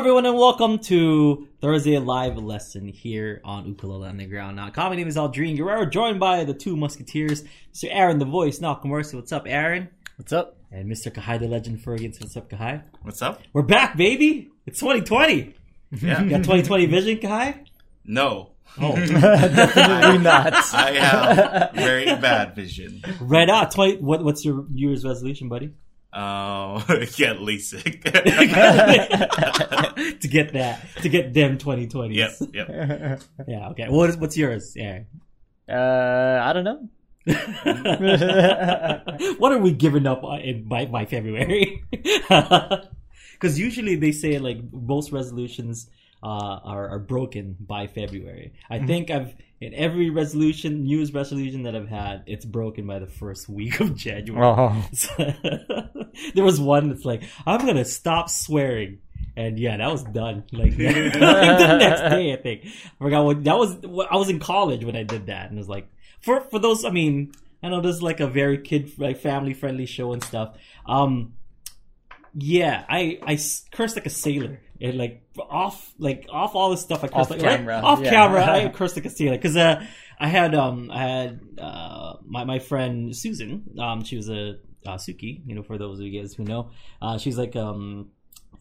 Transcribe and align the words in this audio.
everyone, 0.00 0.24
and 0.24 0.34
welcome 0.34 0.78
to 0.78 1.46
Thursday 1.60 1.98
live 1.98 2.38
lesson 2.38 2.88
here 2.88 3.42
on 3.44 3.66
Ukulele 3.66 4.08
Underground. 4.08 4.56
Now, 4.56 4.72
my 4.74 4.96
name 4.96 5.08
is 5.08 5.16
Aldrin 5.18 5.58
Guerrero, 5.58 5.84
joined 5.84 6.18
by 6.18 6.44
the 6.44 6.54
two 6.54 6.74
musketeers, 6.74 7.44
Mr. 7.74 7.88
Aaron 7.90 8.18
the 8.18 8.24
Voice, 8.24 8.62
Now 8.62 8.80
Mercy. 8.82 9.18
What's 9.18 9.30
up, 9.30 9.42
Aaron? 9.46 9.90
What's 10.16 10.32
up? 10.32 10.56
And 10.72 10.90
Mr. 10.90 11.12
Kahai 11.12 11.38
the 11.38 11.48
Legend 11.48 11.82
Fergus. 11.82 12.18
What's 12.18 12.34
up, 12.34 12.48
Kahai? 12.48 12.82
What's 13.02 13.20
up? 13.20 13.42
We're 13.52 13.60
back, 13.60 13.98
baby! 13.98 14.48
It's 14.64 14.80
2020! 14.80 15.54
Yeah. 16.00 16.22
You 16.22 16.30
got 16.30 16.38
2020 16.38 16.86
vision, 16.86 17.18
Kahai? 17.18 17.66
No, 18.02 18.52
Oh, 18.80 18.96
Definitely 19.06 20.18
not. 20.18 20.54
I 20.72 20.92
have 20.92 21.72
very 21.74 22.06
bad 22.06 22.54
vision. 22.54 23.02
Right 23.20 23.50
out. 23.50 23.70
20, 23.72 23.98
what, 23.98 24.24
what's 24.24 24.46
your 24.46 24.64
New 24.70 24.88
Year's 24.88 25.04
resolution, 25.04 25.50
buddy? 25.50 25.72
Uh, 26.12 26.80
get 27.16 27.36
LASIK. 27.38 28.02
to 30.20 30.28
get 30.28 30.52
that, 30.54 30.86
to 31.02 31.08
get 31.08 31.32
them 31.34 31.56
2020s. 31.58 32.14
yep, 32.14 32.32
yep. 32.52 33.20
Yeah, 33.48 33.68
okay. 33.70 33.88
What 33.88 34.10
is, 34.10 34.16
what's 34.16 34.36
yours, 34.36 34.74
Yeah. 34.76 35.00
uh, 35.68 36.40
I 36.44 36.52
don't 36.52 36.64
know. 36.64 36.88
what 39.38 39.52
are 39.52 39.58
we 39.58 39.72
giving 39.72 40.06
up 40.06 40.22
in, 40.42 40.64
by, 40.64 40.86
by 40.86 41.04
February? 41.06 41.82
Because 43.40 43.58
usually 43.58 43.96
they 43.96 44.12
say 44.12 44.38
like 44.38 44.58
most 44.70 45.12
resolutions 45.12 45.88
uh, 46.22 46.26
are, 46.62 46.88
are 46.90 46.98
broken 46.98 47.56
by 47.58 47.86
February. 47.86 48.52
I 48.68 48.76
Mm-hmm. 48.76 48.86
think 48.86 49.10
I've 49.10 49.34
in 49.60 49.74
every 49.74 50.08
resolution, 50.08 50.84
New 50.84 50.96
Year's 50.96 51.12
resolution 51.12 51.64
that 51.64 51.76
I've 51.76 51.88
had, 51.88 52.24
it's 52.26 52.46
broken 52.46 52.86
by 52.86 52.98
the 52.98 53.06
first 53.06 53.48
week 53.48 53.80
of 53.80 53.94
January. 53.96 54.42
Oh. 54.46 54.88
there 56.34 56.44
was 56.44 56.58
one 56.58 56.88
that's 56.88 57.04
like, 57.04 57.22
I'm 57.46 57.64
gonna 57.66 57.84
stop 57.84 58.30
swearing. 58.30 59.00
And 59.36 59.58
yeah, 59.58 59.76
that 59.76 59.92
was 59.92 60.02
done. 60.02 60.44
Like, 60.50 60.76
the 60.76 61.76
next 61.78 62.00
day, 62.00 62.32
I 62.32 62.36
think. 62.36 62.62
I 62.66 63.04
forgot 63.04 63.24
what 63.24 63.44
that 63.44 63.56
was. 63.56 63.76
I 64.10 64.16
was 64.16 64.28
in 64.28 64.40
college 64.40 64.84
when 64.84 64.96
I 64.96 65.02
did 65.02 65.26
that, 65.26 65.48
and 65.50 65.56
it 65.56 65.60
was 65.60 65.68
like 65.68 65.88
for 66.20 66.40
for 66.40 66.58
those. 66.58 66.84
I 66.84 66.90
mean, 66.90 67.32
I 67.62 67.68
know 67.68 67.80
this 67.80 67.96
is 67.96 68.02
like 68.02 68.20
a 68.20 68.26
very 68.26 68.58
kid 68.58 68.98
like 68.98 69.18
family 69.18 69.54
friendly 69.54 69.86
show 69.86 70.12
and 70.12 70.22
stuff. 70.22 70.56
Um, 70.84 71.34
yeah, 72.34 72.84
I 72.88 73.38
cursed 73.70 73.96
like 73.96 74.06
a 74.06 74.10
sailor. 74.10 74.60
And 74.80 74.96
like 74.96 75.22
off 75.38 75.94
like 75.98 76.26
off 76.30 76.54
all 76.54 76.70
this 76.70 76.80
stuff. 76.80 77.04
I 77.04 77.08
cursed 77.08 77.14
Off 77.14 77.30
like 77.30 77.40
camera, 77.40 77.74
right? 77.74 77.84
off 77.84 78.00
yeah. 78.00 78.10
camera. 78.10 78.44
I 78.44 78.68
cursed 78.74 78.94
the 78.94 79.06
a 79.06 79.10
sailor 79.10 79.36
because 79.36 79.56
uh, 79.56 79.84
I 80.18 80.28
had 80.28 80.54
um 80.54 80.90
I 80.90 81.02
had 81.02 81.40
uh 81.58 82.14
my 82.24 82.44
my 82.44 82.58
friend 82.58 83.14
Susan. 83.16 83.64
Um, 83.78 84.04
she 84.04 84.16
was 84.16 84.28
a 84.28 84.58
uh, 84.86 84.96
Suki. 84.96 85.42
You 85.46 85.54
know, 85.54 85.62
for 85.62 85.78
those 85.78 85.98
of 85.98 86.06
you 86.06 86.20
guys 86.20 86.34
who 86.34 86.44
know, 86.44 86.70
uh, 87.02 87.18
she's 87.18 87.36
like 87.36 87.56
um 87.56 88.10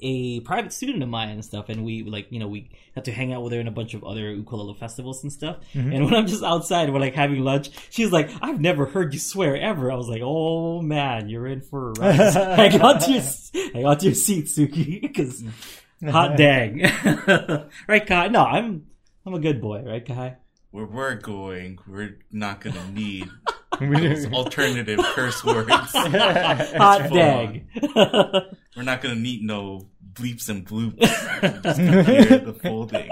a 0.02 0.40
private 0.42 0.72
student 0.72 1.04
of 1.04 1.10
mine 1.10 1.30
and 1.30 1.44
stuff, 1.44 1.70
and 1.70 1.84
we 1.84 2.04
like 2.04 2.28
you 2.32 2.40
know 2.40 2.48
we 2.48 2.72
had 2.96 3.06
to 3.06 3.12
hang 3.12 3.34
out 3.34 3.44
with 3.44 3.54
her 3.54 3.60
in 3.60 3.68
a 3.68 3.72
bunch 3.72 3.94
of 3.94 4.04
other 4.04 4.32
ukulele 4.32 4.74
festivals 4.74 5.24
and 5.24 5.32
stuff. 5.32 5.58
And 5.74 6.06
when 6.06 6.14
I'm 6.14 6.28
just 6.28 6.44
outside, 6.44 6.92
we're 6.92 7.00
like 7.00 7.16
having 7.16 7.44
lunch. 7.44 7.70
She's 7.90 8.12
like, 8.12 8.30
"I've 8.42 8.62
never 8.62 8.86
heard 8.86 9.14
you 9.14 9.20
swear 9.20 9.58
ever." 9.58 9.92
I 9.92 9.96
was 9.96 10.08
like, 10.08 10.22
"Oh 10.24 10.82
man, 10.82 11.30
you're 11.30 11.48
in 11.48 11.62
for 11.62 11.92
a 11.92 11.94
ride." 12.00 12.76
on 12.82 13.00
to 13.00 13.12
your 13.12 13.88
on 13.88 13.98
to 13.98 14.06
your 14.06 14.16
seat, 14.16 14.46
Suki, 14.46 15.02
because 15.02 15.44
hot 16.08 16.38
dang, 16.38 16.82
right, 17.88 18.06
Kai? 18.06 18.28
No, 18.28 18.44
I'm 18.44 18.88
I'm 19.26 19.34
a 19.34 19.40
good 19.40 19.62
boy, 19.62 19.84
right, 19.86 20.06
Kai? 20.06 20.38
Where 20.72 20.86
we're 20.86 21.16
going, 21.16 21.80
we're 21.88 22.18
not 22.32 22.62
gonna 22.62 22.92
need 22.92 23.28
those 23.80 24.32
alternative 24.32 25.00
curse 25.00 25.44
words. 25.44 25.70
Hot 25.72 27.10
dang. 27.12 27.68
We're 28.76 28.84
not 28.84 29.02
gonna 29.02 29.16
need 29.16 29.44
no 29.44 29.90
bleeps 30.14 30.50
and 30.50 30.66
bloops. 30.66 31.00
Just 31.64 31.80
hear 31.80 32.40
the 32.40 32.54
full 32.54 32.88
thing. 32.88 33.10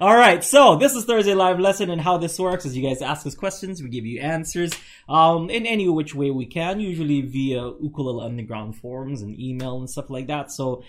All 0.00 0.16
right, 0.16 0.44
so 0.44 0.76
this 0.76 0.94
is 0.94 1.04
Thursday 1.04 1.34
live 1.34 1.58
lesson, 1.58 1.90
and 1.90 2.00
how 2.00 2.18
this 2.18 2.38
works 2.38 2.64
is 2.64 2.76
you 2.76 2.88
guys 2.88 3.02
ask 3.02 3.26
us 3.26 3.34
questions, 3.34 3.82
we 3.82 3.88
give 3.88 4.06
you 4.06 4.20
answers, 4.20 4.72
um, 5.08 5.50
in 5.50 5.66
any 5.66 5.88
which 5.88 6.14
way 6.14 6.30
we 6.30 6.46
can, 6.46 6.78
usually 6.78 7.22
via 7.22 7.72
ukulele 7.80 8.24
underground 8.24 8.76
forums 8.76 9.22
and 9.22 9.38
email 9.40 9.78
and 9.78 9.90
stuff 9.90 10.10
like 10.10 10.28
that. 10.28 10.52
So. 10.52 10.84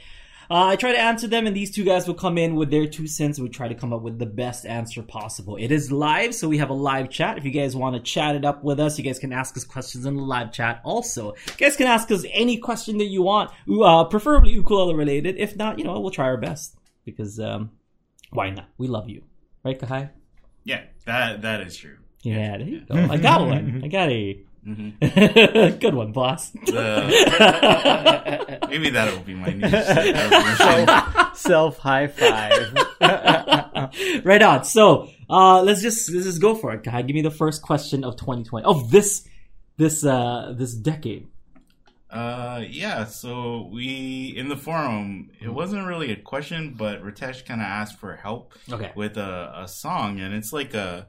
Uh, 0.51 0.65
I 0.65 0.75
try 0.77 0.91
to 0.91 0.97
answer 0.97 1.27
them, 1.27 1.45
and 1.45 1.55
these 1.55 1.69
two 1.69 1.83
guys 1.83 2.07
will 2.07 2.15
come 2.15 2.37
in 2.37 2.55
with 2.55 2.71
their 2.71 2.87
two 2.87 3.05
cents. 3.05 3.37
and 3.37 3.45
We 3.45 3.51
try 3.51 3.67
to 3.67 3.75
come 3.75 3.93
up 3.93 4.01
with 4.01 4.17
the 4.17 4.25
best 4.25 4.65
answer 4.65 5.03
possible. 5.03 5.57
It 5.57 5.71
is 5.71 5.91
live, 5.91 6.33
so 6.33 6.47
we 6.49 6.57
have 6.57 6.71
a 6.71 6.73
live 6.73 7.11
chat. 7.11 7.37
If 7.37 7.45
you 7.45 7.51
guys 7.51 7.75
want 7.75 7.95
to 7.95 8.01
chat 8.01 8.35
it 8.35 8.43
up 8.43 8.63
with 8.63 8.79
us, 8.79 8.97
you 8.97 9.03
guys 9.03 9.19
can 9.19 9.31
ask 9.31 9.55
us 9.57 9.63
questions 9.63 10.07
in 10.07 10.15
the 10.15 10.23
live 10.23 10.51
chat. 10.51 10.81
Also, 10.83 11.35
you 11.45 11.53
guys 11.57 11.75
can 11.75 11.85
ask 11.85 12.09
us 12.09 12.25
any 12.31 12.57
question 12.57 12.97
that 12.97 13.05
you 13.05 13.21
want, 13.21 13.51
uh, 13.83 14.05
preferably 14.05 14.51
ukulele 14.51 14.95
related. 14.95 15.37
If 15.37 15.55
not, 15.55 15.77
you 15.77 15.85
know, 15.85 15.99
we'll 15.99 16.09
try 16.09 16.25
our 16.25 16.37
best 16.37 16.75
because 17.05 17.39
um, 17.39 17.69
why 18.31 18.49
not? 18.49 18.69
We 18.79 18.87
love 18.87 19.07
you, 19.07 19.21
right, 19.63 19.79
Kahai? 19.79 20.09
Yeah, 20.63 20.81
that 21.05 21.43
that 21.43 21.61
is 21.61 21.77
true. 21.77 21.97
Yeah, 22.23 22.57
there 22.57 22.67
you 22.67 22.81
go. 22.81 22.95
I 22.95 23.17
got 23.17 23.45
one. 23.45 23.81
I 23.85 23.87
got 23.87 24.09
a 24.09 24.43
Mhm. 24.69 25.00
good 25.80 25.96
one, 25.96 26.12
boss. 26.12 26.56
Uh, 26.56 28.57
maybe 28.69 28.90
that'll 28.91 29.22
be 29.22 29.34
my 29.34 29.53
new. 29.53 29.68
Self 31.35 31.78
high 31.80 32.07
five. 32.07 32.74
right 34.25 34.41
on. 34.41 34.63
So 34.66 35.09
uh, 35.29 35.62
let's 35.63 35.81
just 35.81 36.12
let's 36.12 36.25
just 36.25 36.41
go 36.41 36.56
for 36.56 36.74
it. 36.74 36.84
Kahai, 36.84 37.06
give 37.08 37.16
me 37.16 37.22
the 37.22 37.31
first 37.31 37.62
question 37.62 38.03
of 38.03 38.16
2020 38.18 38.66
of 38.66 38.91
this 38.91 39.28
this 39.78 40.06
uh 40.06 40.53
this 40.56 40.74
decade. 40.74 41.28
Uh, 42.09 42.63
yeah. 42.68 43.06
So 43.06 43.69
we 43.72 44.34
in 44.35 44.50
the 44.50 44.58
forum, 44.58 45.29
it 45.41 45.50
wasn't 45.50 45.85
really 45.88 46.12
a 46.12 46.16
question, 46.16 46.75
but 46.78 47.03
Ritesh 47.03 47.46
kind 47.46 47.62
of 47.62 47.68
asked 47.68 48.00
for 48.00 48.16
help 48.16 48.53
Okay. 48.72 48.91
with 48.96 49.18
a, 49.18 49.53
a 49.63 49.68
song, 49.68 50.19
and 50.19 50.34
it's 50.34 50.52
like 50.52 50.74
a 50.74 51.08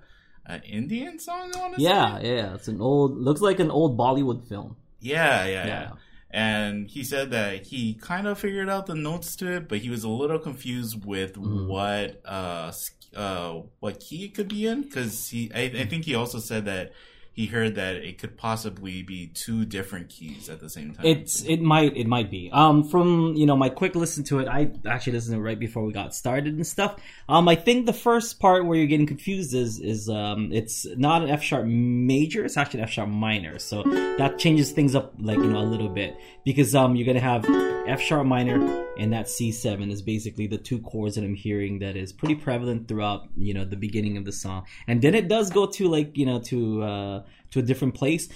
an 0.55 0.62
Indian 0.62 1.19
song. 1.19 1.53
I 1.56 1.75
Yeah, 1.78 2.19
say. 2.21 2.37
yeah. 2.37 2.55
It's 2.55 2.69
an 2.69 2.81
old 2.81 3.16
looks 3.19 3.41
like 3.41 3.61
an 3.61 3.71
old 3.71 3.97
Bollywood 3.99 4.47
film. 4.49 4.77
Yeah, 5.00 5.44
yeah, 5.47 5.50
Yeah. 5.53 5.66
yeah. 5.66 5.91
And 6.33 6.88
he 6.88 7.03
said 7.03 7.31
that 7.33 7.66
he 7.66 7.94
kind 7.94 8.27
of 8.28 8.38
figured 8.38 8.69
out 8.69 8.87
the 8.87 8.94
notes 8.94 9.34
to 9.37 9.50
it, 9.56 9.69
but 9.69 9.78
he 9.78 9.91
was 9.91 10.05
a 10.05 10.09
little 10.09 10.38
confused 10.38 11.05
with 11.05 11.34
Mhm. 11.34 11.66
what 11.66 12.21
uh 12.25 12.71
uh 13.16 13.62
what 13.81 13.99
key 13.99 14.27
it 14.27 14.34
could 14.34 14.47
be 14.49 14.66
in 14.66 14.83
because 14.83 15.28
he 15.31 15.50
I, 15.53 15.62
I 15.62 15.84
think 15.87 16.05
he 16.05 16.15
also 16.15 16.38
said 16.38 16.67
that 16.67 16.93
he 17.32 17.46
heard 17.46 17.76
that 17.76 17.96
it 17.96 18.18
could 18.18 18.36
possibly 18.36 19.02
be 19.02 19.28
two 19.28 19.64
different 19.64 20.08
keys 20.08 20.48
at 20.48 20.60
the 20.60 20.68
same 20.68 20.92
time. 20.92 21.06
It's 21.06 21.42
it 21.44 21.60
might 21.60 21.96
it 21.96 22.06
might 22.06 22.30
be. 22.30 22.50
Um, 22.52 22.84
from 22.84 23.34
you 23.34 23.46
know 23.46 23.56
my 23.56 23.68
quick 23.68 23.94
listen 23.94 24.24
to 24.24 24.41
it, 24.41 24.48
I 24.48 24.72
actually 24.86 25.14
listened 25.14 25.34
to 25.36 25.40
it 25.40 25.44
right 25.44 25.58
before 25.58 25.84
we 25.84 25.92
got 25.92 26.14
started 26.14 26.54
and 26.54 26.66
stuff. 26.66 26.96
Um, 27.28 27.48
I 27.48 27.54
think 27.54 27.86
the 27.86 27.92
first 27.92 28.40
part 28.40 28.66
where 28.66 28.76
you're 28.76 28.88
getting 28.88 29.06
confused 29.06 29.54
is 29.54 29.78
is 29.78 30.08
um, 30.08 30.52
it's 30.52 30.86
not 30.96 31.22
an 31.22 31.30
F 31.30 31.42
sharp 31.42 31.66
major, 31.66 32.44
it's 32.44 32.56
actually 32.56 32.80
an 32.80 32.84
F 32.84 32.90
sharp 32.90 33.08
minor. 33.08 33.58
So 33.58 33.84
that 34.19 34.38
changes 34.38 34.72
things 34.72 34.94
up 34.94 35.14
like 35.20 35.38
you 35.38 35.46
know 35.46 35.60
a 35.60 35.70
little 35.70 35.88
bit 35.88 36.16
because 36.44 36.74
um 36.74 36.96
you're 36.96 37.06
gonna 37.06 37.20
have 37.20 37.44
F 37.86 38.00
sharp 38.00 38.26
minor 38.26 38.58
and 39.00 39.15
that 39.15 39.27
C7 39.27 39.91
is 39.91 40.03
basically 40.03 40.47
the 40.47 40.59
two 40.59 40.78
chords 40.81 41.15
that 41.15 41.25
I'm 41.25 41.34
hearing 41.34 41.78
that 41.78 41.97
is 41.97 42.12
pretty 42.12 42.34
prevalent 42.34 42.87
throughout 42.87 43.28
you 43.34 43.55
know 43.55 43.65
the 43.65 43.77
beginning 43.77 44.19
of 44.19 44.27
the 44.27 44.33
song, 44.33 44.66
and 44.87 45.00
then 45.00 45.15
it 45.15 45.27
does 45.27 45.50
go 45.50 45.65
to 45.66 45.88
like 45.88 46.16
you 46.19 46.27
know 46.27 46.38
to 46.43 46.83
uh 46.83 47.22
to 47.53 47.59
a 47.59 47.62
different 47.62 47.94
place. 47.94 48.28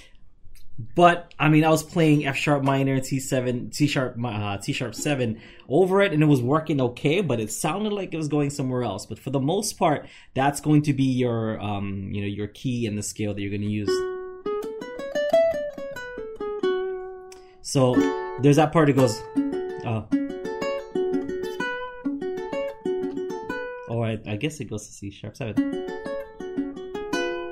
But 0.95 1.33
I 1.39 1.47
mean, 1.49 1.63
I 1.63 1.69
was 1.69 1.83
playing 1.83 2.25
F 2.25 2.35
sharp 2.35 2.63
minor, 2.63 3.01
C 3.01 3.19
seven, 3.19 3.71
C 3.71 3.85
sharp, 3.85 4.17
uh, 4.21 4.59
C 4.59 4.73
sharp 4.73 4.95
seven 4.95 5.39
over 5.69 6.01
it, 6.01 6.11
and 6.11 6.21
it 6.21 6.25
was 6.25 6.41
working 6.41 6.81
okay. 6.81 7.21
But 7.21 7.39
it 7.39 7.51
sounded 7.51 7.93
like 7.93 8.13
it 8.13 8.17
was 8.17 8.27
going 8.27 8.49
somewhere 8.49 8.83
else. 8.83 9.05
But 9.05 9.19
for 9.19 9.29
the 9.29 9.39
most 9.39 9.77
part, 9.77 10.07
that's 10.33 10.59
going 10.59 10.81
to 10.81 10.93
be 10.93 11.05
your, 11.05 11.61
um, 11.61 12.09
you 12.11 12.19
know, 12.19 12.27
your 12.27 12.47
key 12.47 12.87
and 12.87 12.97
the 12.97 13.03
scale 13.03 13.33
that 13.33 13.39
you're 13.39 13.51
going 13.51 13.61
to 13.61 13.67
use. 13.67 13.87
So 17.61 17.95
there's 18.41 18.57
that 18.57 18.73
part 18.73 18.87
that 18.87 18.97
goes, 18.97 19.17
uh, 19.85 20.01
I, 24.05 24.19
I 24.27 24.35
guess 24.35 24.59
it 24.59 24.65
goes 24.65 24.85
to 24.87 24.93
C 24.93 25.11
sharp 25.11 25.35
seven. 25.35 25.73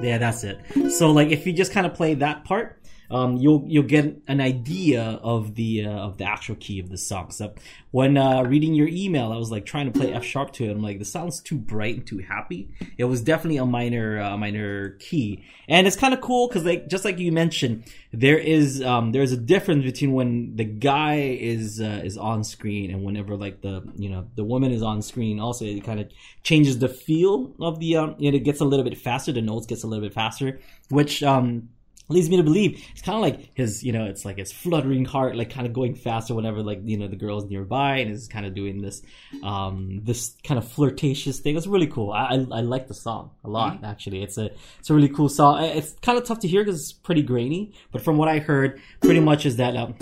Yeah, 0.01 0.17
that's 0.17 0.43
it. 0.43 0.59
So 0.91 1.11
like 1.11 1.29
if 1.29 1.47
you 1.47 1.53
just 1.53 1.71
kind 1.71 1.85
of 1.85 1.93
play 1.93 2.13
that 2.15 2.43
part, 2.43 2.82
um, 3.13 3.37
you'll 3.37 3.63
you'll 3.67 3.83
get 3.83 4.23
an 4.27 4.41
idea 4.41 5.19
of 5.21 5.53
the 5.53 5.85
uh, 5.85 5.91
of 5.91 6.17
the 6.17 6.25
actual 6.25 6.55
key 6.55 6.79
of 6.79 6.89
the 6.89 6.97
song. 6.97 7.29
So 7.29 7.53
when 7.91 8.17
uh, 8.17 8.41
reading 8.41 8.73
your 8.73 8.87
email, 8.87 9.31
I 9.31 9.37
was 9.37 9.51
like 9.51 9.67
trying 9.67 9.91
to 9.91 9.97
play 9.97 10.11
F 10.11 10.23
sharp 10.23 10.51
to 10.53 10.65
it. 10.65 10.71
I'm 10.71 10.81
like, 10.81 10.97
this 10.97 11.11
sounds 11.11 11.39
too 11.39 11.57
bright 11.57 11.95
and 11.95 12.07
too 12.07 12.17
happy. 12.17 12.69
It 12.97 13.03
was 13.03 13.21
definitely 13.21 13.57
a 13.57 13.67
minor 13.67 14.19
uh, 14.19 14.35
minor 14.35 14.97
key, 14.99 15.43
and 15.67 15.85
it's 15.85 15.95
kind 15.95 16.11
of 16.15 16.21
cool 16.21 16.47
because 16.47 16.65
like 16.65 16.87
just 16.87 17.05
like 17.05 17.19
you 17.19 17.31
mentioned, 17.31 17.83
there 18.11 18.39
is 18.39 18.81
um, 18.81 19.11
there's 19.11 19.31
a 19.31 19.37
difference 19.37 19.85
between 19.85 20.13
when 20.13 20.55
the 20.55 20.65
guy 20.65 21.37
is 21.39 21.79
uh, 21.79 22.01
is 22.03 22.17
on 22.17 22.43
screen 22.43 22.89
and 22.89 23.03
whenever 23.03 23.37
like 23.37 23.61
the 23.61 23.83
you 23.95 24.09
know 24.09 24.25
the 24.33 24.43
woman 24.43 24.71
is 24.71 24.81
on 24.81 25.03
screen. 25.03 25.39
Also, 25.39 25.65
it 25.65 25.83
kind 25.83 25.99
of 25.99 26.09
changes 26.41 26.79
the 26.79 26.89
feel 26.89 27.53
of 27.61 27.79
the 27.79 27.95
um, 27.95 28.15
and 28.19 28.33
it 28.33 28.39
gets 28.39 28.59
a 28.59 28.65
little 28.65 28.83
bit 28.83 28.97
faster. 28.97 29.31
The 29.31 29.41
notes 29.41 29.67
gets 29.67 29.83
a 29.83 29.87
little 29.87 30.03
bit 30.03 30.15
faster, 30.15 30.59
which 30.89 31.21
um 31.21 31.69
leads 32.13 32.29
me 32.29 32.37
to 32.37 32.43
believe 32.43 32.83
it's 32.91 33.01
kind 33.01 33.15
of 33.15 33.21
like 33.21 33.49
his 33.55 33.83
you 33.83 33.91
know 33.91 34.05
it's 34.05 34.23
like 34.23 34.37
his 34.37 34.51
fluttering 34.51 35.05
heart 35.05 35.35
like 35.35 35.49
kind 35.49 35.65
of 35.65 35.73
going 35.73 35.95
faster 35.95 36.33
whenever 36.33 36.61
like 36.61 36.79
you 36.83 36.97
know 36.97 37.07
the 37.07 37.15
girl's 37.15 37.45
nearby 37.49 37.97
and 37.97 38.11
is 38.11 38.27
kind 38.27 38.45
of 38.45 38.53
doing 38.53 38.81
this 38.81 39.01
um 39.43 40.01
this 40.03 40.35
kind 40.43 40.57
of 40.57 40.67
flirtatious 40.67 41.39
thing 41.39 41.57
it's 41.57 41.67
really 41.67 41.87
cool 41.87 42.11
i 42.11 42.25
i, 42.25 42.35
I 42.35 42.61
like 42.61 42.87
the 42.87 42.93
song 42.93 43.31
a 43.43 43.49
lot 43.49 43.75
mm-hmm. 43.75 43.85
actually 43.85 44.23
it's 44.23 44.37
a 44.37 44.51
it's 44.79 44.89
a 44.89 44.93
really 44.93 45.09
cool 45.09 45.29
song 45.29 45.63
it's 45.63 45.93
kind 46.01 46.17
of 46.17 46.23
tough 46.25 46.39
to 46.39 46.47
hear 46.47 46.63
because 46.63 46.79
it's 46.79 46.93
pretty 46.93 47.23
grainy 47.23 47.73
but 47.91 48.01
from 48.01 48.17
what 48.17 48.27
i 48.27 48.39
heard 48.39 48.79
pretty 49.01 49.19
much 49.19 49.45
is 49.45 49.57
that 49.57 49.75
um 49.75 49.95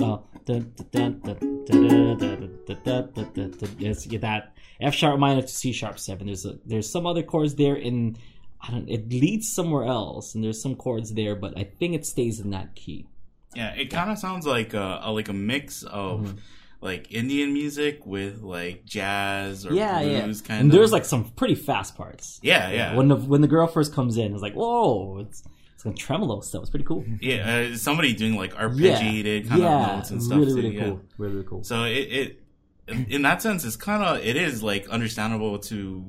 uh, 0.00 0.18
it's 3.78 4.06
that 4.18 4.52
f 4.80 4.94
sharp 4.94 5.18
minor 5.18 5.42
to 5.42 5.48
c 5.48 5.72
sharp 5.72 5.98
seven 5.98 6.26
there's 6.26 6.44
a, 6.44 6.58
there's 6.64 6.90
some 6.90 7.06
other 7.06 7.22
chords 7.22 7.54
there 7.54 7.76
in 7.76 8.16
I 8.62 8.70
don't 8.70 8.88
it 8.88 9.08
leads 9.10 9.52
somewhere 9.52 9.84
else 9.84 10.34
and 10.34 10.42
there's 10.44 10.62
some 10.62 10.76
chords 10.76 11.12
there, 11.14 11.34
but 11.34 11.58
I 11.58 11.64
think 11.64 11.94
it 11.94 12.06
stays 12.06 12.38
in 12.40 12.50
that 12.50 12.74
key. 12.74 13.06
Yeah, 13.54 13.74
it 13.74 13.86
kind 13.90 14.10
of 14.10 14.18
sounds 14.18 14.46
like 14.46 14.72
a, 14.74 15.00
a 15.02 15.12
like 15.12 15.28
a 15.28 15.32
mix 15.32 15.82
of 15.82 16.20
Mm-hmm. 16.20 16.38
like 16.80 17.12
Indian 17.12 17.52
music 17.52 18.06
with 18.06 18.42
like 18.42 18.84
jazz 18.84 19.66
or 19.66 19.72
yeah, 19.74 20.00
yeah. 20.00 20.22
blues 20.22 20.40
kind 20.42 20.60
and 20.62 20.70
of. 20.70 20.76
there's 20.76 20.92
like 20.92 21.04
some 21.04 21.24
pretty 21.30 21.54
fast 21.54 21.96
parts. 21.96 22.40
yeah, 22.42 22.70
yeah, 22.70 22.94
When 22.96 23.08
the 23.08 23.16
when 23.16 23.40
the 23.40 23.48
girl 23.48 23.66
first 23.66 23.92
comes 23.94 24.16
in, 24.16 24.32
it's 24.32 24.42
like 24.42 24.54
whoa, 24.54 25.18
it's 25.18 25.42
it's 25.74 25.82
gonna 25.84 25.96
tremolo 25.96 26.40
stuff. 26.40 26.62
It's 26.62 26.70
pretty 26.70 26.84
cool. 26.84 27.04
yeah. 27.20 27.70
Uh, 27.72 27.76
somebody 27.76 28.14
doing 28.14 28.36
like 28.36 28.52
Yeah, 28.54 28.60
arpeggiated 28.68 29.48
kind 29.48 29.60
yeah, 29.62 29.90
of 29.90 29.96
notes 29.96 30.10
and 30.10 30.22
stuff 30.22 30.38
really 30.38 30.54
really 30.54 30.76
yeah. 30.76 30.84
cool, 30.84 31.00
really 31.18 31.34
really 31.34 31.46
cool. 31.46 31.64
So 31.64 31.84
it, 31.84 31.92
it 32.20 32.38
in 33.08 33.22
that 33.22 33.42
sense, 33.42 33.64
it's 33.64 33.76
kind 33.76 34.02
of 34.02 34.24
it 34.24 34.36
is 34.36 34.62
like 34.62 34.88
understandable 34.88 35.58
to 35.70 36.04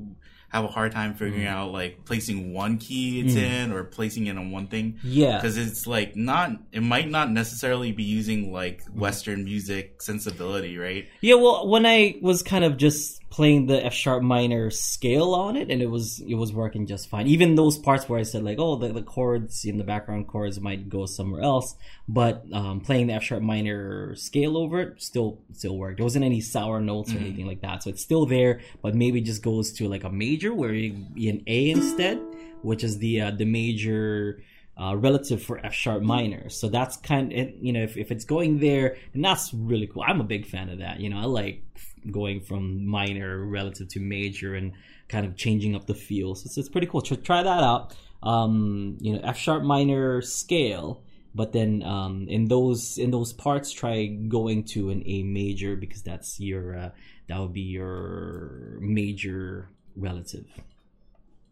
have 0.53 0.63
a 0.65 0.67
hard 0.67 0.91
time 0.91 1.15
figuring 1.15 1.45
Mm. 1.45 1.50
out 1.50 1.71
like 1.71 2.05
placing 2.05 2.53
one 2.53 2.77
key 2.77 3.21
it's 3.21 3.33
in 3.35 3.71
or 3.71 3.83
placing 3.83 4.27
it 4.27 4.38
on 4.38 4.51
one 4.51 4.67
thing 4.67 5.00
Yeah, 5.03 5.38
because 5.38 5.57
it's 5.57 5.88
like 5.88 6.15
not 6.15 6.51
it 6.71 6.81
might 6.83 7.09
not 7.09 7.31
necessarily 7.31 7.91
be 7.91 8.03
using 8.03 8.53
like 8.53 8.83
Mm. 8.85 8.95
Western 8.97 9.44
music 9.45 10.01
sensibility, 10.01 10.77
right? 10.77 11.07
Yeah, 11.21 11.35
well, 11.35 11.67
when 11.67 11.85
I 11.88 12.17
was 12.21 12.44
kind 12.44 12.63
of 12.63 12.77
just 12.77 13.19
playing 13.33 13.65
the 13.65 13.83
F 13.83 13.94
sharp 13.95 14.21
minor 14.21 14.69
scale 14.69 15.33
on 15.33 15.57
it, 15.57 15.71
and 15.71 15.81
it 15.81 15.89
was 15.89 16.19
it 16.19 16.35
was 16.35 16.53
working 16.53 16.85
just 16.85 17.09
fine. 17.09 17.25
Even 17.25 17.56
those 17.56 17.80
parts 17.80 18.07
where 18.07 18.19
I 18.19 18.24
said 18.24 18.44
like, 18.44 18.59
oh, 18.59 18.75
the, 18.75 18.94
the 18.94 19.01
chords 19.01 19.65
in 19.65 19.80
the 19.80 19.83
background 19.83 20.27
chords 20.27 20.59
might 20.59 20.88
go 20.88 21.07
somewhere 21.07 21.41
else, 21.41 21.75
but 22.07 22.45
um, 22.53 22.81
playing 22.81 23.07
the 23.07 23.13
F 23.13 23.24
sharp 23.24 23.41
minor 23.41 24.13
scale 24.13 24.56
over 24.56 24.81
it 24.81 25.01
still 25.01 25.39
still 25.51 25.75
worked. 25.75 25.97
There 25.97 26.06
wasn't 26.06 26.25
any 26.25 26.41
sour 26.41 26.80
notes 26.80 27.12
or 27.12 27.18
anything 27.18 27.47
like 27.47 27.62
that, 27.62 27.81
so 27.81 27.89
it's 27.89 28.03
still 28.03 28.27
there, 28.27 28.62
but 28.83 28.94
maybe 28.94 29.19
just 29.19 29.41
goes 29.41 29.74
to 29.74 29.89
like 29.89 30.03
a 30.03 30.12
major 30.12 30.53
where 30.53 30.71
you 30.71 30.94
be 30.94 31.27
an 31.29 31.44
A 31.47 31.71
instead, 31.71 32.21
which 32.62 32.83
is 32.83 33.00
the 33.00 33.21
uh, 33.21 33.31
the 33.31 33.45
major 33.45 34.44
uh, 34.79 34.95
relative 34.95 35.41
for 35.41 35.57
F 35.65 35.74
sharp 35.74 36.03
minor. 36.03 36.50
So 36.50 36.69
that's 36.69 36.97
kind 36.97 37.33
of, 37.33 37.50
you 37.59 37.74
know, 37.74 37.81
if, 37.81 37.97
if 37.97 38.12
it's 38.12 38.25
going 38.25 38.59
there, 38.59 38.97
then 39.13 39.24
that's 39.24 39.53
really 39.56 39.88
cool. 39.88 40.03
I'm 40.06 40.21
a 40.21 40.24
big 40.24 40.45
fan 40.45 40.69
of 40.69 40.79
that. 40.79 41.00
You 41.00 41.09
know, 41.09 41.18
I 41.18 41.25
like 41.25 41.63
going 42.11 42.41
from 42.41 42.85
minor 42.85 43.44
relative 43.45 43.88
to 43.89 44.00
major 44.00 44.55
and 44.55 44.73
kind 45.07 45.25
of 45.25 45.35
changing 45.35 45.75
up 45.75 45.85
the 45.85 45.94
feel. 45.94 46.35
So 46.35 46.44
it's, 46.45 46.57
it's 46.57 46.69
pretty 46.69 46.88
cool. 46.88 47.01
Try, 47.01 47.17
try 47.17 47.44
that 47.44 47.63
out. 47.63 47.95
Um, 48.21 48.97
you 49.01 49.13
know, 49.13 49.21
F 49.23 49.38
sharp 49.38 49.63
minor 49.63 50.21
scale. 50.21 51.03
But 51.35 51.51
then 51.51 51.81
um, 51.81 52.27
in 52.29 52.47
those 52.47 53.00
in 53.00 53.09
those 53.09 53.33
parts, 53.33 53.71
try 53.71 54.05
going 54.05 54.65
to 54.65 54.91
an 54.91 55.01
A 55.07 55.23
major 55.23 55.75
because 55.75 56.03
that's 56.03 56.39
your 56.39 56.77
uh, 56.77 56.89
that 57.27 57.39
would 57.39 57.53
be 57.53 57.61
your 57.61 58.77
major 58.79 59.69
relative. 59.95 60.45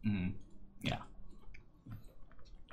Mm. 0.06 0.34
Yeah. 0.84 0.98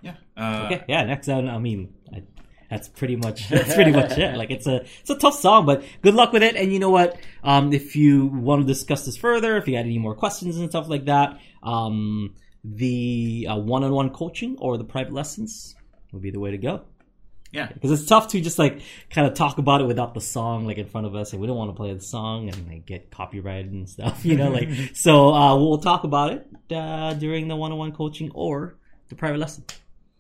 Yeah. 0.03 0.17
Uh, 0.37 0.65
Okay, 0.67 0.85
yeah. 0.87 1.05
Next 1.05 1.27
down, 1.27 1.49
I 1.49 1.59
mean, 1.59 1.95
I, 2.13 2.23
that's 2.71 2.89
pretty 2.89 3.17
much 3.17 3.49
that's 3.51 3.75
pretty 3.75 3.93
much 3.93 4.19
it. 4.19 4.37
Like 4.37 4.51
it's 4.51 4.67
a 4.67 4.85
it's 5.01 5.11
a 5.11 5.17
tough 5.17 5.39
song, 5.39 5.67
but 5.67 5.85
good 6.03 6.15
luck 6.15 6.33
with 6.33 6.43
it. 6.43 6.57
And 6.57 6.73
you 6.73 6.79
know 6.79 6.91
what? 6.91 7.19
Um, 7.43 7.73
if 7.73 7.97
you 7.97 8.27
want 8.27 8.63
to 8.63 8.67
discuss 8.67 9.07
this 9.07 9.17
further, 9.17 9.57
if 9.57 9.69
you 9.69 9.77
had 9.77 9.87
any 9.87 9.99
more 9.99 10.15
questions 10.15 10.57
and 10.57 10.69
stuff 10.69 10.89
like 10.89 11.07
that, 11.07 11.39
um, 11.63 12.35
the 12.65 13.47
uh, 13.51 13.57
one-on-one 13.57 14.11
coaching 14.11 14.57
or 14.59 14.77
the 14.77 14.85
private 14.85 15.13
lessons 15.13 15.75
would 16.13 16.23
be 16.23 16.31
the 16.31 16.41
way 16.41 16.51
to 16.51 16.59
go. 16.59 16.83
Yeah. 17.51 17.69
Because 17.73 17.91
it's 17.91 18.05
tough 18.05 18.29
to 18.29 18.41
just 18.41 18.59
like 18.59 18.83
kind 19.11 19.27
of 19.27 19.35
talk 19.35 19.59
about 19.59 19.81
it 19.81 19.85
without 19.85 20.13
the 20.13 20.21
song 20.21 20.67
like 20.67 20.77
in 20.77 20.87
front 20.87 21.07
of 21.07 21.15
us, 21.15 21.33
and 21.33 21.41
we 21.41 21.47
don't 21.47 21.57
want 21.57 21.71
to 21.71 21.77
play 21.77 21.93
the 21.93 22.01
song 22.01 22.49
and 22.49 22.69
like 22.69 22.85
get 22.85 23.11
copyrighted 23.11 23.73
and 23.73 23.89
stuff, 23.89 24.25
you 24.25 24.37
know. 24.37 24.51
Like 24.51 24.69
so, 24.95 25.33
uh, 25.33 25.57
we'll 25.57 25.79
talk 25.79 26.05
about 26.05 26.33
it 26.33 26.47
uh, 26.75 27.15
during 27.15 27.49
the 27.49 27.57
one-on-one 27.57 27.93
coaching 27.93 28.31
or 28.35 28.77
the 29.09 29.15
private 29.15 29.39
lesson, 29.39 29.65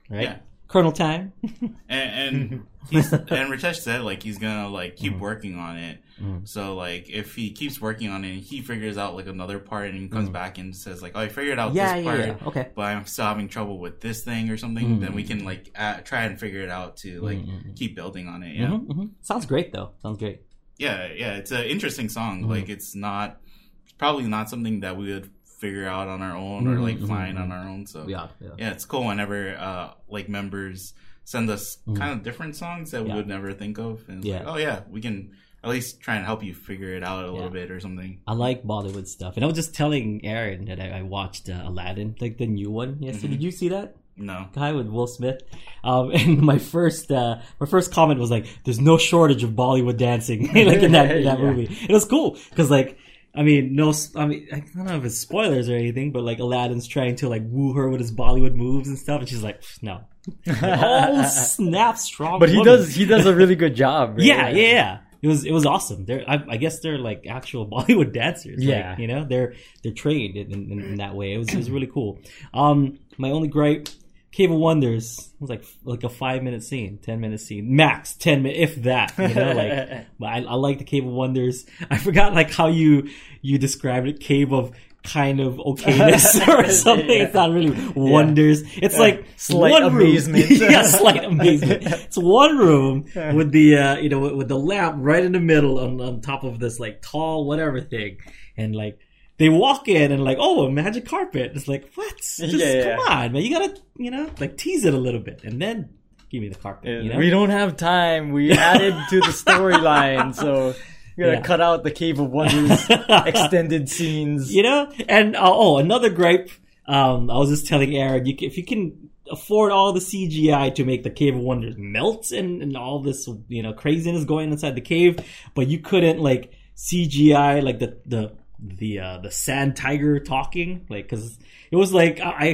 right? 0.09 0.23
Yeah. 0.23 0.39
Colonel 0.69 0.93
time. 0.93 1.33
and 1.89 1.91
and 1.91 2.67
he's, 2.91 3.11
and 3.13 3.27
Ritesh 3.51 3.77
said 3.77 4.03
like 4.03 4.23
he's 4.23 4.39
gonna 4.39 4.69
like 4.69 4.97
keep 4.97 5.13
Mm-hmm. 5.13 5.21
working 5.23 5.59
on 5.59 5.77
it. 5.79 5.99
So 6.45 6.75
like 6.75 7.09
if 7.09 7.37
he 7.37 7.53
keeps 7.53 7.81
working 7.81 8.11
on 8.11 8.25
it, 8.25 8.31
and 8.33 8.41
he 8.43 8.61
figures 8.61 8.99
out 8.99 9.15
like 9.15 9.29
another 9.29 9.59
part, 9.61 9.89
and 9.91 9.99
he 10.01 10.09
comes 10.09 10.29
back 10.29 10.59
and 10.59 10.75
says 10.77 11.01
like, 11.01 11.13
"Oh, 11.15 11.21
I 11.21 11.29
figured 11.29 11.59
out 11.61 11.75
yeah, 11.75 11.95
this 11.97 12.05
yeah, 12.05 12.11
part, 12.11 12.27
yeah. 12.43 12.49
Okay. 12.49 12.69
but 12.75 12.83
I'm 12.83 13.07
still 13.07 13.25
having 13.27 13.49
trouble 13.49 13.79
with 13.79 14.01
this 14.01 14.25
thing 14.25 14.51
or 14.51 14.57
something." 14.57 14.99
Then 15.01 15.15
we 15.15 15.23
can 15.23 15.45
like 15.45 15.71
uh, 15.77 16.01
try 16.01 16.25
and 16.25 16.39
figure 16.39 16.61
it 16.63 16.71
out 16.71 16.97
to 16.99 17.21
like 17.21 17.39
Mm-hmm. 17.39 17.75
keep 17.75 17.95
building 17.95 18.27
on 18.27 18.43
it. 18.43 18.57
Yeah. 18.57 18.79
Sounds 19.23 19.47
great 19.47 19.73
though. 19.73 19.93
Sounds 20.03 20.19
great. 20.19 20.43
yeah, 20.77 21.07
yeah. 21.15 21.35
It's 21.37 21.53
an 21.53 21.65
interesting 21.67 22.09
song. 22.09 22.43
Like 22.43 22.69
it's 22.69 22.97
not 22.97 23.41
it's 23.85 23.93
probably 23.93 24.25
not 24.25 24.51
something 24.51 24.81
that 24.81 24.97
we 24.97 25.13
would 25.15 25.31
figure 25.59 25.87
out 25.87 26.09
on 26.09 26.23
our 26.23 26.37
own 26.37 26.67
or 26.67 26.77
Mhm, 26.77 26.83
like 26.83 26.99
mhm, 26.99 27.09
find 27.09 27.39
on 27.39 27.51
our 27.53 27.69
own. 27.69 27.87
So 27.87 28.07
Yeah, 28.09 28.29
yeah. 28.41 28.49
yeah, 28.59 28.71
it's 28.71 28.85
cool 28.85 29.05
whenever 29.07 29.57
uh 29.59 29.91
like 30.09 30.29
members 30.29 30.95
send 31.25 31.51
us 31.51 31.79
kind 31.95 32.13
of 32.13 32.23
different 32.23 32.57
songs 32.57 32.91
that 32.93 33.03
we 33.03 33.09
Mm-hmm. 33.09 33.17
Would 33.19 33.27
never 33.29 33.53
think 33.53 33.79
of. 33.79 34.05
And 34.09 34.25
Yeah. 34.25 34.39
like, 34.39 34.47
oh 34.47 34.57
yeah, 34.57 34.81
we 34.91 35.01
can 35.01 35.33
at 35.63 35.71
least 35.71 36.01
try 36.01 36.15
and 36.17 36.25
help 36.25 36.43
you 36.45 36.55
figure 36.55 36.95
it 36.95 37.03
out 37.03 37.25
a 37.25 37.31
little 37.31 37.47
Yeah. 37.53 37.61
bit 37.61 37.71
or 37.71 37.81
something. 37.81 38.21
I 38.27 38.33
like 38.33 38.63
Bollywood 38.63 39.07
stuff, 39.09 39.35
and 39.37 39.45
I 39.45 39.47
was 39.47 39.57
just 39.57 39.75
telling 39.75 40.25
Aaron 40.25 40.65
that 40.67 40.79
I, 40.81 41.01
I 41.01 41.03
watched 41.03 41.51
uh, 41.51 41.61
Aladdin, 41.67 42.15
like 42.21 42.39
the 42.39 42.47
new 42.47 42.71
one 42.71 43.03
yesterday. 43.03 43.35
Did 43.35 43.43
you 43.43 43.51
see 43.51 43.69
that? 43.71 43.97
No. 44.17 44.47
guy 44.53 44.73
with 44.73 44.89
Will 44.89 45.07
Smith. 45.07 45.43
Um, 45.85 46.11
and 46.19 46.41
my 46.41 46.59
first, 46.59 47.11
uh, 47.13 47.39
my 47.61 47.67
first 47.67 47.93
comment 47.93 48.19
was 48.21 48.31
like, 48.31 48.47
"There's 48.65 48.81
no 48.81 48.97
shortage 48.99 49.43
of 49.45 49.51
Bollywood 49.51 49.97
dancing 49.99 50.47
like 50.55 50.83
in 50.83 50.93
that, 50.93 51.11
in 51.17 51.25
that 51.25 51.39
Yeah. 51.43 51.45
movie." 51.45 51.69
It 51.89 51.93
was 51.93 52.05
cool 52.07 52.37
because 52.51 52.71
like. 52.71 52.97
I 53.39 53.43
mean, 53.43 53.77
no. 53.77 53.95
I 54.17 54.27
mean, 54.27 54.49
I 54.53 54.61
don't 54.75 54.85
know 54.87 54.97
if 54.97 55.05
it's 55.05 55.19
spoilers 55.19 55.69
or 55.69 55.77
anything, 55.77 56.11
but 56.13 56.25
like 56.25 56.41
Aladdin's 56.41 56.87
trying 56.89 57.15
to 57.17 57.29
like 57.29 57.43
woo 57.47 57.73
her 57.75 57.89
with 57.89 58.01
his 58.01 58.11
Bollywood 58.13 58.55
moves 58.55 58.89
and 58.89 58.99
stuff, 58.99 59.21
and 59.21 59.29
she's 59.29 59.43
like, 59.45 59.63
"No." 59.81 60.01
oh 60.63 61.23
snap! 61.29 61.97
Strong, 61.99 62.41
But 62.41 62.49
he 62.51 62.59
woman. 62.59 62.75
does 62.75 62.95
he 62.95 63.05
does 63.07 63.27
a 63.27 63.35
really 63.35 63.55
good 63.57 63.75
job. 63.77 64.17
right? 64.17 64.27
Yeah, 64.27 64.49
yeah, 64.49 64.73
yeah. 64.73 64.99
It 65.23 65.29
was 65.29 65.45
it 65.45 65.53
was 65.53 65.67
awesome. 65.67 66.05
They're 66.05 66.25
I, 66.29 66.45
I 66.51 66.57
guess 66.59 66.81
they're 66.81 66.99
like 66.99 67.27
actual 67.29 67.67
Bollywood 67.71 68.13
dancers. 68.13 68.59
like, 68.59 68.69
Yeah. 68.69 68.97
you 68.99 69.07
know 69.07 69.25
they're 69.25 69.55
they're 69.83 69.93
trained 69.93 70.37
in, 70.37 70.53
in, 70.53 70.81
in 70.81 70.95
that 70.97 71.15
way. 71.15 71.33
It 71.33 71.39
was 71.39 71.49
it 71.49 71.57
was 71.57 71.71
really 71.71 71.87
cool. 71.89 72.19
Um, 72.55 72.99
my 73.19 73.31
only 73.31 73.49
gripe, 73.49 73.89
Cave 74.31 74.51
of 74.51 74.59
Wonders 74.59 75.31
was 75.41 75.49
like 75.51 75.65
like 75.85 76.05
a 76.05 76.09
five 76.09 76.43
minute 76.43 76.63
scene, 76.63 76.99
ten 76.99 77.21
minute 77.21 77.41
scene, 77.41 77.75
max 77.75 78.15
ten 78.15 78.43
minute 78.43 78.59
if 78.59 78.77
that. 78.83 79.17
You 79.19 79.35
know, 79.35 79.53
like 79.53 80.07
but 80.19 80.27
I, 80.27 80.39
I 80.43 80.55
like 80.55 80.79
the 80.79 80.85
Cave 80.85 81.07
of 81.07 81.13
Wonders. 81.13 81.65
I 81.91 81.97
forgot 81.99 82.35
like 82.35 82.53
how 82.53 82.69
you 82.69 83.09
you 83.41 83.59
described 83.59 84.07
it, 84.07 84.21
Cave 84.21 84.53
of 84.53 84.73
kind 85.05 85.41
of 85.41 85.55
okayness 85.55 86.47
or 86.49 86.71
something. 86.71 87.09
It's 87.09 87.33
not 87.33 87.51
really 87.51 87.71
wonders. 87.95 88.63
It's 88.77 88.99
like 88.99 89.25
Slight 89.37 89.71
one 89.71 89.95
room. 89.95 90.03
amazement. 90.03 90.51
yeah, 90.51 90.83
slight 90.83 91.25
amazement. 91.25 91.85
It's 91.85 92.19
one 92.19 92.59
room 92.59 93.07
with 93.35 93.51
the 93.51 93.77
uh, 93.77 93.97
you 93.97 94.09
know 94.11 94.21
with, 94.21 94.33
with 94.35 94.49
the 94.49 94.59
lamp 94.59 94.97
right 94.99 95.25
in 95.25 95.33
the 95.33 95.41
middle 95.41 95.79
on, 95.79 96.01
on 96.01 96.21
top 96.21 96.45
of 96.45 96.59
this 96.59 96.79
like 96.79 97.01
tall 97.01 97.47
whatever 97.47 97.81
thing, 97.81 98.19
and 98.57 98.75
like 98.77 98.99
they 99.39 99.49
walk 99.49 99.89
in 99.89 100.13
and 100.13 100.23
like 100.25 100.39
oh 100.41 100.67
a 100.67 100.71
magic 100.71 101.07
carpet. 101.07 101.53
It's 101.55 101.69
like 101.69 101.91
what? 101.95 102.17
Just, 102.23 102.41
Yeah, 102.55 102.97
come 102.97 103.13
on, 103.13 103.33
man. 103.33 103.43
You 103.43 103.51
gotta 103.59 103.77
you 103.97 104.11
know 104.11 104.29
like 104.41 104.57
tease 104.57 104.85
it 104.85 104.95
a 104.95 104.99
little 104.99 105.21
bit 105.21 105.43
and 105.45 105.61
then 105.61 105.91
give 106.31 106.43
me 106.43 106.49
the 106.49 106.57
carpet. 106.57 107.05
You 107.05 107.11
know? 107.13 107.19
We 107.19 107.31
don't 107.31 107.51
have 107.51 107.77
time. 107.77 108.33
We 108.33 108.53
added 108.71 108.95
to 109.11 109.21
the 109.21 109.27
storyline, 109.29 110.35
so 110.35 110.75
we 111.17 111.25
gotta 111.25 111.37
Yeah. 111.37 111.41
cut 111.43 111.61
out 111.61 111.85
the 111.85 111.91
Cave 111.91 112.21
of 112.21 112.31
Wonders 112.31 112.85
extended 113.09 113.89
scenes. 113.89 114.55
you 114.55 114.63
know 114.63 114.91
and 115.09 115.35
uh, 115.37 115.41
oh 115.45 115.79
another 115.79 116.11
gripe 116.11 116.51
um 116.87 117.29
i 117.31 117.37
was 117.37 117.51
just 117.51 117.67
telling 117.67 117.95
aaron 117.97 118.25
you 118.25 118.37
can, 118.37 118.47
if 118.49 118.57
you 118.57 118.65
can 118.65 119.11
afford 119.31 119.73
all 119.73 119.93
the 119.93 120.01
cgi 120.01 120.75
to 120.75 120.85
make 120.85 121.03
the 121.03 121.11
cave 121.11 121.35
of 121.35 121.41
wonders 121.43 121.75
melt 121.77 122.31
and, 122.31 122.63
and 122.63 122.77
all 122.77 123.01
this 123.03 123.29
you 123.49 123.63
know 123.63 123.73
craziness 123.75 124.25
going 124.25 124.51
inside 124.53 124.75
the 124.75 124.81
cave 124.81 125.19
but 125.55 125.67
you 125.69 125.79
couldn't 125.81 126.19
like 126.21 126.53
cgi 126.77 127.63
like 127.63 127.79
the 127.79 127.99
the 128.07 128.33
the 128.61 128.99
uh 128.99 129.19
the 129.19 129.31
sand 129.31 129.77
tiger 129.77 130.19
talking 130.19 130.85
like 130.89 131.05
because 131.09 131.39
it 131.71 131.77
was 131.77 131.93
like 131.93 132.21
i 132.21 132.31
I 132.31 132.45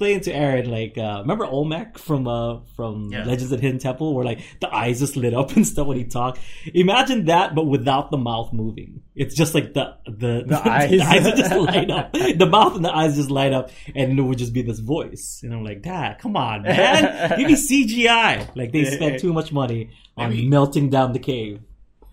explain 0.00 0.20
to 0.20 0.32
Aaron 0.32 0.70
like 0.70 0.96
uh, 0.96 1.18
remember 1.22 1.44
Olmec 1.44 1.98
from 1.98 2.28
uh 2.28 2.60
from 2.76 3.08
Yeah. 3.10 3.24
Legends 3.24 3.50
of 3.50 3.58
the 3.58 3.66
Hidden 3.66 3.80
Temple 3.80 4.14
where 4.14 4.24
like 4.24 4.38
the 4.60 4.72
eyes 4.72 5.00
just 5.00 5.16
lit 5.16 5.34
up 5.34 5.50
and 5.56 5.66
stuff 5.66 5.88
when 5.88 5.96
he 5.96 6.04
talked. 6.04 6.38
Imagine 6.72 7.24
that, 7.24 7.56
but 7.56 7.64
without 7.66 8.12
the 8.12 8.16
mouth 8.16 8.52
moving. 8.52 9.02
It's 9.16 9.34
just 9.34 9.56
like 9.56 9.74
the 9.74 9.96
the, 10.06 10.44
The 10.46 10.60
eyes. 10.70 11.00
eyes 11.00 11.32
just 11.36 11.52
light 11.52 11.90
up. 11.90 12.12
The 12.12 12.46
mouth 12.46 12.76
and 12.76 12.84
the 12.84 12.94
eyes 12.94 13.16
just 13.16 13.28
light 13.32 13.52
up, 13.52 13.70
and 13.92 14.16
it 14.16 14.22
would 14.22 14.38
just 14.38 14.52
be 14.52 14.62
this 14.62 14.78
voice. 14.78 15.40
And 15.42 15.52
I'm 15.52 15.64
like, 15.64 15.82
Dad, 15.82 16.20
come 16.20 16.36
on, 16.36 16.62
man, 16.62 17.36
give 17.36 17.48
me 17.48 17.54
CGI. 17.54 18.54
Like 18.54 18.70
they 18.70 18.84
spent 18.84 19.18
too 19.18 19.32
much 19.32 19.50
money 19.50 19.90
on 20.16 20.30
Maybe- 20.30 20.48
melting 20.48 20.90
down 20.90 21.12
the 21.12 21.18
cave. 21.18 21.58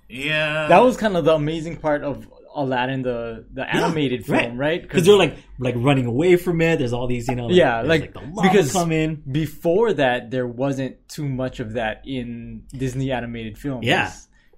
Yeah, 0.10 0.68
That 0.70 0.80
was 0.84 0.98
kind 0.98 1.16
of 1.18 1.26
the 1.26 1.34
amazing 1.36 1.78
part 1.78 2.04
of 2.04 2.28
Aladdin, 2.56 3.02
the 3.02 3.46
the 3.54 3.64
animated 3.76 4.28
right. 4.30 4.46
film, 4.46 4.58
right? 4.58 4.82
Because 4.82 5.06
they're 5.06 5.16
like 5.18 5.36
like 5.60 5.76
running 5.78 6.06
away 6.06 6.36
from 6.38 6.62
it. 6.62 6.80
There's 6.80 6.94
all 6.94 7.08
these, 7.08 7.28
you 7.28 7.36
know, 7.36 7.48
like, 7.48 7.56
Yeah, 7.56 7.82
like, 7.82 8.14
the 8.14 8.22
because- 8.42 8.72
come 8.72 8.92
in. 8.92 9.22
before 9.30 9.94
that 9.94 10.32
there 10.32 10.48
wasn't 10.48 11.08
too 11.10 11.28
much 11.28 11.60
of 11.60 11.74
that 11.74 12.02
in 12.06 12.64
Disney 12.72 13.12
animated 13.12 13.58
films. 13.58 13.86
Yeah. 13.86 14.12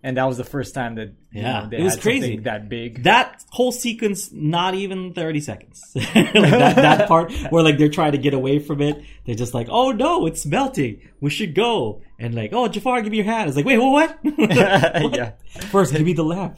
And 0.04 0.16
that 0.18 0.26
was 0.26 0.38
the 0.38 0.44
first 0.44 0.74
time 0.76 0.96
that 0.96 1.10
you 1.32 1.42
Yeah. 1.42 1.62
know, 1.64 1.70
they 1.70 1.78
It 1.78 1.84
was 1.84 1.96
crazy. 1.98 2.38
that 2.38 2.70
big. 2.70 3.04
That 3.04 3.44
whole 3.50 3.72
sequence, 3.72 4.32
not 4.32 4.74
even 4.76 5.14
30 5.14 5.40
seconds. 5.42 5.82
like 5.96 6.14
that, 6.14 6.76
that 6.76 7.08
part 7.08 7.34
where 7.50 7.64
like 7.64 7.78
they're 7.78 7.90
trying 7.90 8.12
to 8.14 8.18
get 8.18 8.34
away 8.34 8.60
from 8.60 8.82
it. 8.82 9.02
They're 9.26 9.36
just 9.36 9.54
like, 9.54 9.68
oh 9.70 9.92
no, 9.92 10.26
it's 10.28 10.46
melting. 10.46 11.02
We 11.20 11.30
should 11.30 11.56
go. 11.56 12.02
And 12.20 12.34
like, 12.36 12.52
oh, 12.54 12.68
Jafar, 12.68 13.02
give 13.02 13.12
me 13.12 13.18
your 13.18 13.26
hand. 13.26 13.48
It's 13.50 13.58
like, 13.58 13.66
wait, 13.66 13.78
what? 13.80 14.18
what? 14.24 14.50
yeah. 15.16 15.34
First, 15.72 15.94
give 15.94 16.04
me 16.06 16.14
the 16.14 16.24
lamp. 16.24 16.58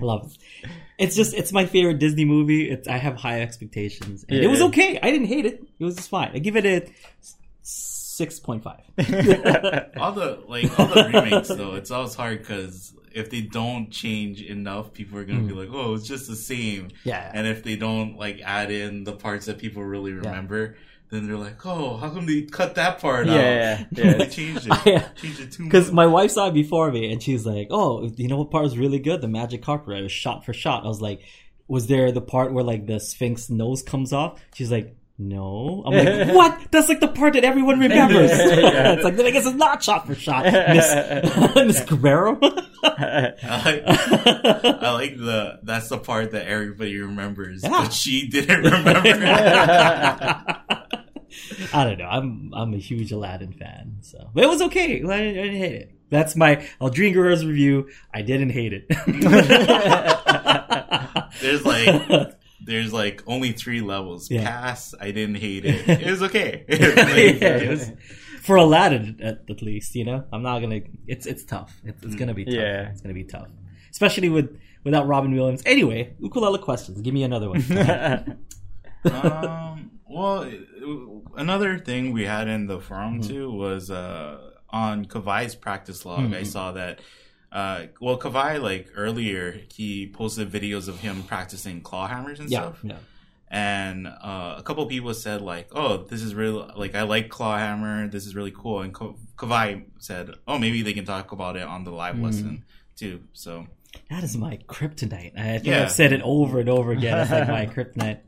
Love 0.00 0.32
it. 0.62 0.70
It's 0.98 1.16
just, 1.16 1.34
it's 1.34 1.52
my 1.52 1.66
favorite 1.66 1.98
Disney 1.98 2.24
movie. 2.24 2.70
It's, 2.70 2.86
I 2.88 2.96
have 2.98 3.16
high 3.16 3.42
expectations. 3.42 4.24
And 4.28 4.38
it 4.38 4.46
was 4.48 4.60
Yeah. 4.60 4.66
okay. 4.66 4.98
I 5.02 5.10
didn't 5.10 5.26
hate 5.28 5.46
it. 5.46 5.62
It 5.78 5.84
was 5.84 5.96
just 5.96 6.08
fine. 6.10 6.30
I 6.34 6.38
give 6.38 6.56
it 6.56 6.64
a 6.66 6.86
6.5. 8.18 9.96
all 10.00 10.12
the 10.12 10.42
like 10.48 10.78
all 10.78 10.86
the 10.86 11.10
remakes 11.12 11.48
though. 11.48 11.74
It's 11.74 11.90
always 11.90 12.14
hard 12.14 12.38
because 12.40 12.94
if 13.14 13.30
they 13.30 13.40
don't 13.42 13.90
change 13.90 14.42
enough, 14.42 14.92
people 14.92 15.18
are 15.18 15.24
gonna 15.24 15.40
be 15.42 15.52
like, 15.54 15.68
"Oh, 15.72 15.94
it's 15.94 16.06
just 16.06 16.26
the 16.28 16.36
same." 16.36 16.84
Hmm. 16.84 16.88
Yeah. 17.04 17.30
And 17.34 17.46
if 17.46 17.62
they 17.62 17.76
don't 17.76 18.16
like 18.18 18.40
add 18.44 18.70
in 18.70 19.04
the 19.04 19.12
parts 19.12 19.46
that 19.46 19.58
people 19.58 19.82
really 19.84 20.12
remember, 20.12 20.76
then 21.10 21.26
they're 21.26 21.36
like, 21.36 21.64
"Oh, 21.66 21.96
how 21.96 22.10
come 22.10 22.26
they 22.26 22.42
cut 22.42 22.74
that 22.76 23.00
part 23.00 23.26
Yeah, 23.26 23.32
out?" 23.32 23.38
yeah, 23.38 23.84
yeah. 24.04 24.12
they 24.14 24.26
changed 24.28 24.66
it. 24.70 24.86
Yeah. 24.86 25.08
Changed 25.16 25.40
it 25.40 25.52
too 25.52 25.64
much. 25.64 25.70
Because 25.72 25.92
my 25.92 26.06
wife 26.06 26.30
saw 26.32 26.48
it 26.48 26.54
before 26.54 26.90
me, 26.92 27.12
and 27.12 27.22
she's 27.22 27.46
like, 27.46 27.68
"Oh, 27.70 28.10
you 28.16 28.28
know 28.28 28.36
what 28.38 28.50
part 28.50 28.64
was 28.64 28.76
really 28.78 28.98
good? 28.98 29.20
The 29.20 29.28
magic 29.28 29.62
carpet. 29.62 29.96
It 29.98 30.02
was 30.02 30.12
shot 30.12 30.44
for 30.44 30.52
shot." 30.52 30.84
I 30.84 30.88
was 30.88 31.00
like, 31.00 31.20
"Was 31.68 31.86
there 31.86 32.12
the 32.12 32.20
part 32.22 32.52
where 32.52 32.64
like 32.64 32.86
the 32.86 32.98
Sphinx 33.00 33.48
nose 33.50 33.82
comes 33.82 34.12
off?" 34.12 34.40
She's 34.54 34.70
like, 34.70 34.96
"No." 35.28 35.82
I'm 35.86 35.92
like, 35.92 36.28
"What? 36.34 36.58
That's 36.70 36.88
like 36.88 37.00
the 37.00 37.08
part 37.08 37.34
that 37.34 37.44
everyone 37.44 37.78
remembers." 37.80 38.30
Yeah. 38.62 38.92
it's 38.94 39.04
like 39.04 39.16
then 39.16 39.26
I 39.26 39.30
guess 39.30 39.46
it's 39.46 39.56
not 39.56 39.82
shot 39.82 40.06
for 40.06 40.14
shot, 40.14 40.44
Miss 40.44 41.54
Miss 41.54 41.80
Guerrero. 41.84 42.38
I 42.82 43.32
like, 43.64 43.82
I 44.82 44.92
like 44.92 45.16
the 45.16 45.60
that's 45.62 45.88
the 45.88 45.98
part 45.98 46.32
that 46.32 46.46
everybody 46.46 46.96
remembers, 46.98 47.62
Yeah. 47.62 47.70
but 47.70 47.92
she 47.92 48.28
didn't 48.28 48.62
remember. 48.62 49.00
I 51.72 51.84
don't 51.84 51.98
know. 51.98 52.04
I'm 52.06 52.50
I'm 52.54 52.74
a 52.74 52.78
huge 52.78 53.12
Aladdin 53.12 53.52
fan, 53.52 53.98
so 54.02 54.30
but 54.34 54.44
it 54.44 54.48
was 54.48 54.60
okay. 54.62 54.84
I 54.84 54.98
didn't, 54.98 55.10
I 55.10 55.18
didn't 55.42 55.56
hate 55.56 55.74
it. 55.74 55.94
That's 56.10 56.36
my 56.36 56.56
Aldrin 56.80 57.14
Guerrero's 57.14 57.44
review. 57.46 57.88
I 58.12 58.20
didn't 58.22 58.50
hate 58.50 58.72
it. 58.74 58.86
There's 61.40 61.64
like 61.64 62.34
there's 62.64 62.92
like 62.92 63.22
only 63.26 63.52
three 63.52 63.80
levels. 63.80 64.30
Yeah. 64.30 64.44
Pass. 64.48 64.94
I 65.00 65.10
didn't 65.10 65.36
hate 65.36 65.64
it. 65.64 65.88
It 66.06 66.10
was 66.10 66.22
okay. 66.22 66.64
Yeah, 66.68 67.56
it 67.56 67.70
was- 67.70 67.92
for 68.42 68.56
Aladdin, 68.56 69.20
at, 69.22 69.42
at 69.48 69.62
least, 69.62 69.94
you 69.94 70.04
know, 70.04 70.24
I'm 70.32 70.42
not 70.42 70.58
gonna. 70.60 70.80
It's 71.06 71.26
it's 71.26 71.44
tough. 71.44 71.72
It's, 71.84 72.02
it's 72.02 72.16
gonna 72.16 72.34
be 72.34 72.44
tough. 72.44 72.54
Yeah. 72.54 72.90
it's 72.90 73.00
gonna 73.00 73.14
be 73.14 73.22
tough, 73.22 73.46
especially 73.92 74.30
with 74.30 74.58
without 74.82 75.06
Robin 75.06 75.32
Williams. 75.32 75.62
Anyway, 75.64 76.14
ukulele 76.18 76.58
questions. 76.58 77.00
Give 77.02 77.14
me 77.14 77.22
another 77.22 77.48
one. 77.50 77.62
um, 79.04 79.90
well, 80.08 80.50
another 81.36 81.78
thing 81.78 82.12
we 82.12 82.24
had 82.24 82.48
in 82.48 82.66
the 82.66 82.80
forum 82.80 83.20
Mm-hmm. 83.20 83.28
too 83.28 83.50
was 83.52 83.90
uh, 83.90 84.50
on 84.70 85.04
Kavai's 85.06 85.54
practice 85.54 86.04
log. 86.04 86.20
Mm-hmm. 86.20 86.34
I 86.34 86.42
saw 86.42 86.72
that. 86.72 87.00
Uh, 87.52 87.86
well, 88.00 88.18
Kavai 88.18 88.60
like 88.62 88.88
earlier, 88.96 89.60
he 89.74 90.06
posted 90.08 90.50
videos 90.50 90.88
of 90.88 91.00
him 91.00 91.22
practicing 91.24 91.80
claw 91.82 92.06
hammers 92.08 92.40
and 92.40 92.48
yeah, 92.50 92.60
stuff. 92.60 92.78
yeah. 92.82 92.96
and 93.50 94.06
uh, 94.06 94.54
a 94.56 94.62
couple 94.64 94.86
people 94.86 95.12
said 95.12 95.42
like, 95.42 95.68
"Oh, 95.72 95.98
this 96.04 96.22
is 96.22 96.34
really 96.34 96.66
like 96.76 96.94
I 96.94 97.02
like 97.02 97.28
Clawhammer. 97.28 98.08
This 98.08 98.26
is 98.26 98.34
really 98.34 98.52
cool." 98.56 98.80
And 98.80 98.94
Ka- 98.94 99.14
Kavai 99.36 99.84
said, 99.98 100.30
"Oh, 100.48 100.58
maybe 100.58 100.80
they 100.82 100.94
can 100.94 101.04
talk 101.04 101.32
about 101.32 101.56
it 101.56 101.62
on 101.62 101.84
the 101.84 101.90
live 101.90 102.16
Mm. 102.16 102.22
lesson 102.24 102.64
too." 102.96 103.20
So 103.34 103.66
That 104.08 104.24
is 104.24 104.34
my 104.38 104.56
kryptonite. 104.68 105.38
I 105.38 105.58
think 105.58 105.66
Yeah. 105.66 105.82
I've 105.82 105.92
said 105.92 106.14
it 106.14 106.22
over 106.22 106.58
and 106.60 106.70
over 106.70 106.92
again. 106.92 107.18
It's 107.18 107.30
like 107.30 107.48
my 107.48 107.66
kryptonite. 107.74 108.20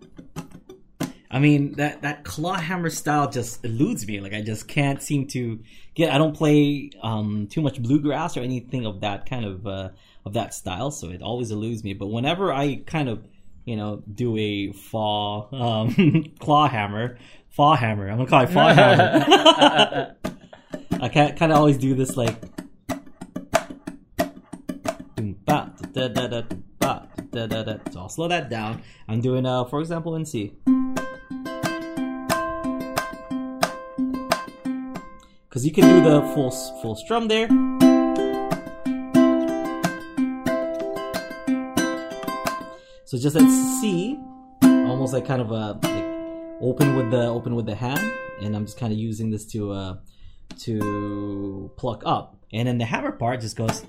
I 1.35 1.41
mean 1.41 1.73
that 1.73 2.03
that 2.03 2.23
claw 2.23 2.55
hammer 2.55 2.91
style 2.91 3.29
just 3.29 3.65
eludes 3.65 4.07
me. 4.07 4.21
Like 4.21 4.33
I 4.33 4.41
just 4.41 4.69
can't 4.69 5.03
seem 5.03 5.27
to 5.29 5.59
get. 5.97 6.13
I 6.13 6.17
don't 6.17 6.37
play 6.37 6.91
um, 7.03 7.49
too 7.49 7.61
much 7.61 7.83
bluegrass 7.83 8.37
or 8.37 8.41
anything 8.43 8.87
of 8.87 9.01
that 9.01 9.29
kind 9.29 9.45
of 9.45 9.67
uh, 9.67 9.89
of 10.25 10.35
that 10.35 10.55
style, 10.55 10.93
so 10.93 11.11
it 11.11 11.23
always 11.23 11.51
eludes 11.51 11.83
me. 11.83 11.93
But 11.93 12.07
whenever 12.07 12.53
I 12.53 12.77
kind 12.87 13.09
of 13.09 13.27
you 13.65 13.75
know 13.75 14.01
do 14.15 14.37
a 14.37 14.71
fall 14.75 15.49
um, 15.51 16.33
claw 16.39 16.69
hammer, 16.69 17.19
fall 17.51 17.75
hammer. 17.75 18.09
I'm 18.09 18.19
gonna 18.19 18.31
call 18.31 18.43
it 18.43 18.51
fall 18.51 18.69
hammer. 18.73 20.15
I 21.01 21.09
can't 21.09 21.37
kind 21.37 21.51
of 21.51 21.59
always 21.59 21.79
do 21.79 21.97
this 21.97 22.17
like. 22.17 22.37
Ba, 25.47 25.73
da, 25.93 26.09
da, 26.09 26.27
da, 26.29 26.43
da, 26.43 26.57
ba, 26.79 27.09
da, 27.33 27.47
da, 27.47 27.63
da. 27.65 27.77
So 27.91 28.01
I'll 28.01 28.09
slow 28.09 28.29
that 28.29 28.49
down. 28.49 28.83
I'm 29.09 29.21
doing, 29.21 29.45
uh, 29.45 29.65
for 29.65 29.81
example, 29.81 30.15
in 30.15 30.25
C. 30.25 30.53
Because 35.55 35.65
you 35.65 35.71
can 35.71 35.85
do 35.85 36.03
the 36.03 36.21
full 36.35 36.51
full 36.83 36.97
strum 36.97 37.29
there. 37.29 37.47
So 43.05 43.17
just 43.17 43.37
at 43.37 43.49
C, 43.79 44.19
almost 44.65 45.13
like 45.13 45.25
kind 45.25 45.41
of 45.41 45.53
a 45.53 45.79
like 45.81 46.59
open 46.61 46.97
with 46.97 47.13
the 47.13 47.29
open 47.29 47.55
with 47.55 47.67
the 47.67 47.77
hand, 47.77 48.03
and 48.43 48.57
I'm 48.57 48.67
just 48.67 48.81
kind 48.81 48.93
of 48.93 48.99
using 48.99 49.31
this 49.31 49.47
to 49.53 49.71
uh 49.71 49.95
to 50.63 51.71
pluck 51.77 52.03
up, 52.05 52.37
and 52.53 52.67
then 52.67 52.79
the 52.79 52.85
hammer 52.85 53.13
part 53.13 53.41
just 53.41 53.55
goes. 53.55 53.87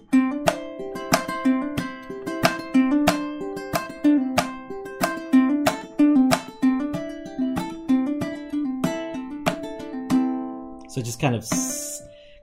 Just 11.05 11.19
kind 11.21 11.35
of 11.35 11.45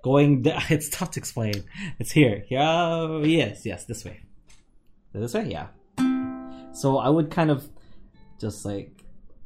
going. 0.02 0.46
It's 0.70 0.88
tough 0.88 1.10
to 1.12 1.20
explain. 1.20 1.64
It's 1.98 2.12
here. 2.12 2.44
Yeah. 2.48 3.18
Yes. 3.18 3.66
Yes. 3.66 3.84
This 3.84 4.04
way. 4.04 4.20
This 5.12 5.34
way. 5.34 5.48
Yeah. 5.50 5.68
So 6.72 6.98
I 6.98 7.08
would 7.08 7.30
kind 7.30 7.50
of 7.50 7.68
just 8.40 8.64
like 8.64 9.04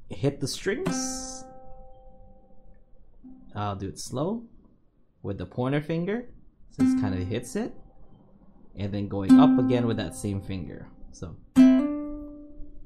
hit 0.09 0.41
the 0.41 0.49
strings. 0.49 1.45
I'll 3.55 3.75
do 3.75 3.89
it 3.89 3.99
slow 3.99 4.45
with 5.23 5.39
the 5.39 5.47
pointer 5.47 5.81
finger. 5.81 6.29
So 6.71 6.85
kind 7.01 7.15
of 7.15 7.27
hits 7.27 7.57
it. 7.57 7.73
And 8.77 8.93
then 8.93 9.09
going 9.09 9.41
up 9.41 9.59
again 9.59 9.87
with 9.87 9.97
that 9.97 10.15
same 10.15 10.41
finger. 10.43 10.87
So 11.13 11.35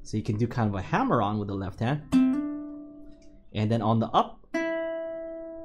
so 0.03 0.17
you 0.17 0.23
can 0.23 0.37
do 0.37 0.47
kind 0.47 0.67
of 0.67 0.75
a 0.75 0.81
hammer 0.81 1.21
on 1.21 1.37
with 1.37 1.47
the 1.47 1.53
left 1.53 1.79
hand. 1.79 2.01
And 3.53 3.69
then 3.69 3.81
on 3.81 3.99
the 3.99 4.07
up, 4.07 4.40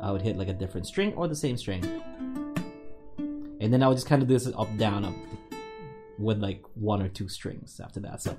I 0.01 0.13
would 0.13 0.23
hit 0.23 0.37
like 0.37 0.49
a 0.49 0.53
different 0.53 0.87
string 0.87 1.13
or 1.15 1.29
the 1.29 1.37
same 1.37 1.57
string. 1.57 1.83
And 3.61 3.73
then 3.73 3.83
I 3.83 3.89
would 3.89 3.95
just 3.95 4.07
kind 4.07 4.23
of 4.23 4.29
do 4.29 4.35
this 4.35 4.47
up 4.47 4.77
down 4.77 5.05
up 5.05 5.15
with 6.19 6.39
like 6.39 6.63
one 6.75 7.03
or 7.03 7.09
two 7.09 7.29
strings 7.29 7.81
after 7.83 8.01
that. 8.01 8.23
So 8.23 8.37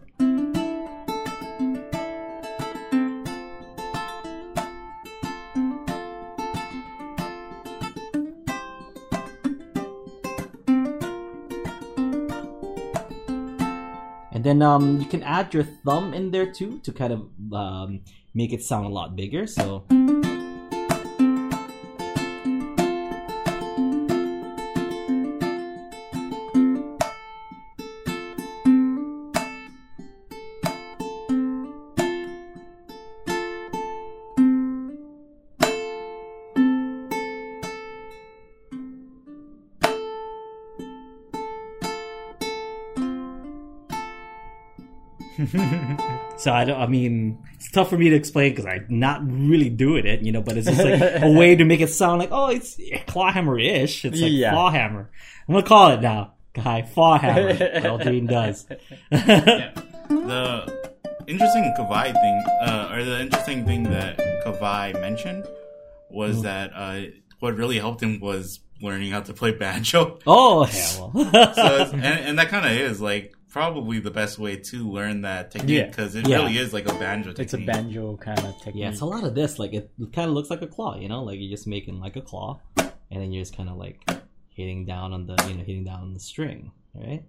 And 14.37 14.43
then 14.43 14.61
um, 14.61 14.99
you 14.99 15.07
can 15.07 15.23
add 15.23 15.51
your 15.51 15.63
thumb 15.63 16.13
in 16.13 16.29
there 16.29 16.45
too 16.45 16.77
to 16.83 16.91
kind 16.91 17.11
of 17.11 17.53
um, 17.53 18.01
make 18.35 18.53
it 18.53 18.61
sound 18.61 18.85
a 18.85 18.89
lot 18.89 19.15
bigger. 19.15 19.47
So 19.47 19.83
So 46.37 46.53
I 46.53 46.65
don't. 46.65 46.79
I 46.79 46.85
mean, 46.87 47.43
it's 47.55 47.71
tough 47.71 47.89
for 47.89 47.97
me 47.97 48.09
to 48.09 48.15
explain 48.15 48.51
because 48.51 48.65
I'm 48.65 48.85
not 48.89 49.21
really 49.25 49.69
doing 49.69 50.05
it, 50.05 50.21
you 50.21 50.31
know. 50.31 50.41
But 50.41 50.57
it's 50.57 50.67
just 50.67 50.83
like 50.83 51.23
a 51.23 51.31
way 51.31 51.55
to 51.55 51.65
make 51.65 51.81
it 51.81 51.89
sound 51.89 52.19
like, 52.19 52.29
oh, 52.31 52.49
it's 52.49 52.79
clawhammer 53.07 53.57
ish. 53.59 54.05
It's 54.05 54.21
like 54.21 54.31
Yeah. 54.31 54.51
clawhammer. 54.51 55.09
I'm 55.47 55.53
gonna 55.55 55.65
call 55.65 55.91
it 55.91 56.01
now, 56.01 56.33
guy. 56.53 56.81
Clawhammer. 56.93 57.47
what 57.55 57.59
Aldrin 57.83 58.27
does. 58.29 58.67
yeah. 59.11 59.71
The 60.09 60.91
interesting 61.27 61.73
Kavai 61.77 62.13
thing, 62.13 62.43
uh, 62.61 62.89
or 62.93 63.03
the 63.03 63.21
interesting 63.21 63.65
thing 63.65 63.83
that 63.83 64.17
Kavai 64.45 64.93
mentioned 65.01 65.45
was 66.09 66.43
that 66.43 66.71
uh, 66.73 67.01
what 67.39 67.55
really 67.55 67.79
helped 67.79 68.01
him 68.01 68.19
was 68.19 68.59
learning 68.81 69.11
how 69.11 69.21
to 69.21 69.33
play 69.33 69.51
banjo. 69.51 70.19
oh 70.27 70.63
hell. 70.65 71.11
So, 71.13 71.89
and, 71.93 72.05
and 72.05 72.39
that 72.39 72.49
kind 72.49 72.65
of 72.65 72.71
is 72.71 73.01
like 73.01 73.33
probably 73.57 73.99
the 73.99 74.11
best 74.11 74.37
way 74.37 74.55
to 74.55 74.89
learn 74.89 75.21
that 75.21 75.49
technique 75.51 75.77
Yeah. 75.77 75.87
because 75.87 76.13
it 76.15 76.27
Yeah. 76.27 76.37
really 76.37 76.57
is 76.57 76.73
like 76.73 76.87
a 76.87 76.93
banjo 76.93 77.29
technique. 77.31 77.45
It's 77.45 77.53
a 77.55 77.57
banjo 77.65 78.15
kind 78.17 78.39
of 78.39 78.55
technique. 78.59 78.75
yeah, 78.83 78.89
it's 78.89 79.01
a 79.01 79.05
lot 79.05 79.23
of 79.23 79.33
this. 79.35 79.57
Like 79.57 79.73
it 79.73 79.89
kind 80.13 80.29
of 80.29 80.35
looks 80.35 80.49
like 80.49 80.61
a 80.61 80.67
claw, 80.67 80.95
you 80.95 81.07
know, 81.09 81.23
like 81.23 81.39
you're 81.39 81.49
just 81.49 81.65
making 81.67 81.99
like 81.99 82.15
a 82.15 82.21
claw, 82.21 82.59
and 82.77 82.91
then 83.21 83.31
you're 83.31 83.41
just 83.41 83.55
kind 83.57 83.69
of 83.69 83.77
like 83.77 83.99
hitting 84.49 84.85
down 84.85 85.11
on 85.13 85.25
the, 85.25 85.35
you 85.47 85.55
know, 85.55 85.63
hitting 85.63 85.83
down 85.83 86.01
on 86.01 86.13
the 86.13 86.19
string, 86.19 86.71
right? 86.93 87.23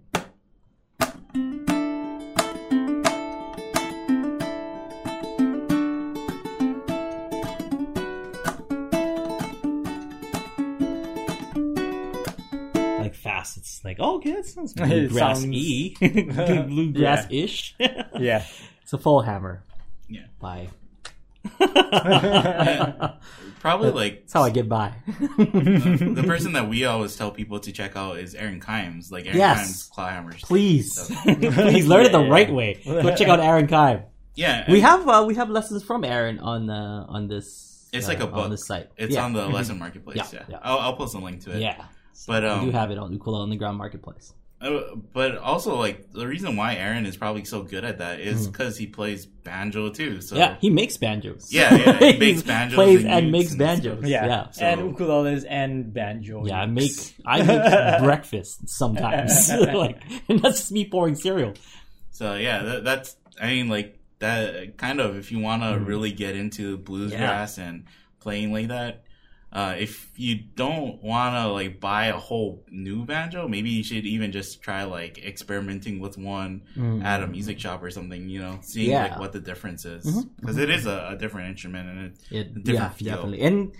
Like 13.39 13.57
it's 13.57 13.81
like 13.85 13.97
oh, 13.99 14.15
okay, 14.17 14.31
that 14.33 14.45
sounds 14.45 14.73
It 14.77 14.83
bluegrass 14.87 15.41
sounds- 15.41 15.55
y, 15.55 15.93
bluegrass 16.67 17.27
ish. 17.29 17.75
yeah. 17.79 18.45
it's 18.83 18.93
a 18.93 18.97
full 18.97 19.21
hammer. 19.21 19.63
Yeah. 20.07 20.25
Bye. 20.39 20.69
Probably 23.59 23.91
like 23.91 24.21
That's 24.21 24.33
how 24.33 24.43
I 24.43 24.49
get 24.49 24.69
by. 24.69 24.93
the 25.37 26.23
person 26.25 26.53
that 26.53 26.69
we 26.69 26.85
always 26.85 27.15
tell 27.15 27.31
people 27.31 27.59
to 27.59 27.71
check 27.71 27.95
out 27.95 28.17
is 28.19 28.33
Aaron 28.35 28.59
Keim's, 28.61 29.11
like 29.11 29.25
Aaron 29.25 29.37
Yes. 29.37 29.57
Keim's 29.59 29.89
Clawhammers. 29.95 30.41
Please, 30.43 30.93
So- 30.93 31.13
please 31.35 31.87
learn 31.87 32.05
it 32.05 32.11
the 32.11 32.21
Yeah. 32.23 32.29
right 32.29 32.51
way. 32.51 32.81
Go 32.85 33.15
check 33.15 33.27
out 33.27 33.39
Aaron 33.39 33.67
Keim. 33.67 34.03
Yeah, 34.35 34.71
We 34.71 34.79
have 34.81 35.07
uh, 35.07 35.25
we 35.27 35.35
have 35.35 35.49
lessons 35.49 35.83
from 35.83 36.05
Aaron 36.05 36.39
on 36.39 36.69
uh, 36.69 37.05
on 37.09 37.27
this. 37.27 37.87
It's 37.91 38.05
uh, 38.05 38.09
like 38.09 38.19
a 38.21 38.25
on 38.25 38.31
book. 38.31 38.49
this 38.51 38.65
site. 38.67 38.87
It's 38.95 39.13
yeah. 39.15 39.25
on 39.25 39.33
the 39.33 39.47
lesson 39.47 39.77
marketplace. 39.79 40.15
Yeah, 40.17 40.27
Yeah, 40.31 40.43
yeah. 40.49 40.59
I'll, 40.61 40.77
I'll 40.79 40.95
post 40.95 41.15
a 41.15 41.19
link 41.19 41.41
to 41.43 41.51
it. 41.55 41.59
yeah. 41.61 41.83
So 42.19 42.33
But, 42.33 42.43
we 42.43 42.49
um, 42.49 42.65
do 42.65 42.71
have 42.71 42.91
it 42.91 42.97
on 42.97 43.13
Ukulele 43.13 43.43
Underground 43.43 43.77
Marketplace. 43.77 44.33
Uh, 44.59 44.81
but 45.13 45.37
also, 45.37 45.77
like 45.77 46.11
the 46.11 46.27
reason 46.27 46.57
why 46.57 46.75
Aaron 46.75 47.05
is 47.05 47.15
probably 47.15 47.45
so 47.45 47.63
good 47.63 47.85
at 47.85 47.99
that 47.99 48.19
is 48.19 48.45
because 48.45 48.77
he 48.77 48.87
plays 48.87 49.25
banjo 49.25 49.89
too. 49.89 50.19
So 50.19 50.35
Mm. 50.35 50.39
yeah, 50.39 50.57
he 50.59 50.69
makes 50.69 50.97
banjos. 50.97 51.47
Yeah, 51.49 51.73
yeah, 51.73 51.97
he 52.11 52.17
makes 52.25 52.41
banjos 52.43 52.75
plays 52.75 53.05
and 53.05 53.13
and 53.13 53.31
makes 53.31 53.51
and 53.51 53.59
banjos. 53.59 53.99
stuff. 53.99 54.09
Yeah. 54.09 54.25
yeah. 54.25 54.49
So- 54.51 54.65
and 54.65 54.81
ukuleles 54.93 55.45
and 55.49 55.93
banjo. 55.93 56.45
Yeah, 56.45 56.59
I 56.59 56.65
make 56.65 56.91
I 57.25 57.41
make 57.41 57.99
breakfast 58.03 58.67
sometimes, 58.67 59.49
like, 59.83 60.01
and 60.27 60.39
that's 60.41 60.57
just 60.59 60.71
me 60.73 60.83
pouring 60.89 61.15
cereal. 61.15 61.53
So 62.11 62.35
yeah, 62.35 62.61
that, 62.63 62.83
that's 62.83 63.15
I 63.41 63.47
mean 63.47 63.69
like 63.69 63.97
that 64.19 64.75
kind 64.75 64.99
of 64.99 65.15
if 65.15 65.31
you 65.31 65.39
want 65.39 65.61
to 65.63 65.69
Mhm. 65.69 65.87
really 65.87 66.11
get 66.11 66.35
into 66.35 66.77
bluegrass 66.77 67.57
and 67.57 67.85
playing 68.19 68.51
like 68.51 68.67
that. 68.67 69.03
Uh, 69.51 69.75
if 69.79 70.11
you 70.15 70.35
don't 70.55 71.01
want 71.01 71.33
to 71.35 71.47
like 71.51 71.79
buy 71.79 72.05
a 72.05 72.17
whole 72.17 72.63
new 72.69 73.03
banjo, 73.03 73.47
maybe 73.47 73.71
you 73.71 73.83
should 73.83 74.05
even 74.05 74.31
just 74.31 74.61
try 74.61 74.83
like 74.83 75.17
experimenting 75.25 75.99
with 75.99 76.17
one 76.19 76.61
Mm. 76.77 77.03
at 77.03 77.23
a 77.23 77.27
music 77.27 77.59
shop 77.59 77.81
or 77.81 77.89
something. 77.89 78.29
You 78.29 78.39
know, 78.41 78.59
seeing 78.61 78.91
Yeah. 78.91 79.03
like 79.07 79.19
what 79.19 79.33
the 79.33 79.39
difference 79.39 79.85
is 79.85 80.05
because 80.39 80.57
is 80.57 80.85
a, 80.85 81.09
a 81.13 81.17
different 81.17 81.49
instrument 81.49 81.89
and 81.89 81.99
it, 82.07 82.13
It, 82.29 82.53
different 82.63 82.67
yeah, 82.75 82.89
feel. 82.89 83.07
definitely. 83.15 83.41
And 83.41 83.71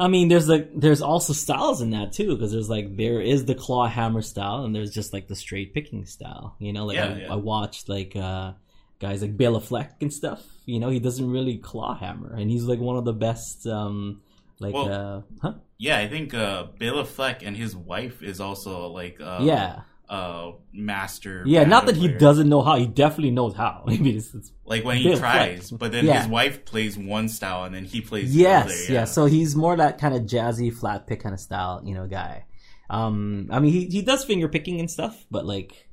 I 0.00 0.08
mean, 0.08 0.26
there's 0.28 0.48
like 0.48 0.68
there's 0.74 1.00
also 1.02 1.32
styles 1.32 1.80
in 1.80 1.90
that 1.90 2.12
too, 2.12 2.34
because 2.34 2.50
there's 2.52 2.68
like 2.68 2.96
there 2.96 3.20
is 3.20 3.44
the 3.44 3.54
claw 3.54 3.86
hammer 3.86 4.22
style, 4.22 4.64
and 4.64 4.74
there's 4.74 4.92
just 4.92 5.12
like 5.12 5.28
the 5.28 5.36
straight 5.36 5.74
picking 5.74 6.06
style. 6.06 6.56
You 6.58 6.72
know, 6.72 6.86
like 6.86 6.96
Yeah, 6.96 7.14
I, 7.14 7.18
yeah. 7.20 7.32
I 7.32 7.36
watched 7.36 7.88
like 7.88 8.16
uh 8.16 8.52
guys 9.00 9.22
like 9.22 9.36
Bela 9.36 9.60
Fleck 9.60 9.94
and 10.00 10.12
stuff. 10.12 10.42
You 10.66 10.80
know, 10.80 10.88
he 10.88 10.98
doesn't 10.98 11.30
really 11.30 11.56
claw 11.58 11.94
hammer, 11.96 12.34
and 12.34 12.50
he's 12.50 12.64
like 12.64 12.80
one 12.80 12.96
of 12.96 13.04
the 13.04 13.12
best. 13.12 13.64
um 13.68 14.22
like 14.60 14.74
Well, 14.74 14.92
uh 14.92 15.22
huh 15.42 15.54
Yeah, 15.78 15.98
I 15.98 16.08
think 16.08 16.34
uh, 16.34 16.64
Bela 16.78 17.04
Fleck 17.04 17.42
and 17.44 17.56
his 17.56 17.76
wife 17.76 18.22
is 18.22 18.40
also 18.40 18.88
like 18.88 19.20
uh, 19.20 19.40
yeah 19.42 19.82
uh, 20.08 20.52
master. 20.72 21.42
yeah 21.46 21.64
not 21.64 21.86
that 21.86 21.96
he 21.96 22.08
doesn't 22.08 22.48
know 22.48 22.62
how 22.62 22.76
he 22.76 22.86
definitely 22.86 23.30
knows 23.30 23.54
how 23.54 23.84
maybe 23.86 24.16
it's, 24.16 24.34
it's 24.34 24.50
like 24.64 24.82
when 24.84 24.96
he 24.96 25.14
tries, 25.16 25.70
but 25.70 25.92
then 25.92 26.04
Yeah. 26.06 26.18
his 26.20 26.28
wife 26.28 26.64
plays 26.64 26.96
one 26.98 27.28
style 27.28 27.64
and 27.64 27.74
then 27.74 27.84
he 27.84 28.00
plays 28.00 28.32
the 28.34 28.40
Yes, 28.40 28.64
other, 28.66 28.92
yeah. 28.92 29.04
So 29.04 29.26
he's 29.26 29.54
more 29.54 29.76
that 29.76 29.98
kind 29.98 30.14
of 30.14 30.22
jazzy 30.22 30.72
flat 30.72 31.06
pick 31.06 31.20
kind 31.22 31.34
of 31.34 31.40
style, 31.40 31.82
you 31.84 31.94
know, 31.94 32.06
guy. 32.06 32.46
Um, 32.90 33.48
I 33.52 33.60
mean, 33.60 33.72
he 33.72 33.86
he 33.86 34.00
does 34.02 34.24
finger 34.24 34.48
picking 34.48 34.80
and 34.80 34.90
stuff, 34.90 35.26
but 35.30 35.44
like, 35.44 35.88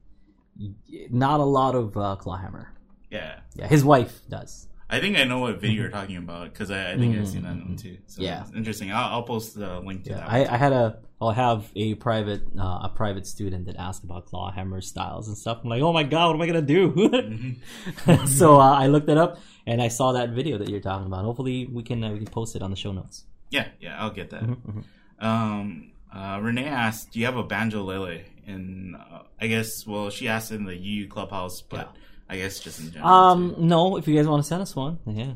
not 1.12 1.40
a 1.40 1.44
lot 1.44 1.76
of 1.76 1.98
uh, 1.98 2.16
clawhammer. 2.16 2.74
yeah. 3.12 3.40
Yeah, 3.56 3.68
his 3.68 3.84
wife 3.84 4.22
does. 4.30 4.68
I 4.90 5.00
think 5.00 5.18
I 5.18 5.24
know 5.24 5.40
what 5.40 5.60
video 5.60 5.82
you're 5.84 5.90
talking 5.92 6.18
about 6.18 6.54
because 6.54 6.70
I, 6.70 6.92
I 6.94 6.98
think 6.98 7.18
I've 7.18 7.28
seen 7.28 7.42
that 7.44 7.56
one 7.56 7.76
too. 7.76 7.98
So 8.08 8.22
Yeah. 8.22 8.42
it's 8.44 8.54
interesting. 8.54 8.92
I'll, 8.92 9.14
I'll 9.16 9.24
post 9.24 9.56
the 9.56 9.80
link 9.80 10.04
to 10.04 10.12
Yeah, 10.12 10.18
that. 10.18 10.30
I. 10.30 10.46
I 10.46 10.58
had 10.58 10.74
a 10.74 11.00
I'll 11.22 11.32
have 11.32 11.72
a 11.78 11.96
private 11.96 12.42
uh, 12.60 12.82
a 12.84 12.92
private 12.94 13.26
student 13.26 13.66
that 13.68 13.78
asked 13.78 14.04
about 14.04 14.26
claw 14.28 14.52
clawhammer 14.52 14.82
styles 14.82 15.28
and 15.30 15.38
stuff. 15.38 15.60
I'm 15.64 15.70
like, 15.70 15.82
oh 15.82 15.94
my 15.94 16.04
god, 16.04 16.28
what 16.28 16.36
am 16.36 16.42
I 16.42 16.48
gonna 16.48 16.62
do? 16.62 16.92
Mhm. 18.06 18.28
so 18.28 18.60
uh, 18.60 18.74
I 18.74 18.88
looked 18.88 19.10
it 19.10 19.18
up 19.18 19.40
and 19.66 19.82
I 19.82 19.88
saw 19.88 20.12
that 20.12 20.30
video 20.32 20.58
that 20.60 20.70
you're 20.70 20.82
talking 20.82 21.08
about. 21.08 21.24
Hopefully, 21.24 21.66
we 21.72 21.84
can 21.84 22.04
uh, 22.04 22.12
we 22.12 22.18
can 22.18 22.28
post 22.28 22.56
it 22.56 22.62
on 22.62 22.70
the 22.70 22.76
show 22.76 22.92
notes. 22.92 23.24
Yeah, 23.50 23.68
yeah, 23.80 23.98
I'll 24.00 24.12
get 24.12 24.30
that. 24.32 24.44
Mhm, 24.44 24.58
mhm. 24.68 24.84
Um, 25.26 25.92
uh, 26.14 26.40
Renee 26.42 26.66
asked, 26.66 27.12
"Do 27.14 27.20
you 27.20 27.26
have 27.26 27.38
a 27.38 27.44
banjo 27.44 27.82
lele?" 27.84 28.20
And 28.46 28.96
uh, 28.96 29.22
I 29.42 29.48
guess, 29.48 29.88
well, 29.88 30.10
she 30.12 30.28
asked 30.28 30.52
in 30.52 30.66
the 30.66 30.76
UU 30.76 31.08
clubhouse, 31.08 31.62
but 31.62 31.96
I 32.28 32.38
guess 32.38 32.60
just 32.60 32.80
in 32.80 32.92
general. 32.92 33.08
Um, 33.12 33.54
too. 33.56 33.62
no, 33.62 33.98
if 33.98 34.08
you 34.08 34.16
guys 34.16 34.28
want 34.28 34.42
to 34.44 34.48
send 34.48 34.62
us 34.64 34.76
one, 34.76 34.98
yeah, 35.06 35.34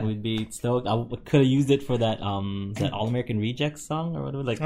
we'd- 0.02 0.06
we'd 0.06 0.22
be 0.22 0.46
stoked. 0.50 0.86
I 0.86 1.04
could 1.24 1.40
have 1.40 1.46
used 1.50 1.70
it 1.70 1.82
for 1.82 1.98
that 1.98 2.20
um 2.22 2.74
that 2.78 2.92
All 2.92 3.08
American 3.08 3.38
Rejects 3.40 3.84
song 3.86 4.14
or 4.16 4.22
whatever. 4.22 4.44
Like, 4.44 4.60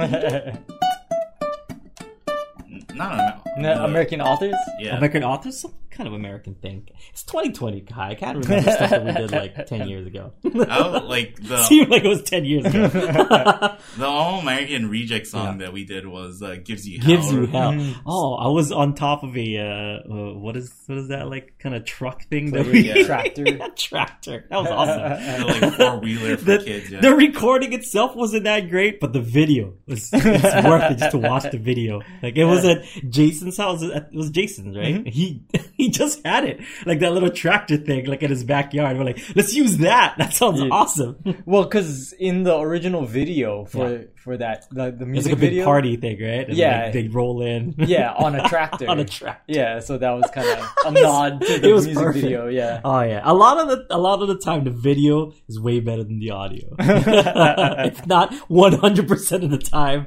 not 2.94 3.12
a, 3.18 3.40
No, 3.60 3.84
American 3.84 4.20
authors. 4.20 4.54
Yeah, 4.78 4.96
American 4.96 5.22
authors, 5.24 5.60
some 5.60 5.74
kind 5.96 6.06
of 6.06 6.12
American 6.14 6.54
thing. 6.54 6.88
It's 7.10 7.22
2020, 7.24 7.80
Kai. 7.82 8.10
I 8.10 8.14
can't 8.14 8.38
remember 8.38 8.70
stuff 8.70 8.90
that 8.90 9.04
we 9.04 9.12
did 9.12 9.32
like 9.32 9.66
10 9.66 9.88
years 9.88 10.06
ago. 10.06 10.32
I 10.44 10.48
would, 10.90 11.04
like 11.04 11.36
the 11.42 11.62
Seemed 11.68 11.88
like 11.88 12.04
it 12.04 12.08
was 12.08 12.22
10 12.22 12.44
years 12.44 12.64
ago. 12.66 12.88
the 12.88 14.06
All 14.06 14.40
American 14.40 14.90
Reject 14.90 15.26
song 15.26 15.58
that 15.58 15.72
we 15.72 15.84
did 15.84 16.06
was 16.06 16.42
uh, 16.42 16.56
"Gives 16.62 16.86
You 16.88 16.98
Hell." 17.00 17.06
Gives 17.08 17.32
you 17.32 17.46
hell. 17.46 17.72
Mhm. 17.72 17.94
Oh, 18.06 18.34
I 18.34 18.48
was 18.48 18.72
on 18.72 18.94
top 18.94 19.22
of 19.22 19.36
a 19.36 19.56
uh, 19.58 20.12
uh 20.12 20.34
what 20.34 20.56
is 20.56 20.72
what 20.86 20.98
is 20.98 21.08
that 21.08 21.28
like 21.28 21.54
kind 21.58 21.74
of 21.74 21.84
truck 21.84 22.22
thing 22.24 22.50
that 22.52 22.64
Like 22.66 22.72
we 22.72 22.90
a 22.90 23.04
tractor. 23.04 23.44
Yeah, 23.46 23.68
tractor. 23.76 24.44
That 24.50 24.56
was 24.58 24.68
awesome. 24.70 25.40
The, 25.40 25.46
like 25.46 25.74
four 25.74 26.00
wheeler 26.00 26.36
for 26.36 26.44
the, 26.44 26.58
kids. 26.58 26.90
Yeah. 26.90 27.00
the 27.00 27.14
recording 27.14 27.72
itself 27.72 28.14
wasn't 28.14 28.44
that 28.44 28.68
great, 28.68 29.00
but 29.00 29.12
the 29.12 29.20
video 29.20 29.74
was 29.86 30.10
it's 30.12 30.66
worth 30.66 30.90
it 30.92 30.98
just 30.98 31.12
to 31.12 31.18
watch 31.18 31.50
the 31.50 31.58
video. 31.58 32.02
Like 32.22 32.36
it 32.36 32.44
was 32.44 32.64
at 32.64 32.84
Jason's 33.08 33.56
house. 33.56 33.82
It 33.82 34.06
was 34.12 34.30
Jason's, 34.30 34.76
right? 34.76 35.04
Mhm. 35.04 35.08
He 35.12 35.42
he 35.80 35.90
just 35.90 36.24
had 36.26 36.44
it, 36.44 36.60
like 36.86 37.00
that 37.00 37.12
little 37.12 37.30
tractor 37.30 37.76
thing, 37.76 38.06
like 38.06 38.22
in 38.22 38.30
his 38.30 38.44
backyard. 38.44 38.96
We're 38.96 39.04
like, 39.04 39.20
let's 39.34 39.54
use 39.54 39.78
that. 39.78 40.14
That 40.18 40.32
sounds 40.34 40.60
Yeah. 40.60 40.68
awesome. 40.70 41.16
Well, 41.46 41.64
because 41.64 42.12
in 42.14 42.42
the 42.44 42.58
original 42.58 43.04
video 43.04 43.64
for 43.66 44.06
for 44.16 44.36
that 44.38 44.66
the, 44.70 44.90
the 44.90 45.04
It's 45.04 45.06
music 45.06 45.32
like 45.32 45.38
a 45.38 45.40
big 45.40 45.50
video, 45.50 45.64
party 45.64 45.96
thing, 45.96 46.20
right? 46.20 46.48
And 46.48 46.56
Yeah. 46.56 46.84
like, 46.84 46.92
they 46.94 47.08
roll 47.08 47.42
in. 47.42 47.74
yeah, 47.78 48.12
on 48.12 48.34
a 48.34 48.48
tractor. 48.52 48.88
on 48.88 48.98
a 48.98 49.04
tractor. 49.04 49.44
yeah, 49.52 49.78
so 49.80 49.98
that 49.98 50.10
was 50.10 50.28
kind 50.32 50.48
of 50.48 50.68
a 50.86 50.90
nod 51.00 51.40
to 51.42 51.54
It 51.54 51.62
the 51.62 51.72
was 51.72 51.86
music 51.86 52.02
perfect. 52.04 52.24
video. 52.24 52.48
Yeah, 52.48 52.80
Oh 52.84 53.02
yeah, 53.02 53.20
a 53.24 53.34
lot 53.34 53.58
of 53.58 53.68
the 53.68 53.86
a 53.90 53.98
lot 53.98 54.22
of 54.22 54.28
the 54.28 54.38
time 54.38 54.64
the 54.64 54.70
video 54.70 55.32
is 55.48 55.60
way 55.60 55.80
better 55.80 56.02
than 56.04 56.18
the 56.18 56.30
audio. 56.30 56.74
if 56.78 58.06
not 58.06 58.34
one 58.48 58.72
hundred 58.74 59.08
percent 59.08 59.44
of 59.44 59.50
the 59.50 59.58
time, 59.58 60.06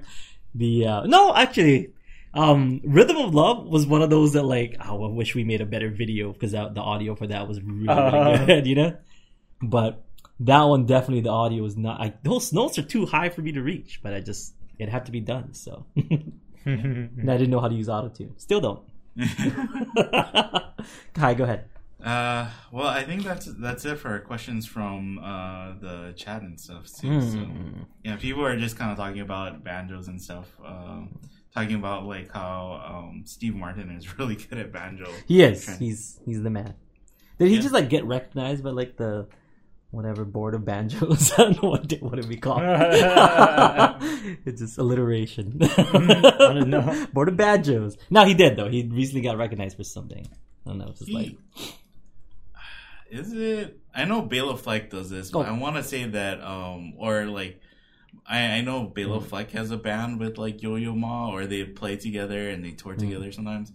the 0.55 0.86
uh, 0.86 1.01
no 1.05 1.34
actually, 1.36 1.93
um, 2.33 2.81
Rhythm 2.83 3.17
of 3.17 3.33
Love 3.33 3.65
was 3.65 3.85
one 3.87 4.01
of 4.01 4.09
those 4.09 4.33
that 4.33 4.43
like 4.43 4.75
oh, 4.87 5.05
I 5.05 5.09
wish 5.09 5.35
we 5.35 5.43
made 5.43 5.61
a 5.61 5.65
better 5.65 5.89
video 5.89 6.31
because 6.33 6.51
the 6.51 6.81
audio 6.81 7.15
for 7.15 7.27
that 7.27 7.47
was 7.47 7.61
really, 7.61 7.87
really 7.87 7.97
Uh-huh. 8.33 8.45
good, 8.45 8.67
you 8.71 8.75
know. 8.75 8.97
But 9.61 10.03
that 10.41 10.63
one 10.63 10.85
definitely 10.85 11.21
the 11.21 11.29
audio 11.31 11.63
was 11.63 11.75
not. 11.75 11.99
I, 11.99 12.13
those 12.23 12.53
notes 12.53 12.77
are 12.79 12.83
too 12.83 13.05
high 13.05 13.29
for 13.29 13.41
me 13.41 13.51
to 13.53 13.61
reach, 13.61 13.99
but 14.03 14.13
I 14.13 14.19
just 14.21 14.53
it 14.77 14.89
had 14.89 15.05
to 15.07 15.11
be 15.11 15.19
done. 15.19 15.53
So 15.53 15.85
and 16.65 17.29
I 17.29 17.35
didn't 17.37 17.49
know 17.49 17.59
how 17.59 17.67
to 17.67 17.75
use 17.75 17.87
autotune. 17.87 18.39
Still 18.39 18.61
don't. 18.61 18.81
Hi, 21.17 21.33
go 21.33 21.43
ahead. 21.43 21.65
Uh, 22.03 22.49
well, 22.71 22.87
I 22.87 23.03
think 23.03 23.23
that's 23.23 23.45
that's 23.59 23.83
it 23.83 23.97
for 23.97 24.17
questions 24.19 24.65
from 24.65 25.19
uh, 25.19 25.73
the 25.81 26.13
chat 26.15 26.41
and 26.41 26.57
stuff 26.59 26.85
too. 26.85 27.19
So 27.19 27.37
Mm. 27.39 27.85
yeah, 28.03 28.15
people 28.15 28.45
are 28.45 28.57
just 28.57 28.77
kind 28.77 28.91
of 28.91 28.97
talking 28.97 29.19
about 29.21 29.63
banjos 29.65 30.07
and 30.07 30.21
stuff. 30.21 30.47
Um, 30.65 31.19
talking 31.53 31.75
about 31.75 32.05
like 32.05 32.31
how 32.31 32.81
um, 33.09 33.23
Steve 33.25 33.55
Martin 33.55 33.89
is 33.91 34.17
really 34.19 34.35
good 34.35 34.57
at 34.57 34.71
banjo. 34.71 35.09
He 35.27 35.41
is. 35.43 35.65
Trent. 35.65 35.79
He's 35.79 36.19
he's 36.25 36.41
the 36.43 36.49
man. 36.49 36.73
Did 37.38 37.47
he 37.49 37.55
Yeah. 37.55 37.62
just 37.62 37.73
like 37.73 37.89
get 37.89 38.05
recognized 38.05 38.63
by 38.63 38.71
like 38.71 38.97
the 38.97 39.27
whatever 39.91 40.23
board 40.25 40.53
of 40.53 40.63
banjos? 40.65 41.31
I 41.38 41.43
don't 41.43 41.63
know 41.63 41.69
what 41.69 41.88
did 41.88 42.01
what 42.01 42.15
did 42.15 42.27
we 42.27 42.38
call 42.38 42.59
it? 42.62 44.38
it's 44.45 44.62
just 44.62 44.77
alliteration. 44.77 45.57
I 45.62 46.35
don't 46.53 46.69
know. 46.69 47.07
board 47.13 47.29
of 47.29 47.38
banjos. 47.38 47.97
No, 48.09 48.25
he 48.25 48.33
did 48.33 48.55
though. 48.55 48.69
He 48.69 48.83
recently 48.83 49.21
got 49.21 49.38
recognized 49.38 49.77
for 49.77 49.83
something. 49.83 50.27
I 50.65 50.69
don't 50.69 50.77
know. 50.77 50.89
It's 50.89 50.99
just 50.99 51.12
like 51.12 51.35
is 53.09 53.33
it? 53.33 53.79
I 53.95 54.05
know 54.05 54.21
Bela 54.21 54.55
Fleck 54.55 54.91
does 54.91 55.09
this, 55.09 55.31
but 55.31 55.39
Oh. 55.39 55.41
I 55.49 55.51
want 55.57 55.75
to 55.77 55.83
say 55.83 56.05
that, 56.05 56.41
um, 56.41 56.93
or 56.97 57.25
like, 57.25 57.59
I, 58.29 58.57
I 58.57 58.61
know 58.61 58.81
Mm. 58.85 58.93
Bela 58.93 59.21
Fleck 59.21 59.51
has 59.51 59.71
a 59.71 59.77
band 59.77 60.19
with 60.19 60.37
like 60.37 60.61
Yo 60.61 60.75
Yo 60.75 60.93
Ma, 60.93 61.29
or 61.31 61.45
they 61.47 61.63
play 61.63 61.95
together 61.97 62.49
and 62.49 62.63
they 62.63 62.71
tour 62.71 62.93
Mm. 62.95 62.99
together 62.99 63.31
sometimes. 63.31 63.71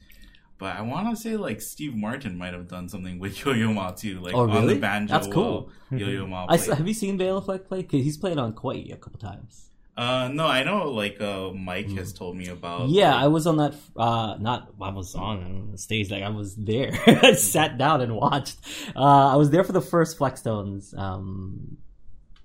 But 0.56 0.76
I 0.76 0.82
want 0.82 1.10
to 1.10 1.20
say 1.20 1.36
like 1.36 1.60
Steve 1.60 1.94
Martin 1.96 2.38
might 2.38 2.54
have 2.54 2.68
done 2.68 2.88
something 2.88 3.18
with 3.18 3.34
Yo 3.44 3.52
Yo 3.52 3.72
Ma 3.72 3.90
too, 3.90 4.20
like 4.20 4.34
Oh, 4.34 4.48
on 4.48 4.66
the 4.66 4.76
banjo. 4.76 5.12
That's 5.14 5.26
cool. 5.26 5.70
Yo 5.90 6.06
Yo 6.08 6.26
Ma. 6.26 6.46
I 6.48 6.56
have 6.58 6.86
you 6.86 6.94
seen 6.94 7.16
Bela 7.16 7.42
Fleck 7.42 7.66
play? 7.66 7.82
Cause 7.82 8.02
he's 8.04 8.16
played 8.16 8.38
on 8.38 8.54
Kauai 8.54 8.90
a 8.92 8.96
couple 8.96 9.18
times. 9.18 9.70
Uh, 9.96 10.26
no, 10.32 10.44
I 10.46 10.64
know 10.64 10.90
like 10.90 11.20
uh, 11.20 11.50
Mike 11.52 11.88
has 11.92 12.12
told 12.12 12.36
me 12.36 12.48
about. 12.48 12.88
Yeah, 12.88 13.14
like, 13.14 13.24
I 13.24 13.26
was 13.28 13.46
on 13.46 13.56
that. 13.58 13.74
Uh, 13.96 14.36
not 14.40 14.72
I 14.80 14.90
was 14.90 15.14
on 15.14 15.68
the 15.70 15.78
stage. 15.78 16.10
Like 16.10 16.24
I 16.24 16.30
was 16.30 16.56
there. 16.56 16.90
I 17.06 17.34
sat 17.34 17.78
down 17.78 18.00
and 18.00 18.16
watched. 18.16 18.56
Uh, 18.96 19.32
I 19.32 19.36
was 19.36 19.50
there 19.50 19.62
for 19.62 19.70
the 19.72 19.80
first 19.80 20.18
Flecktones 20.18 20.96
um, 20.98 21.76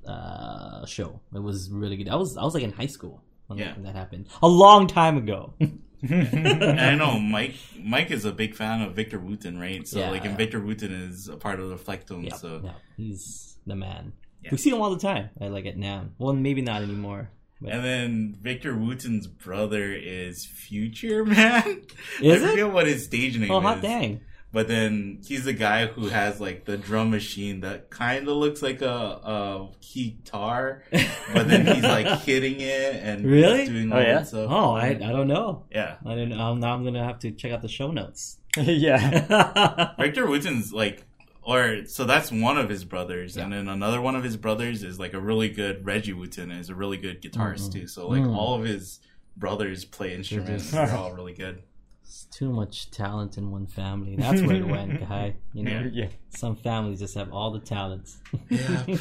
uh, 0.08 0.86
show. 0.86 1.20
It 1.34 1.40
was 1.40 1.70
really 1.72 1.98
good. 1.98 2.10
I 2.10 2.16
was 2.16 2.38
I 2.38 2.44
was 2.44 2.54
like 2.54 2.64
in 2.64 2.72
high 2.72 2.88
school 2.88 3.22
when 3.48 3.60
Yeah. 3.60 3.74
that 3.80 3.96
happened. 3.96 4.28
A 4.42 4.48
long 4.48 4.88
time 4.88 5.18
ago. 5.18 5.54
And 5.60 5.82
I 6.80 6.96
know 6.96 7.20
Mike. 7.38 7.56
Mike 7.82 8.12
is 8.12 8.26
a 8.26 8.32
big 8.32 8.56
fan 8.56 8.82
of 8.82 8.96
Victor 8.96 9.20
Wooten, 9.20 9.60
right? 9.60 9.88
So 9.88 10.00
Yeah. 10.00 10.12
like, 10.12 10.26
and 10.26 10.38
Victor 10.38 10.60
Wooten 10.60 10.92
is 10.92 11.28
a 11.28 11.36
part 11.38 11.60
of 11.60 11.70
the 11.70 11.76
Flecktones. 11.76 12.30
yeah, 12.30 12.36
so 12.36 12.62
yeah, 12.64 12.72
he's 12.98 13.58
the 13.68 13.76
man. 13.76 14.14
Yeah. 14.44 14.52
We 14.52 14.58
see 14.58 14.70
him 14.70 14.82
all 14.82 14.92
the 14.92 15.00
time. 15.00 15.30
I 15.42 15.48
like 15.50 15.66
at 15.66 15.76
NAMM. 15.76 16.12
Well, 16.18 16.34
maybe 16.34 16.62
not 16.62 16.82
anymore. 16.82 17.30
But 17.62 17.74
And 17.74 17.84
then 17.84 18.38
Victor 18.42 18.74
Wooten's 18.78 19.28
brother 19.28 19.92
is 19.94 20.46
Future 20.46 21.26
Man. 21.26 21.82
Is 22.22 22.42
I 22.42 22.46
it? 22.46 22.50
forget 22.52 22.72
what 22.72 22.88
his 22.88 23.04
stage 23.04 23.38
name 23.38 23.52
oh, 23.52 23.58
is. 23.58 23.64
hot 23.64 23.82
dang! 23.82 24.22
But 24.52 24.68
then 24.68 25.20
he's 25.24 25.44
the 25.46 25.54
guy 25.54 25.86
who 25.86 26.08
has 26.08 26.42
like 26.42 26.66
the 26.66 26.76
drum 26.76 27.12
machine 27.12 27.60
that 27.62 27.92
kind 27.92 28.28
of 28.28 28.36
looks 28.36 28.64
like 28.64 28.82
a, 28.82 28.88
a 28.90 29.70
guitar, 29.94 30.84
but 30.92 31.48
then 31.48 31.68
he's 31.68 31.84
like 31.84 32.08
hitting 32.24 32.60
it 32.60 32.96
and 32.96 33.24
Really? 33.26 33.68
doing 33.68 33.92
Oh, 33.94 33.98
all 33.98 34.02
yeah? 34.02 34.14
that 34.16 34.28
stuff. 34.28 34.48
Oh, 34.50 34.72
I 34.76 34.88
I 34.88 34.94
don't 34.94 35.28
know. 35.28 35.66
yeah. 35.72 35.98
I 36.04 36.16
don't. 36.16 36.34
Um, 36.34 36.60
now 36.60 36.74
I'm 36.74 36.84
gonna 36.84 37.04
have 37.04 37.20
to 37.20 37.32
check 37.32 37.52
out 37.52 37.62
the 37.62 37.68
show 37.68 37.92
notes. 37.92 38.38
yeah. 38.58 39.92
Victor 40.00 40.26
Wooten's 40.28 40.74
like, 40.74 41.04
or 41.44 41.86
so 41.86 42.06
that's 42.06 42.32
one 42.32 42.58
of 42.58 42.70
his 42.70 42.84
brothers, 42.86 43.38
and 43.38 43.54
then 43.54 43.68
another 43.68 44.02
one 44.02 44.16
of 44.16 44.24
his 44.24 44.36
brothers 44.36 44.82
is 44.84 45.00
like 45.00 45.14
a 45.14 45.20
really 45.20 45.50
good 45.50 45.86
Reggie 45.86 46.14
Wooten 46.14 46.50
is 46.50 46.70
a 46.70 46.76
really 46.76 46.98
good 46.98 47.22
guitarist 47.22 47.70
Mhm. 47.70 47.74
too. 47.74 47.88
So 47.88 48.08
like 48.08 48.24
Mm. 48.24 48.36
all 48.36 48.56
of 48.56 48.64
his 48.66 49.00
brothers 49.38 49.86
play 49.86 50.16
instruments. 50.16 50.72
They're 50.72 50.96
all 50.96 51.14
really 51.14 51.34
good. 51.34 51.62
It's 52.10 52.24
too 52.32 52.50
much 52.52 52.90
talent 52.90 53.38
in 53.38 53.52
one 53.52 53.68
family. 53.68 54.16
That's 54.16 54.42
where 54.42 54.56
it 54.56 54.68
went, 54.68 55.00
guy. 55.08 55.36
You 55.54 55.64
know, 55.64 55.92
Yeah. 55.94 56.06
Yeah. 56.06 56.08
some 56.30 56.56
families 56.56 56.98
just 57.02 57.14
have 57.14 57.32
all 57.32 57.52
the 57.52 57.60
talents. 57.60 58.18
Yeah. 58.50 58.84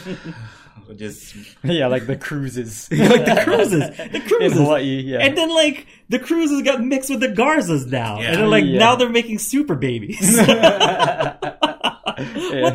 Just 0.96 1.34
Yeah, 1.64 1.88
like 1.88 2.06
the 2.06 2.16
Cruzes. 2.16 2.88
like 3.10 3.24
the 3.24 3.40
Cruzes, 3.42 3.96
the 4.12 4.20
Cruzes. 4.20 4.40
In 4.40 4.52
Hawaii, 4.52 5.00
yeah. 5.00 5.18
And 5.18 5.36
then 5.36 5.52
like 5.54 5.86
the 6.08 6.18
Cruzes 6.18 6.64
got 6.64 6.82
mixed 6.82 7.10
with 7.10 7.20
the 7.20 7.28
Garzas 7.28 7.86
now, 7.90 8.20
Yeah. 8.20 8.28
and 8.32 8.40
then 8.42 8.50
like 8.50 8.64
Yeah. 8.64 8.78
now 8.78 8.96
they're 8.96 9.08
making 9.10 9.38
super 9.38 9.74
babies. 9.74 10.36
What 10.38 10.46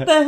the 0.05 0.23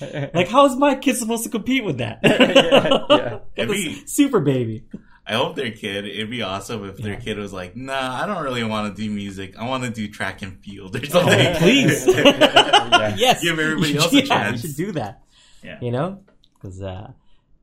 heck? 0.00 0.34
Like, 0.34 0.48
how 0.48 0.66
is 0.66 0.76
my 0.76 0.94
kid 0.96 1.16
supposed 1.16 1.44
to 1.44 1.50
compete 1.50 1.84
with 1.84 1.98
that? 1.98 2.20
Yeah, 2.22 3.04
yeah. 3.10 3.38
Every- 3.56 4.02
super 4.06 4.40
baby. 4.40 4.84
I 5.28 5.34
hope 5.34 5.56
their 5.56 5.72
kid. 5.72 6.04
It'd 6.06 6.30
be 6.30 6.42
awesome 6.42 6.88
if 6.88 6.98
their 6.98 7.14
Yeah. 7.14 7.18
kid 7.20 7.36
was 7.38 7.52
like, 7.52 7.74
"Nah, 7.76 8.22
I 8.22 8.26
don't 8.26 8.42
really 8.44 8.62
want 8.62 8.94
to 8.94 9.02
do 9.02 9.10
music. 9.10 9.56
I 9.58 9.66
want 9.68 9.82
to 9.84 9.90
do 9.90 10.06
track 10.08 10.42
and 10.42 10.58
field 10.62 10.94
or 10.96 11.04
something." 11.06 11.46
Oh, 11.46 11.54
please. 11.58 12.06
Yeah. 12.96 13.14
yes. 13.16 13.42
Give 13.42 13.58
everybody 13.58 13.92
You 13.92 13.98
else 14.00 14.10
should- 14.12 14.24
a 14.24 14.26
chance. 14.26 14.62
You 14.62 14.68
should 14.70 14.76
do 14.76 14.92
that. 14.92 15.22
Yeah. 15.64 15.78
You 15.82 15.90
know, 15.90 16.20
because 16.54 16.80
uh, 16.80 17.10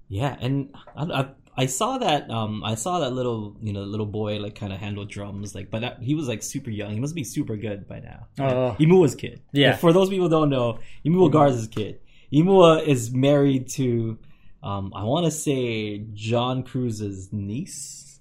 yeah, 0.09 0.35
and 0.41 0.75
I, 0.95 1.03
I, 1.21 1.27
I 1.55 1.65
saw 1.67 1.97
that 1.99 2.29
um 2.29 2.63
I 2.65 2.75
saw 2.75 2.99
that 2.99 3.13
little 3.13 3.55
you 3.61 3.71
know 3.73 3.83
little 3.83 4.05
boy 4.05 4.39
like 4.39 4.55
kind 4.55 4.73
of 4.73 4.79
handle 4.79 5.05
drums 5.05 5.55
like, 5.55 5.71
but 5.71 5.81
that, 5.81 6.01
he 6.03 6.15
was 6.15 6.27
like 6.27 6.43
super 6.43 6.69
young. 6.69 6.91
He 6.91 6.99
must 6.99 7.15
be 7.15 7.23
super 7.23 7.55
good 7.55 7.87
by 7.87 7.99
now. 7.99 8.27
Oh. 8.39 8.75
Imua's 8.79 9.15
kid. 9.15 9.41
Yeah. 9.53 9.71
Like, 9.71 9.79
for 9.79 9.93
those 9.93 10.09
people 10.09 10.25
who 10.25 10.31
don't 10.31 10.49
know, 10.49 10.79
Imua 11.05 11.31
Garza's 11.31 11.67
kid. 11.69 11.99
Imua 12.33 12.85
is 12.85 13.11
married 13.13 13.69
to. 13.69 14.17
Um, 14.63 14.93
I 14.95 15.03
want 15.03 15.25
to 15.25 15.31
say 15.31 16.05
John 16.13 16.63
Cruz's 16.63 17.29
niece, 17.33 18.19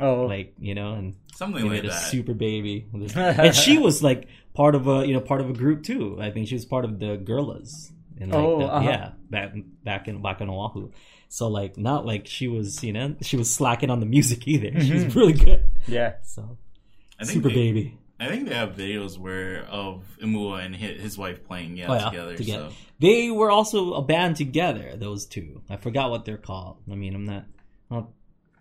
Oh. 0.00 0.26
like 0.26 0.54
you 0.58 0.74
know, 0.74 0.94
and 0.94 1.14
something 1.36 1.62
they 1.62 1.68
like 1.70 1.82
made 1.82 1.84
a 1.84 1.94
that. 1.94 2.10
super 2.10 2.34
baby, 2.34 2.86
and 3.14 3.54
she 3.54 3.78
was 3.78 4.02
like 4.02 4.26
part 4.54 4.74
of 4.74 4.88
a 4.88 5.06
you 5.06 5.14
know 5.14 5.20
part 5.20 5.40
of 5.40 5.48
a 5.48 5.52
group 5.52 5.84
too. 5.84 6.18
I 6.20 6.30
think 6.30 6.48
she 6.48 6.54
was 6.56 6.64
part 6.64 6.84
of 6.84 6.98
the 6.98 7.16
Gorillas. 7.16 7.92
In 8.16 8.30
like 8.30 8.38
Oh, 8.38 8.58
the, 8.60 8.64
uh-huh. 8.66 8.88
yeah, 8.88 9.12
back 9.30 9.52
back 9.84 10.08
in 10.08 10.20
back 10.22 10.40
in 10.40 10.48
Oahu. 10.50 10.90
So 11.28 11.48
like 11.48 11.76
not 11.76 12.04
like 12.06 12.26
she 12.26 12.46
was 12.48 12.82
you 12.84 12.92
know 12.92 13.14
she 13.22 13.36
was 13.36 13.52
slacking 13.52 13.90
on 13.90 14.00
the 14.00 14.06
music 14.06 14.46
either. 14.48 14.80
She 14.80 14.92
was 14.94 15.04
Mhm. 15.04 15.14
really 15.14 15.32
good. 15.32 15.64
yeah. 15.86 16.14
So 16.24 16.58
I 17.20 17.24
think 17.24 17.34
super 17.36 17.48
they, 17.48 17.54
baby. 17.54 17.98
I 18.24 18.28
think 18.28 18.48
they 18.48 18.54
have 18.54 18.70
videos 18.76 19.18
where 19.18 19.64
of 19.64 20.02
Imua 20.22 20.64
and 20.64 20.74
his, 20.74 21.16
wife 21.18 21.44
playing 21.46 21.76
yeah, 21.76 21.86
Oh, 21.90 21.94
yeah, 21.94 22.10
together. 22.10 22.36
together. 22.36 22.68
So 22.70 22.76
They 23.00 23.30
were 23.30 23.50
also 23.50 23.94
a 23.94 24.02
band 24.02 24.36
together. 24.36 24.94
Those 24.96 25.26
two. 25.26 25.62
I 25.70 25.76
forgot 25.76 26.10
what 26.10 26.24
they're 26.24 26.38
called. 26.38 26.78
I 26.90 26.94
mean, 26.94 27.14
I'm 27.14 27.24
not 27.24 27.44
not 27.90 28.08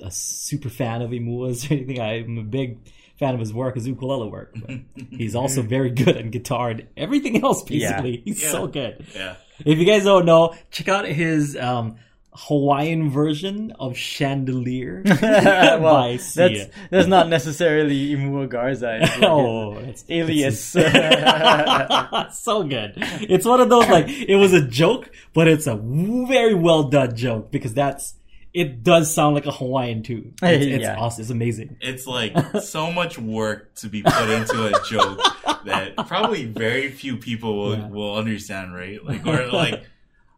a 0.01 0.11
super 0.11 0.69
fan 0.69 1.01
of 1.01 1.11
Imua's 1.11 1.69
or 1.69 1.73
anything. 1.75 2.01
I'm 2.01 2.37
a 2.37 2.43
big 2.43 2.79
fan 3.19 3.33
of 3.35 3.39
his 3.39 3.53
work, 3.53 3.75
his 3.75 3.87
ukulele 3.87 4.29
work. 4.29 4.53
But 4.55 4.79
he's 5.11 5.35
also 5.35 5.61
very 5.61 5.91
good 5.91 6.17
at 6.17 6.29
guitar 6.31 6.71
and 6.71 6.87
everything 6.97 7.41
else. 7.43 7.63
Yeah. 7.69 8.01
Basically, 8.01 8.21
he's 8.25 8.41
Yeah. 8.43 8.51
so 8.51 8.67
good. 8.67 9.05
yeah, 9.15 9.35
If 9.63 9.77
you 9.79 9.85
guys 9.85 10.03
don't 10.03 10.25
know, 10.25 10.55
check 10.71 10.89
out 10.89 11.05
his 11.07 11.55
um, 11.55 11.95
Hawaiian 12.35 13.09
version 13.11 13.73
of 13.79 13.95
Chandelier 13.97 15.03
well, 15.21 15.79
by 15.81 16.11
that's 16.13 16.33
Sia. 16.33 16.69
that's 16.89 17.07
not 17.07 17.29
necessarily 17.29 18.09
Imua 18.15 18.49
Garza. 18.49 18.99
It's 19.01 19.19
like 19.19 19.23
oh, 19.29 19.77
it's 19.77 20.03
alias. 20.09 20.75
it's- 20.75 22.37
so 22.39 22.63
good. 22.63 22.93
It's 22.97 23.45
one 23.45 23.61
of 23.61 23.69
those 23.69 23.87
like 23.87 24.09
it 24.09 24.35
was 24.35 24.53
a 24.53 24.61
joke, 24.65 25.09
but 25.33 25.47
it's 25.47 25.67
a 25.67 25.75
very 25.75 26.53
well 26.55 26.83
done 26.83 27.15
joke 27.15 27.51
because 27.51 27.73
that's 27.73 28.15
it 28.53 28.83
does 28.83 29.11
sound 29.13 29.33
like 29.33 29.47
a 29.47 29.51
Hawaiian 29.51 30.03
too. 30.03 30.31
It's, 30.43 30.65
it's 30.65 30.81
Yeah. 30.83 30.95
awesome. 30.99 31.21
It's 31.21 31.31
amazing. 31.31 31.77
it's 31.81 32.05
like 32.05 32.35
so 32.61 32.91
much 32.91 33.17
work 33.17 33.73
to 33.75 33.89
be 33.89 34.03
put 34.03 34.29
into 34.29 34.65
a 34.67 34.83
joke 34.85 35.19
that 35.65 35.95
probably 36.07 36.45
very 36.45 36.89
few 36.91 37.17
people 37.17 37.57
will, 37.57 37.75
Yeah. 37.77 37.87
will 37.89 38.15
understand, 38.15 38.73
right? 38.75 39.03
Like 39.03 39.25
or 39.25 39.47
like. 39.51 39.83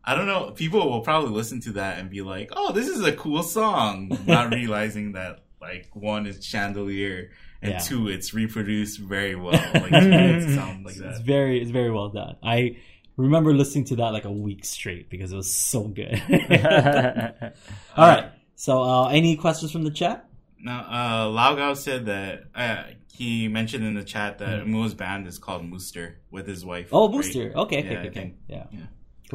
I 0.08 0.14
don't 0.16 0.28
know. 0.28 0.52
People 0.52 0.90
will 0.90 1.02
probably 1.02 1.32
listen 1.32 1.60
to 1.62 1.72
that 1.74 1.98
and 2.00 2.10
be 2.10 2.22
like, 2.22 2.52
"Oh, 2.56 2.72
this 2.72 2.88
is 2.88 3.04
a 3.04 3.12
cool 3.14 3.42
song," 3.44 4.16
not 4.28 4.54
realizing 4.54 5.14
that 5.14 5.40
like 5.62 5.90
one 5.94 6.28
is 6.28 6.46
chandelier 6.46 7.32
and 7.62 7.72
Yeah. 7.74 7.80
two 7.80 8.08
it's 8.10 8.34
reproduced 8.34 9.00
very 9.00 9.36
well. 9.36 9.54
Like 9.74 9.92
it 9.94 10.54
sound 10.56 10.86
like 10.86 10.96
that. 10.96 11.10
It's 11.12 11.20
very 11.22 11.60
it's 11.62 11.72
very 11.72 11.92
well 11.92 12.10
done. 12.10 12.36
I 12.44 12.78
remember 13.18 13.54
listening 13.54 13.86
to 13.86 13.96
that 13.98 14.10
like 14.14 14.26
a 14.26 14.32
week 14.32 14.64
straight 14.66 15.10
because 15.10 15.32
it 15.32 15.36
was 15.36 15.52
so 15.52 15.84
good. 15.86 16.22
All 17.98 18.08
right. 18.08 18.30
So, 18.56 18.82
uh, 18.84 19.08
any 19.10 19.36
questions 19.36 19.72
from 19.72 19.84
the 19.84 19.92
chat? 19.92 20.28
No. 20.60 20.72
uh, 20.72 21.30
Lao 21.30 21.56
Gao 21.56 21.74
said 21.74 22.06
that 22.06 22.44
uh, 22.56 22.84
he 23.14 23.48
mentioned 23.48 23.84
in 23.86 23.94
the 23.96 24.04
chat 24.04 24.38
that 24.40 24.64
Hmm. 24.64 24.72
Mua's 24.72 24.94
band 24.94 25.28
is 25.28 25.38
called 25.38 25.64
Mooster 25.64 26.16
with 26.32 26.48
his 26.48 26.66
wife. 26.66 26.90
Oh, 26.92 27.10
Mooster. 27.10 27.54
Okay, 27.54 27.80
okay, 27.80 27.84
Yeah, 27.84 27.94
I 27.94 28.00
okay, 28.00 28.08
okay. 28.10 28.10
think- 28.20 28.36
Yeah. 28.48 28.64
yeah. 28.72 28.80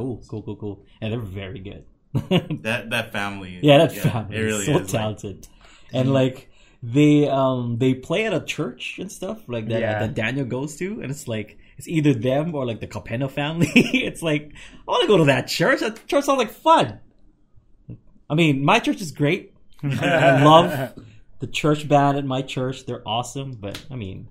Cool, 0.00 0.22
cool, 0.28 0.42
cool, 0.42 0.56
cool. 0.56 0.84
And 1.00 1.12
they're 1.12 1.20
very 1.20 1.60
good. 1.60 1.84
That 2.62 2.88
that 2.90 3.12
family. 3.12 3.60
yeah, 3.62 3.78
that 3.84 3.92
family 3.92 4.36
It 4.36 4.40
really 4.40 4.60
is 4.60 4.66
so 4.66 4.72
is. 4.72 4.78
like- 4.80 4.86
talented. 5.00 5.46
and 5.92 6.12
like 6.12 6.48
they 6.82 7.28
um 7.28 7.76
they 7.78 7.92
play 7.92 8.24
at 8.24 8.32
a 8.32 8.40
church 8.40 8.98
and 8.98 9.12
stuff 9.12 9.38
like 9.46 9.68
that 9.68 9.80
Yeah. 9.80 9.98
that 10.00 10.14
Daniel 10.14 10.46
goes 10.46 10.76
to, 10.80 10.86
and 11.02 11.10
it's 11.10 11.28
like 11.28 11.58
it's 11.76 11.86
either 11.88 12.14
them 12.14 12.54
or 12.54 12.64
like 12.64 12.80
the 12.80 12.86
Capeno 12.88 13.30
family. 13.30 13.68
it's 13.74 14.22
like 14.22 14.52
I 14.88 14.90
want 14.90 15.02
to 15.02 15.08
go 15.08 15.18
to 15.18 15.24
that 15.24 15.46
church. 15.48 15.80
That 15.80 16.06
church 16.06 16.24
sounds 16.24 16.38
like 16.38 16.50
fun. 16.50 16.98
I 18.30 18.34
mean, 18.34 18.64
my 18.64 18.78
church 18.78 19.00
is 19.02 19.12
great. 19.12 19.52
I 19.82 20.42
love 20.52 20.94
the 21.40 21.46
church 21.46 21.86
band 21.88 22.16
at 22.18 22.24
my 22.24 22.42
church. 22.42 22.86
They're 22.86 23.02
awesome, 23.06 23.52
but 23.60 23.76
I 23.90 23.96
mean, 23.96 24.28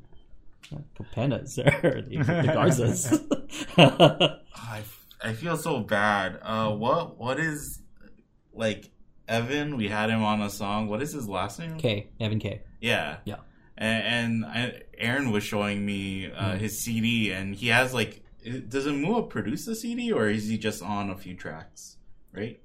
Kapenas 0.98 1.60
or 1.60 2.02
the, 2.02 2.18
the 2.18 2.52
Garzas. 2.56 3.02
I, 3.78 4.84
I 5.22 5.34
feel 5.34 5.58
so 5.58 5.80
bad. 5.80 6.40
Uh, 6.42 6.72
what 6.72 7.18
what 7.18 7.40
is 7.40 7.82
like 8.54 8.90
Evan? 9.28 9.78
We 9.78 9.88
had 9.88 10.10
him 10.10 10.24
on 10.24 10.42
a 10.42 10.50
song. 10.50 10.88
What 10.88 11.02
is 11.02 11.12
his 11.14 11.28
last 11.28 11.60
name? 11.60 11.78
K, 11.78 12.10
Evan 12.20 12.40
K. 12.40 12.62
Yeah. 12.80 13.18
Yeah. 13.26 13.38
and, 13.78 14.44
and 14.44 14.46
I, 14.46 14.82
Aaron 14.98 15.32
was 15.32 15.44
showing 15.44 15.86
me 15.86 16.32
uh, 16.32 16.58
his 16.58 16.80
CD, 16.80 17.32
and 17.32 17.56
he 17.56 17.68
has 17.68 17.94
like, 17.94 18.24
does 18.44 18.88
Imua 18.88 19.30
produce 19.30 19.66
the 19.66 19.76
CD 19.76 20.12
or 20.12 20.30
is 20.30 20.48
he 20.48 20.58
just 20.58 20.82
on 20.82 21.10
a 21.10 21.18
few 21.18 21.36
tracks? 21.36 21.98
Right? 22.34 22.60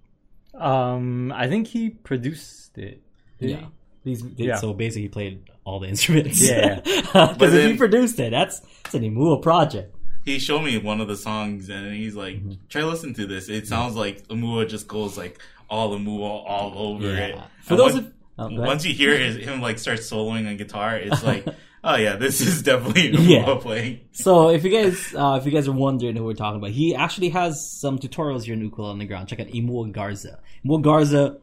Um, 0.55 1.33
I 1.33 1.49
think 1.49 1.67
he 1.67 1.91
produced 1.91 2.79
it. 2.79 3.03
Yeah. 3.39 3.57
he? 3.57 3.67
These, 4.05 4.25
Yeah. 4.37 4.57
So 4.57 4.75
basically, 4.75 5.03
he 5.03 5.09
played 5.09 5.51
all 5.65 5.81
the 5.81 5.89
instruments. 5.89 6.41
Yeah, 6.41 6.81
Because 6.81 7.37
But 7.39 7.55
if 7.55 7.71
he 7.71 7.77
produced 7.77 8.21
it, 8.21 8.31
that's, 8.31 8.61
it's 8.85 8.95
an 8.95 9.03
Imua 9.03 9.43
project. 9.43 9.94
He 10.25 10.39
showed 10.39 10.63
me 10.63 10.79
one 10.79 11.01
of 11.01 11.09
the 11.09 11.17
songs, 11.17 11.69
and 11.69 11.95
he's 11.95 12.15
like, 12.15 12.37
Mm-hmm. 12.37 12.53
"Try 12.69 12.83
listen 12.85 13.15
to 13.15 13.27
this. 13.27 13.49
It 13.49 13.67
sounds 13.67 13.95
like 13.97 14.27
Imua 14.29 14.69
just 14.69 14.89
goes 14.89 15.19
like 15.19 15.39
all 15.69 15.97
Imua 15.99 16.45
all 16.47 16.73
over 16.77 17.07
it." 17.15 17.37
For 17.63 17.75
And 17.75 17.81
those 17.81 17.93
once- 17.95 18.07
of 18.07 18.13
oh, 18.39 18.49
once 18.61 18.85
you 18.87 18.95
hear 18.95 19.17
his, 19.25 19.37
him 19.37 19.61
like 19.61 19.79
start 19.79 19.99
soloing 20.01 20.49
on 20.49 20.57
guitar, 20.57 20.97
it's 20.97 21.23
like, 21.31 21.47
oh 21.85 21.97
yeah, 21.97 22.17
this 22.17 22.41
is 22.41 22.63
definitely 22.63 23.11
Yeah. 23.11 23.45
Imua 23.45 23.61
playing. 23.61 24.01
So 24.13 24.49
if 24.49 24.65
you 24.65 24.71
guys 24.71 25.15
uh, 25.15 25.37
if 25.41 25.45
you 25.47 25.53
guys 25.53 25.69
are 25.69 25.73
wondering 25.73 26.17
who 26.17 26.25
we're 26.25 26.35
talking 26.35 26.59
about, 26.59 26.71
he 26.71 26.95
actually 26.95 27.29
has 27.31 27.71
some 27.81 27.99
tutorials 27.99 28.45
here 28.45 28.55
in 28.55 28.61
Ukulele 28.63 28.93
Underground. 28.93 29.29
Check 29.29 29.41
out 29.41 29.49
Imua 29.49 29.93
Garza. 29.93 30.41
Imua 30.65 30.81
Garza, 30.83 31.37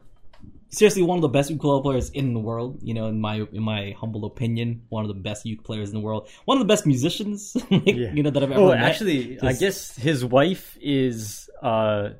seriously 0.72 1.02
one 1.02 1.18
of 1.18 1.22
the 1.22 1.28
best 1.28 1.50
ukulele 1.50 1.82
players 1.82 2.10
in 2.10 2.34
the 2.34 2.40
world. 2.40 2.80
You 2.82 2.94
know, 2.94 3.06
in 3.06 3.20
my 3.20 3.46
in 3.52 3.62
my 3.62 3.94
humble 3.98 4.24
opinion, 4.24 4.82
one 4.88 5.04
of 5.04 5.08
the 5.08 5.14
best 5.14 5.46
uke 5.46 5.62
players 5.62 5.90
in 5.90 5.94
the 5.94 6.00
world. 6.00 6.28
One 6.46 6.56
of 6.58 6.60
the 6.66 6.72
best 6.72 6.86
musicians, 6.86 7.56
like, 7.70 7.86
Yeah. 7.86 8.12
you 8.12 8.22
know, 8.22 8.30
that 8.30 8.42
I've 8.42 8.50
ever 8.50 8.60
Oh, 8.60 8.68
met. 8.70 8.78
actually, 8.82 9.38
I 9.40 9.52
guess 9.52 9.94
his 9.96 10.24
wife 10.24 10.76
is 10.80 11.48
uh, 11.62 12.10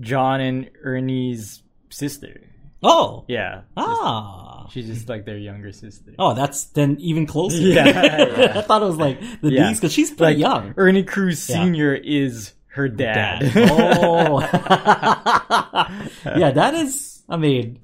John 0.00 0.40
and 0.40 0.70
Ernie's 0.82 1.62
sister. 1.90 2.40
Oh, 2.82 3.24
Yeah. 3.28 3.62
ah. 3.76 4.68
She's 4.70 4.86
just 4.86 5.08
like 5.08 5.26
their 5.26 5.36
younger 5.36 5.72
sister. 5.72 6.12
Oh, 6.18 6.32
that's 6.32 6.64
then 6.66 6.96
even 7.00 7.26
closer. 7.26 7.58
Yeah, 7.60 7.84
yeah. 8.38 8.52
I 8.58 8.62
thought 8.62 8.80
it 8.82 8.86
was 8.86 8.96
like 8.96 9.20
the 9.42 9.50
Yeah. 9.52 9.68
D's 9.68 9.78
because 9.80 9.92
she's 9.92 10.10
pretty 10.10 10.34
like 10.34 10.38
young. 10.38 10.74
Ernie 10.76 11.02
Cruz 11.02 11.46
Yeah. 11.50 11.56
Senior 11.56 11.92
is 11.94 12.52
her 12.68 12.88
dad. 12.88 13.50
Oh, 13.56 14.38
yeah, 16.36 16.50
that 16.52 16.74
is. 16.74 17.19
I 17.30 17.36
mean, 17.36 17.78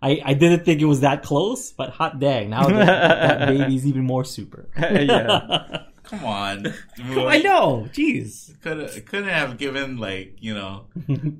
I 0.00 0.20
I 0.24 0.34
didn't 0.34 0.64
think 0.64 0.80
it 0.80 0.86
was 0.86 1.00
that 1.00 1.22
close, 1.22 1.72
but 1.72 1.90
hot 1.90 2.18
dang, 2.18 2.50
now 2.50 2.68
that, 2.68 2.86
that 2.86 3.48
baby's 3.58 3.86
even 3.86 4.04
more 4.04 4.24
super. 4.24 4.68
Yeah. 4.78 5.84
Come 6.04 6.24
on, 6.24 6.66
I 6.98 7.38
know. 7.38 7.88
Jeez. 7.92 8.60
Could 8.60 9.06
couldn't 9.06 9.28
have 9.30 9.56
given 9.56 9.96
like 9.96 10.36
you 10.40 10.52
know, 10.52 10.86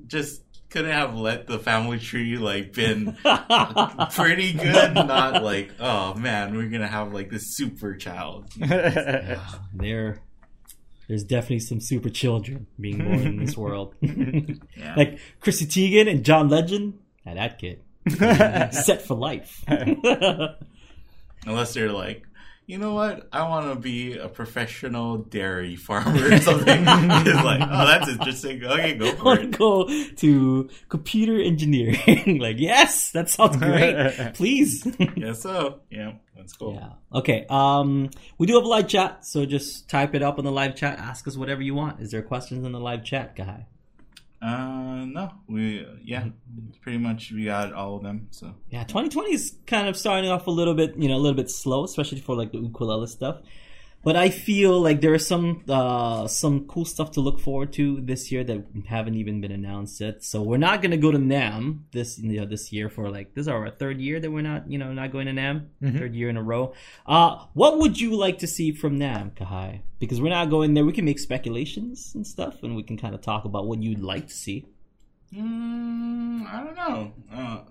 just 0.07 0.41
couldn't 0.69 0.89
have 0.89 1.13
let 1.15 1.45
the 1.45 1.59
family 1.59 1.99
tree 1.99 2.37
like 2.37 2.73
been 2.73 3.15
pretty 4.13 4.53
good. 4.53 4.95
Not 4.95 5.43
like 5.43 5.71
oh 5.79 6.15
man, 6.15 6.55
we're 6.55 6.69
gonna 6.69 6.87
have 6.87 7.13
like 7.13 7.29
this 7.29 7.55
super 7.55 7.93
child. 7.95 8.49
there, 9.73 10.21
there's 11.07 11.23
definitely 11.23 11.59
some 11.59 11.81
super 11.81 12.09
children 12.09 12.65
being 12.79 12.97
born 12.97 13.19
in 13.19 13.45
this 13.45 13.55
world. 13.55 13.93
Yeah. 14.01 14.95
like 14.95 15.19
Chrissy 15.41 15.65
Teigen 15.67 16.09
and 16.09 16.23
John 16.25 16.49
Legend. 16.49 16.97
Now 17.25 17.35
that 17.35 17.59
kid 17.59 17.81
set 18.73 19.01
for 19.01 19.15
life. 19.15 19.63
Unless 21.45 21.73
they're 21.73 21.91
like, 21.91 22.23
you 22.65 22.77
know 22.77 22.93
what, 22.93 23.27
I 23.33 23.47
want 23.49 23.73
to 23.73 23.79
be 23.79 24.17
a 24.17 24.29
professional 24.29 25.17
dairy 25.17 25.75
farmer 25.75 26.33
or 26.33 26.37
something. 26.39 26.65
it's 26.87 27.43
like, 27.43 27.61
oh, 27.61 27.85
that's 27.85 28.07
interesting. 28.07 28.63
Okay, 28.63 28.95
go 28.95 29.11
for 29.11 29.23
want 29.25 29.39
it. 29.41 29.51
to 29.51 29.57
go 29.57 29.87
to 30.15 30.69
computer 30.87 31.41
engineering. 31.41 32.39
like, 32.39 32.59
yes, 32.59 33.11
that 33.11 33.29
sounds 33.29 33.57
great. 33.57 34.33
Please. 34.35 34.87
yes, 35.15 35.41
so 35.41 35.81
yeah, 35.89 36.13
let's 36.37 36.53
go. 36.53 36.73
Yeah. 36.73 37.17
Okay. 37.19 37.45
Um, 37.49 38.09
we 38.37 38.47
do 38.47 38.55
have 38.55 38.63
a 38.63 38.67
live 38.69 38.87
chat, 38.87 39.25
so 39.25 39.45
just 39.45 39.89
type 39.89 40.15
it 40.15 40.23
up 40.23 40.39
in 40.39 40.45
the 40.45 40.51
live 40.51 40.75
chat. 40.75 40.99
Ask 40.99 41.27
us 41.27 41.35
whatever 41.35 41.61
you 41.61 41.75
want. 41.75 41.99
Is 41.99 42.11
there 42.11 42.21
questions 42.21 42.65
in 42.65 42.71
the 42.71 42.79
live 42.79 43.03
chat, 43.03 43.35
guy? 43.35 43.67
Uh, 44.43 45.05
no, 45.05 45.31
we 45.47 45.87
yeah, 46.03 46.27
pretty 46.81 46.97
much 46.97 47.31
we 47.31 47.45
got 47.45 47.71
all 47.73 47.95
of 47.95 48.03
them. 48.03 48.27
So 48.31 48.53
Yeah, 48.69 48.83
2020 48.83 49.33
is 49.33 49.55
kind 49.65 49.87
of 49.87 49.95
starting 49.95 50.29
off 50.29 50.47
a 50.47 50.51
little 50.51 50.73
bit, 50.73 50.97
you 50.97 51.07
know, 51.07 51.15
a 51.15 51.23
little 51.23 51.35
bit 51.35 51.49
slow, 51.49 51.85
especially 51.85 52.19
for 52.19 52.35
like 52.35 52.51
the 52.51 52.57
ukulele 52.57 53.07
stuff. 53.07 53.37
But 54.03 54.17
I 54.17 54.29
feel 54.29 54.81
like 54.81 54.99
there 54.99 55.13
is 55.13 55.25
some 55.25 55.63
uh, 55.69 56.27
some 56.27 56.67
cool 56.67 56.83
stuff 56.83 57.11
to 57.11 57.21
look 57.21 57.39
forward 57.39 57.71
to 57.73 58.01
this 58.01 58.31
year 58.33 58.43
that 58.43 58.65
haven't 58.87 59.15
even 59.15 59.39
been 59.39 59.51
announced 59.53 60.01
yet. 60.01 60.25
So 60.25 60.41
we're 60.41 60.57
not 60.57 60.81
gonna 60.81 60.97
go 60.97 61.09
to 61.11 61.17
NAMM 61.17 61.83
this 61.93 62.19
you 62.19 62.41
know, 62.41 62.45
this 62.45 62.73
year 62.73 62.89
for 62.89 63.09
like 63.09 63.33
this 63.33 63.43
is 63.43 63.47
our 63.47 63.69
third 63.69 64.01
year 64.01 64.19
that 64.19 64.29
we're 64.29 64.41
not 64.41 64.69
you 64.69 64.77
know 64.77 64.91
not 64.91 65.11
going 65.13 65.27
to 65.27 65.31
NAMM, 65.31 65.67
third 65.97 66.15
year 66.15 66.27
in 66.29 66.35
a 66.35 66.43
row. 66.43 66.73
Uh, 67.05 67.45
what 67.53 67.79
would 67.79 67.99
you 67.99 68.15
like 68.15 68.39
to 68.39 68.47
see 68.47 68.73
from 68.73 68.99
NAMM, 68.99 69.35
Kahai? 69.35 69.81
Because 69.99 70.19
we're 70.19 70.29
not 70.29 70.49
going 70.49 70.73
there. 70.73 70.83
We 70.83 70.91
can 70.91 71.05
make 71.05 71.19
speculations 71.19 72.11
and 72.13 72.27
stuff, 72.27 72.61
and 72.61 72.75
we 72.75 72.83
can 72.83 72.97
kind 72.97 73.15
of 73.15 73.21
talk 73.21 73.45
about 73.45 73.67
what 73.67 73.81
you'd 73.81 74.01
like 74.01 74.27
to 74.27 74.33
see. 74.33 74.65
mm, 75.33 76.45
I 76.45 76.61
don't 76.61 76.75
know, 76.75 77.65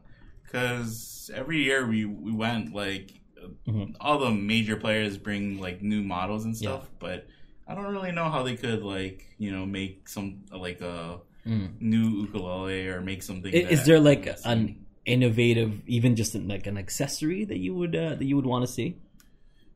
because 0.45 1.31
every 1.35 1.63
year 1.63 1.87
we 1.87 2.07
we 2.07 2.33
went 2.33 2.75
like 2.75 3.21
Mhm. 3.67 3.95
all 4.01 4.19
the 4.19 4.31
major 4.31 4.77
players 4.77 5.17
bring 5.19 5.59
like 5.61 5.83
new 5.83 6.03
models 6.03 6.45
and 6.45 6.57
stuff, 6.57 6.89
but 6.99 7.27
I 7.69 7.75
don't 7.75 7.93
really 7.93 8.13
know 8.13 8.29
how 8.31 8.43
they 8.43 8.57
could 8.57 8.83
like 8.83 9.35
you 9.39 9.51
know 9.53 9.65
make 9.67 10.09
some 10.09 10.45
like 10.51 10.81
a 10.81 11.21
Mm. 11.47 11.81
new 11.81 12.09
ukulele 12.23 12.87
or 12.89 13.01
make 13.01 13.23
something. 13.23 13.53
Is 13.53 13.85
there 13.85 13.99
like 13.99 14.27
an 14.45 14.87
innovative, 15.05 15.83
even 15.89 16.15
just 16.15 16.37
an, 16.37 16.47
like 16.47 16.67
an 16.69 16.79
accessory 16.79 17.45
that 17.45 17.59
you 17.59 17.75
would 17.75 17.97
uh, 17.97 18.15
that 18.15 18.25
you 18.25 18.37
would 18.37 18.47
want 18.47 18.65
to 18.67 18.73
see? 18.73 18.95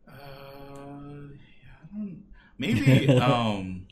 Uh, 0.09 0.12
yeah, 1.35 1.83
I 1.83 1.87
don't, 1.96 2.22
maybe 2.59 3.09
um, 3.18 3.86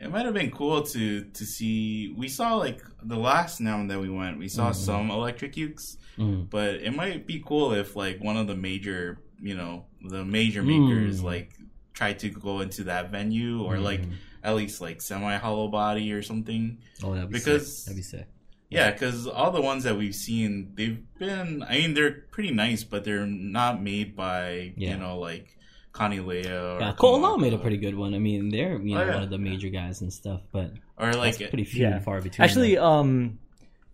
it 0.00 0.10
might 0.10 0.24
have 0.24 0.34
been 0.34 0.50
cool 0.50 0.82
to 0.82 1.24
to 1.24 1.44
see. 1.44 2.14
We 2.16 2.28
saw 2.28 2.54
like 2.56 2.80
the 3.02 3.16
last 3.16 3.60
now 3.60 3.84
that 3.86 4.00
we 4.00 4.08
went, 4.08 4.38
we 4.38 4.48
saw 4.48 4.70
Mhm. 4.70 4.74
some 4.74 5.10
electric 5.10 5.54
ukes, 5.54 5.96
Mm. 6.16 6.48
but 6.50 6.76
it 6.76 6.94
might 6.94 7.26
be 7.26 7.42
cool 7.44 7.72
if 7.72 7.96
like 7.96 8.22
one 8.22 8.36
of 8.36 8.46
the 8.46 8.56
major, 8.56 9.18
you 9.40 9.54
know, 9.56 9.86
the 10.02 10.24
major 10.24 10.62
Mm. 10.62 10.66
makers 10.90 11.22
like 11.22 11.52
tried 11.94 12.18
to 12.20 12.28
go 12.30 12.60
into 12.60 12.84
that 12.84 13.10
venue 13.10 13.60
or 13.62 13.78
like 13.80 14.02
Mm. 14.02 14.12
at 14.44 14.54
least 14.54 14.80
like 14.80 15.02
semi 15.02 15.36
hollow 15.36 15.68
body 15.68 16.12
or 16.12 16.22
something. 16.22 16.78
oh, 17.02 17.14
that'd 17.14 17.28
be 17.30 17.34
because- 17.38 17.78
sick. 17.78 17.86
that'd 17.86 17.96
be 17.96 18.02
sick. 18.02 18.26
Yeah, 18.70 18.90
because 18.92 19.26
all 19.26 19.50
the 19.50 19.62
ones 19.62 19.84
that 19.84 19.96
we've 19.96 20.14
seen, 20.14 20.72
they've 20.74 20.98
been. 21.18 21.62
I 21.62 21.78
mean, 21.78 21.94
they're 21.94 22.26
pretty 22.30 22.50
nice, 22.50 22.84
but 22.84 23.02
they're 23.02 23.26
not 23.26 23.82
made 23.82 24.14
by 24.14 24.74
Yeah. 24.76 24.90
you 24.92 24.98
know 24.98 25.18
like 25.18 25.56
Kanile'a. 25.92 26.76
Or 26.76 26.80
Yeah, 26.80 26.92
Cole 26.92 27.20
Lau 27.20 27.36
Kamaka. 27.36 27.40
made 27.40 27.52
a 27.54 27.58
pretty 27.58 27.76
good 27.78 27.94
one. 27.96 28.14
I 28.14 28.18
mean, 28.18 28.50
they're 28.50 28.78
you 28.80 28.94
know 28.94 29.02
Oh, 29.02 29.06
yeah. 29.06 29.14
one 29.14 29.22
of 29.24 29.30
the 29.30 29.38
major 29.38 29.68
guys 29.68 30.00
and 30.00 30.12
stuff, 30.12 30.40
but 30.52 30.72
or 30.98 31.12
like 31.12 31.36
that's 31.38 31.50
pretty 31.50 31.64
few 31.64 31.82
Yeah. 31.82 31.94
and 31.96 32.04
far 32.04 32.20
between. 32.20 32.44
Actually, 32.44 32.74
them. 32.76 32.84
um, 32.84 33.38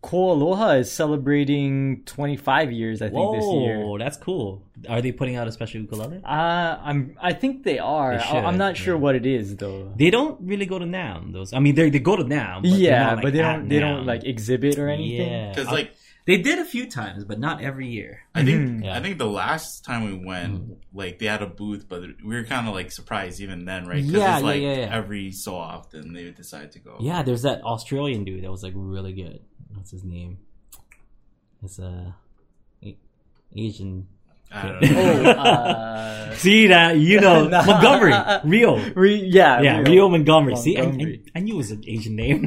Ko 0.03 0.33
Aloha 0.33 0.73
is 0.73 0.93
celebrating 0.93 2.03
25 2.05 2.71
years, 2.71 3.01
I 3.01 3.07
think, 3.07 3.17
whoa, 3.17 3.37
this 3.37 3.45
year. 3.65 3.83
Oh, 3.83 3.97
that's 3.97 4.19
cool. 4.19 4.63
Are 4.87 5.01
they 5.01 5.13
putting 5.13 5.37
out 5.37 5.49
a 5.49 5.53
special 5.53 5.81
ukulele? 5.81 6.21
Uh, 6.23 6.77
I'm. 6.83 7.17
I 7.23 7.33
think 7.33 7.63
they 7.65 7.79
are. 7.79 8.11
They 8.19 8.23
I- 8.23 8.27
should, 8.27 8.45
I'm 8.45 8.59
not 8.59 8.77
sure 8.77 8.97
yeah. 8.97 9.01
what 9.01 9.15
it 9.15 9.25
is 9.25 9.57
though. 9.57 9.91
They 9.97 10.11
don't 10.11 10.39
really 10.43 10.67
go 10.67 10.79
to 10.79 10.85
NAMM. 10.85 11.33
Those, 11.33 11.55
I 11.55 11.59
mean, 11.59 11.75
they 11.75 11.89
they 11.89 12.01
go 12.01 12.17
to 12.17 12.25
NAMM. 12.25 12.63
But 12.63 12.71
yeah, 12.73 13.05
not, 13.05 13.15
like, 13.17 13.23
but 13.25 13.33
they 13.33 13.39
don't. 13.41 13.69
They 13.69 13.81
don't 13.81 14.05
like 14.05 14.25
exhibit 14.25 14.79
or 14.79 14.89
anything. 14.91 15.31
Yeah, 15.33 15.49
because 15.51 15.69
I- 15.69 15.73
like 15.73 15.95
they 16.27 16.39
did 16.39 16.59
a 16.59 16.65
few 16.65 16.89
times, 16.89 17.25
but 17.25 17.39
not 17.39 17.61
every 17.63 17.87
year. 17.89 18.23
I 18.35 18.45
think. 18.45 18.85
Yeah. 18.85 18.97
I 18.97 19.01
think 19.01 19.19
the 19.19 19.27
last 19.29 19.85
time 19.85 20.05
we 20.05 20.15
went, 20.27 20.55
Mhm. 20.69 20.77
like 20.95 21.19
they 21.19 21.27
had 21.27 21.43
a 21.43 21.47
booth, 21.47 21.87
but 21.89 22.01
we 22.25 22.35
were 22.35 22.45
kind 22.45 22.67
of 22.67 22.75
like 22.75 22.91
surprised 22.93 23.41
even 23.41 23.65
then, 23.67 23.87
right? 23.87 24.03
'Cause 24.03 24.13
Yeah, 24.13 24.35
it's 24.37 24.41
yeah, 24.43 24.47
like 24.49 24.63
yeah, 24.63 24.77
yeah. 24.79 24.95
every 24.97 25.33
so 25.33 25.55
often 25.55 26.13
they 26.15 26.25
would 26.25 26.35
decide 26.37 26.73
to 26.73 26.79
go. 26.79 26.97
Yeah, 27.01 27.23
there's 27.23 27.43
that 27.43 27.63
Australian 27.63 28.25
dude 28.25 28.43
that 28.45 28.51
was 28.51 28.63
like 28.63 28.73
really 28.75 29.13
good. 29.13 29.41
What's 29.75 29.91
his 29.91 30.05
name? 30.05 30.39
It's 31.63 31.79
a 31.79 32.15
a- 32.83 32.97
Asian. 33.57 34.07
I 34.53 34.69
don't 34.69 34.85
Oh, 34.97 35.31
uh, 35.31 36.35
See 36.37 36.69
that 36.69 36.97
you 36.99 37.21
know 37.21 37.49
Nah. 37.49 37.65
Montgomery, 37.67 38.15
Rio. 38.45 38.77
Re- 38.95 39.17
yeah, 39.27 39.61
Yeah, 39.61 39.79
Rio. 39.79 39.91
Rio 39.91 40.09
Montgomery. 40.11 40.57
See, 40.57 40.79
I, 40.79 40.85
I, 40.85 41.19
I 41.37 41.41
knew 41.41 41.55
it 41.55 41.57
was 41.57 41.71
an 41.73 41.83
Asian 41.87 42.15
name. 42.17 42.47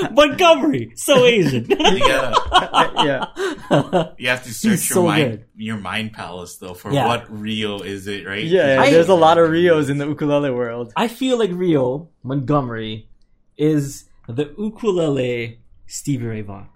Montgomery, 0.12 0.92
so 0.96 1.24
Asian. 1.24 1.64
you, 1.70 1.76
gotta, 2.00 2.92
yeah, 3.70 4.08
you 4.18 4.28
have 4.28 4.42
to 4.44 4.52
search 4.52 4.70
He's 4.72 4.90
your 4.90 4.94
so 4.94 5.02
mind 5.06 5.30
good. 5.30 5.44
your 5.56 5.76
mind 5.78 6.12
palace 6.12 6.56
though 6.56 6.74
for 6.74 6.92
Yeah. 6.92 7.06
what 7.06 7.26
Rio 7.30 7.80
is 7.80 8.06
it, 8.06 8.26
right? 8.26 8.44
yeah. 8.44 8.80
I- 8.80 8.90
there's 8.90 9.08
a 9.08 9.14
lot 9.14 9.38
of 9.38 9.50
Rios 9.50 9.88
in 9.88 9.98
the 9.98 10.06
ukulele 10.06 10.50
world. 10.50 10.92
I 10.96 11.08
feel 11.08 11.38
like 11.38 11.50
Rio 11.52 12.08
Montgomery 12.22 13.08
is 13.56 14.04
the 14.28 14.54
ukulele 14.58 15.60
Stevie 15.86 16.26
Ray 16.26 16.40
Vaughan. 16.42 16.68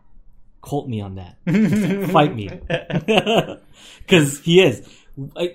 Quote 0.61 0.88
me 0.88 1.00
on 1.00 1.14
that. 1.14 1.37
Fight 2.11 2.35
me. 2.35 2.50
Because 4.00 4.40
he 4.40 4.61
is. 4.62 4.83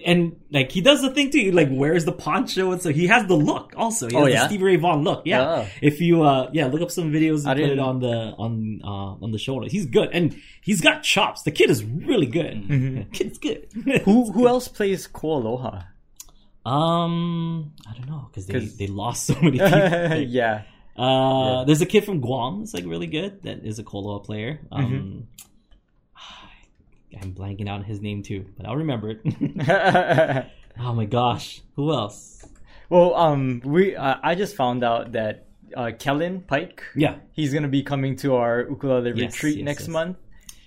And 0.06 0.36
like 0.52 0.72
he 0.72 0.82
does 0.82 1.02
the 1.02 1.12
thing 1.12 1.30
too. 1.30 1.52
Like 1.52 1.68
wears 1.72 2.04
the 2.06 2.12
poncho, 2.12 2.72
and 2.72 2.82
so 2.82 2.92
he 2.92 3.08
has 3.08 3.28
the 3.28 3.36
look. 3.36 3.74
Also, 3.78 4.08
he 4.08 4.16
has 4.16 4.22
Oh, 4.22 4.26
the 4.26 4.32
yeah? 4.32 4.48
Stevie 4.48 4.64
Ray 4.64 4.76
Vaughan 4.78 5.04
look. 5.04 5.22
Yeah. 5.26 5.42
Oh. 5.64 5.68
If 5.82 6.02
you 6.02 6.24
uh 6.24 6.50
yeah 6.52 6.66
look 6.68 6.82
up 6.82 6.90
some 6.92 7.12
videos 7.12 7.46
I 7.46 7.52
and 7.52 7.60
put 7.60 7.66
it 7.66 7.68
didn't- 7.70 7.80
on 7.80 8.00
the 8.00 8.10
on 8.38 8.82
uh 8.84 9.24
on 9.24 9.32
the 9.32 9.38
shoulder, 9.38 9.68
he's 9.70 9.86
good, 9.86 10.10
and 10.14 10.36
he's 10.62 10.82
got 10.82 11.04
chops. 11.04 11.44
The 11.44 11.52
kid 11.52 11.70
is 11.70 11.84
really 11.84 12.26
good. 12.26 12.66
Yeah, 12.70 13.04
kid's 13.14 13.38
good. 13.38 13.70
Mm-hmm. 13.72 14.04
Who 14.10 14.32
who 14.32 14.48
else 14.48 14.68
plays 14.68 15.06
Ko 15.08 15.34
Aloha? 15.38 15.82
Um, 16.66 17.74
I 17.90 17.94
don't 17.98 18.08
know 18.10 18.28
because 18.30 18.46
they 18.48 18.54
'Cause- 18.54 18.78
they 18.78 18.88
lost 18.88 19.26
so 19.26 19.36
many 19.42 19.58
people. 19.60 20.16
yeah. 20.28 20.64
Uh, 20.98 21.64
there's 21.64 21.82
a 21.82 21.86
kid 21.86 22.04
from 22.04 22.20
Guam 22.20 22.60
that's 22.60 22.74
like 22.74 22.86
really 22.86 23.08
good. 23.08 23.44
That 23.44 23.64
is 23.66 23.80
a 23.80 23.84
Koloa 23.84 24.24
player. 24.24 24.60
Um, 24.72 24.86
Mm-hmm. 24.86 25.20
I'm 27.22 27.34
blanking 27.34 27.68
out 27.68 27.86
his 27.86 28.02
name 28.02 28.24
too, 28.24 28.46
but 28.58 28.66
I'll 28.68 28.78
remember 28.78 29.10
it. 29.12 29.20
oh 30.80 30.94
my 30.94 31.06
gosh, 31.06 31.62
who 31.76 31.92
else? 31.92 32.46
well, 32.90 33.16
um, 33.16 33.62
we 33.66 33.96
uh, 33.96 34.16
I 34.24 34.36
just 34.36 34.56
found 34.56 34.84
out 34.84 35.12
that 35.14 35.46
uh, 35.76 35.92
Kellen 35.98 36.42
Paik, 36.42 36.80
Yeah, 36.96 37.16
he's 37.32 37.54
gonna 37.54 37.68
be 37.68 37.84
coming 37.84 38.16
to 38.18 38.36
our 38.36 38.62
ukulele 38.70 39.12
Yes, 39.16 39.34
retreat 39.34 39.58
yes, 39.58 39.66
next 39.66 39.82
yes. 39.82 39.90
month. 39.90 40.18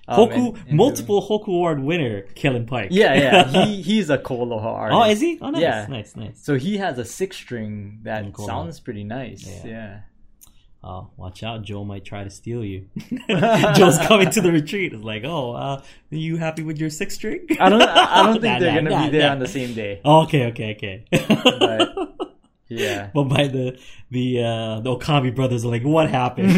Um, 0.06 0.18
Hoku, 0.28 0.48
and- 0.58 0.68
and 0.68 0.76
multiple 0.76 1.22
Hoku 1.26 1.48
Award 1.48 1.80
winner, 1.82 2.22
Kellen 2.34 2.66
Paik. 2.66 2.88
Yeah, 2.90 3.14
yeah. 3.14 3.44
He 3.66 3.80
he's 3.82 4.10
a 4.10 4.18
Ko 4.18 4.42
Aloha 4.42 4.70
artist. 4.70 4.98
oh, 5.00 5.04
is 5.10 5.20
he? 5.20 5.38
Oh, 5.40 5.50
nice, 5.50 5.62
Yeah. 5.62 5.86
nice, 5.88 6.14
nice. 6.16 6.42
So 6.42 6.56
he 6.56 6.76
has 6.76 6.98
a 6.98 7.04
six 7.04 7.36
string 7.38 8.00
that 8.02 8.36
sounds 8.38 8.80
pretty 8.80 9.04
nice. 9.04 9.46
Yeah. 9.46 9.66
Yeah. 9.66 10.00
Oh, 10.86 11.08
watch 11.16 11.42
out, 11.42 11.62
Joe 11.62 11.82
might 11.82 12.04
try 12.04 12.24
to 12.24 12.30
steal 12.30 12.62
you. 12.62 12.88
Joe's 13.74 13.96
coming 14.00 14.28
to 14.30 14.42
the 14.42 14.52
retreat. 14.52 14.92
It's 14.92 15.02
like, 15.02 15.24
oh, 15.24 15.52
uh, 15.52 15.80
are 15.80 15.82
you 16.10 16.36
happy 16.36 16.62
with 16.62 16.78
your 16.78 16.90
six 16.90 17.14
string? 17.14 17.46
I 17.58 17.70
don't. 17.70 17.80
I 17.82 18.22
don't 18.22 18.32
think 18.40 18.44
Nah, 18.44 18.58
they're 18.58 18.70
nah, 18.70 18.76
gonna 18.76 18.90
nah, 18.90 19.04
be 19.06 19.10
there 19.18 19.26
nah. 19.28 19.32
on 19.32 19.38
the 19.38 19.48
same 19.48 19.72
day. 19.72 20.02
Oh, 20.04 20.24
okay, 20.24 20.46
okay, 20.48 20.74
okay. 20.76 21.04
But- 21.10 22.10
Yeah. 22.68 23.10
But 23.14 23.24
by 23.24 23.46
the 23.46 23.78
the 24.10 24.40
uh, 24.42 24.80
the 24.80 24.96
Okami 24.96 25.34
brothers 25.34 25.64
are 25.64 25.68
like, 25.68 25.82
what 25.84 26.08
happened? 26.10 26.50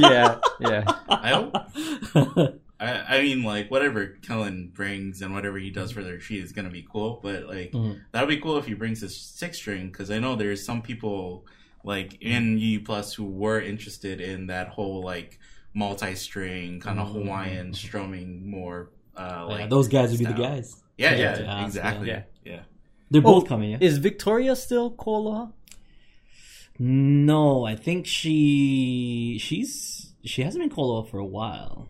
yeah. 0.00 0.38
Yeah. 0.60 0.84
I 1.08 1.30
hope. 1.30 2.60
I, 2.80 3.18
I 3.18 3.22
mean, 3.22 3.44
like 3.44 3.70
whatever 3.70 4.18
Kellen 4.26 4.72
brings 4.74 5.22
and 5.22 5.32
whatever 5.32 5.58
he 5.58 5.70
does 5.70 5.92
for 5.92 6.02
the 6.02 6.10
retreat 6.12 6.42
is 6.42 6.52
gonna 6.52 6.70
be 6.70 6.84
cool. 6.90 7.20
But 7.22 7.46
like 7.46 7.70
Mhm. 7.72 8.00
that 8.12 8.20
would 8.20 8.28
be 8.28 8.40
cool 8.40 8.58
if 8.58 8.66
he 8.66 8.74
brings 8.74 9.00
his 9.00 9.16
six 9.16 9.56
string 9.58 9.86
because 9.88 10.10
I 10.10 10.18
know 10.18 10.34
there's 10.34 10.64
some 10.66 10.82
people 10.82 11.46
like 11.84 12.20
in 12.20 12.58
U 12.58 12.80
Plus 12.80 13.14
who 13.14 13.24
were 13.24 13.60
interested 13.60 14.20
in 14.20 14.48
that 14.48 14.68
whole 14.68 15.02
like 15.02 15.38
multi-string 15.74 16.80
kind 16.80 16.98
of 16.98 17.08
Mhm. 17.08 17.12
Hawaiian 17.12 17.74
strumming 17.74 18.50
more. 18.50 18.90
Uh, 19.16 19.46
like 19.48 19.60
yeah, 19.60 19.66
those 19.68 19.86
guys 19.88 20.10
would 20.10 20.18
be 20.18 20.24
the 20.24 20.32
guys. 20.32 20.82
Yeah, 20.98 21.10
Yeah, 21.14 21.18
yeah, 21.18 21.42
yeah, 21.42 21.64
exactly. 21.66 22.08
yeah. 22.08 22.22
Yeah. 22.44 22.60
They're 23.10 23.20
Oh, 23.24 23.40
both 23.40 23.46
coming. 23.48 23.70
Yeah. 23.72 23.78
Is 23.80 23.98
Victoria 23.98 24.56
still 24.56 24.90
Ko 24.90 25.16
Aloha? 25.16 25.46
No, 26.78 27.64
I 27.64 27.76
think 27.76 28.06
she 28.06 29.38
she's 29.40 30.12
she 30.24 30.42
hasn't 30.42 30.62
been 30.62 30.70
called 30.70 31.04
off 31.04 31.10
for 31.10 31.18
a 31.18 31.26
while. 31.26 31.88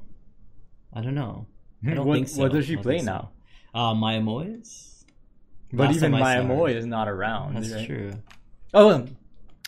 I 0.93 1.01
don't 1.01 1.15
know. 1.15 1.47
I 1.87 1.95
don't 1.95 2.07
what, 2.07 2.15
think 2.15 2.29
so. 2.29 2.43
What 2.43 2.53
does 2.53 2.67
she 2.67 2.77
play 2.77 2.99
so. 2.99 3.05
now? 3.05 3.31
Uh, 3.75 3.95
Maya 3.95 4.21
Moyes. 4.21 5.05
But 5.73 5.87
Last 5.87 5.97
even 5.97 6.13
time 6.13 6.23
I 6.23 6.41
Maya 6.41 6.47
saw 6.47 6.67
is 6.67 6.87
not 6.87 7.09
around. 7.09 7.57
That's 7.57 7.73
right? 7.73 7.87
true. 7.87 8.13
Oh, 8.73 9.07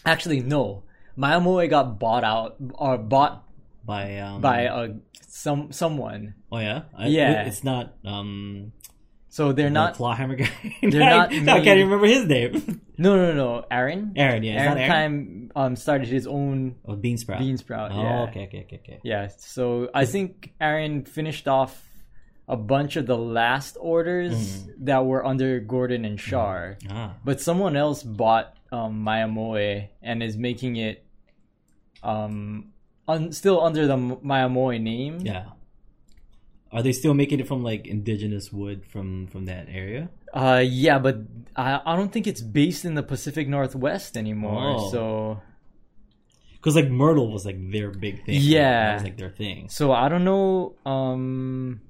actually, 0.07 0.41
no. 0.41 0.85
Mya-Moe 1.17 1.67
got 1.69 1.99
bought 1.99 2.25
out 2.25 2.57
or 2.75 2.99
bought 2.99 3.43
By 3.85 4.19
um, 4.19 4.41
by 4.41 4.67
uh, 4.67 4.89
some 5.29 5.73
someone. 5.73 6.35
oh 6.53 6.59
yeah 6.59 6.83
I- 6.97 7.07
Yeah. 7.09 7.43
it's 7.49 7.65
not 7.65 7.95
um 8.05 8.73
So 9.29 9.53
they're 9.53 9.67
the 9.69 9.71
not. 9.81 9.95
clawhammer 9.95 10.37
guy. 10.37 10.51
they're 10.83 11.03
I- 11.03 11.09
not 11.41 11.57
I 11.57 11.61
can't 11.65 11.79
even 11.79 11.89
remember 11.91 12.07
his 12.07 12.25
name. 12.27 12.81
No, 12.99 13.13
no, 13.15 13.35
no. 13.37 13.65
Aaron. 13.71 14.13
Aaron, 14.17 14.43
yeah, 14.43 14.53
Aaron 14.57 14.69
not 14.73 14.79
Aaron. 14.81 14.91
Keim 14.91 15.53
um 15.55 15.77
started 15.77 16.09
his 16.09 16.27
own 16.27 16.77
Oh, 16.89 16.97
Bean 16.97 17.19
Sprout. 17.21 17.41
bean 17.41 17.59
sprout. 17.61 17.93
Oh, 17.93 18.01
yeah. 18.03 18.23
okay, 18.33 18.45
okay, 18.49 18.65
okay, 18.65 18.81
okay. 18.83 18.99
Yeah. 19.05 19.29
So 19.37 19.91
I 19.93 20.07
think 20.09 20.53
Aaron 20.61 21.05
finished 21.05 21.47
off 21.47 21.77
a 22.49 22.57
bunch 22.57 22.97
of 22.97 23.05
the 23.07 23.17
last 23.19 23.77
orders 23.79 24.33
Mm-hmm. 24.33 24.85
that 24.89 25.05
were 25.05 25.21
under 25.25 25.61
Gordon 25.61 26.05
and 26.09 26.19
Char. 26.19 26.79
Ah, 26.89 27.17
But 27.23 27.41
someone 27.45 27.77
else 27.77 28.03
bought 28.03 28.56
um, 28.73 29.03
Mya-Moe 29.05 29.89
and 30.03 30.23
is 30.23 30.37
making 30.37 30.77
it 30.77 31.05
um, 32.03 32.73
un- 33.09 33.33
still 33.33 33.63
under 33.63 33.87
the 33.87 33.95
M- 33.95 34.19
Mya-Moe 34.23 34.71
name. 34.79 35.21
yeah. 35.21 35.47
Are 36.73 36.83
they 36.83 36.93
still 36.93 37.15
making 37.15 37.41
it 37.41 37.47
from 37.49 37.63
like 37.63 37.87
indigenous 37.87 38.53
wood 38.53 38.85
from 38.85 39.29
from 39.29 39.47
that 39.47 39.67
area? 39.71 40.11
Uh, 40.35 40.63
yeah, 40.67 40.99
but 40.99 41.17
I, 41.55 41.81
I 41.87 41.97
don't 41.97 42.13
think 42.13 42.27
it's 42.27 42.43
based 42.43 42.85
in 42.85 42.95
the 42.95 43.03
Pacific 43.05 43.49
Northwest 43.49 44.17
anymore. 44.17 44.75
Oh. 44.77 44.91
So 44.91 45.41
Because 46.55 46.75
like 46.77 46.91
Myrtle 46.91 47.33
was 47.33 47.47
like 47.47 47.57
their 47.71 47.91
big 47.93 48.25
thing. 48.27 48.41
Yeah. 48.43 48.89
that 48.89 48.95
was 48.95 49.03
like 49.05 49.17
their 49.17 49.31
thing. 49.31 49.69
so 49.71 49.93
I 49.93 50.09
don't 50.11 50.25
know. 50.25 50.75
Um, 50.85 51.81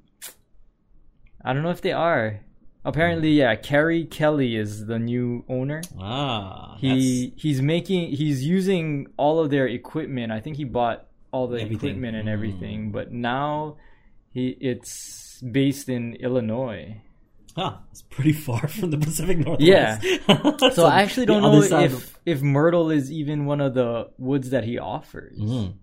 I 1.43 1.53
don't 1.55 1.63
know 1.63 1.71
if 1.71 1.81
they 1.81 1.93
are. 1.93 2.41
Apparently, 2.87 3.33
yeah. 3.33 3.55
Carrie 3.57 4.05
Kelly 4.05 4.57
is 4.57 4.87
the 4.87 4.99
new 4.99 5.45
owner. 5.49 5.83
Ah, 6.01 6.77
He 6.79 7.33
he's 7.37 7.61
making 7.61 8.11
he's 8.13 8.45
using 8.45 9.09
all 9.17 9.41
of 9.41 9.51
their 9.51 9.67
equipment. 9.67 10.31
I 10.33 10.41
think 10.41 10.57
he 10.57 10.65
bought 10.65 11.07
all 11.33 11.49
the 11.49 11.57
Everything. 11.61 11.77
equipment 11.77 12.17
and 12.17 12.29
Mm. 12.29 12.33
everything, 12.33 12.93
but 12.93 13.13
now 13.13 13.77
he 14.33 14.57
it's 14.61 15.43
based 15.43 15.89
in 15.89 16.15
Illinois. 16.15 16.97
that's, 17.57 17.57
huh, 17.57 17.77
it's 17.91 18.03
pretty 18.03 18.33
far 18.33 18.69
from 18.77 18.91
the 18.91 18.99
Pacific 18.99 19.39
Northwest. 19.39 19.61
Yeah. 19.61 19.99
So 20.73 20.87
I 20.87 21.03
actually 21.03 21.27
don't 21.27 21.43
know 21.43 21.61
if 21.63 21.93
of- 21.95 22.19
if 22.25 22.41
myrtle 22.43 22.91
is 22.91 23.11
even 23.11 23.47
one 23.47 23.61
of 23.61 23.75
the 23.75 24.09
woods 24.19 24.51
that 24.51 24.65
he 24.65 24.79
offers. 24.79 25.39
Mhm. 25.39 25.75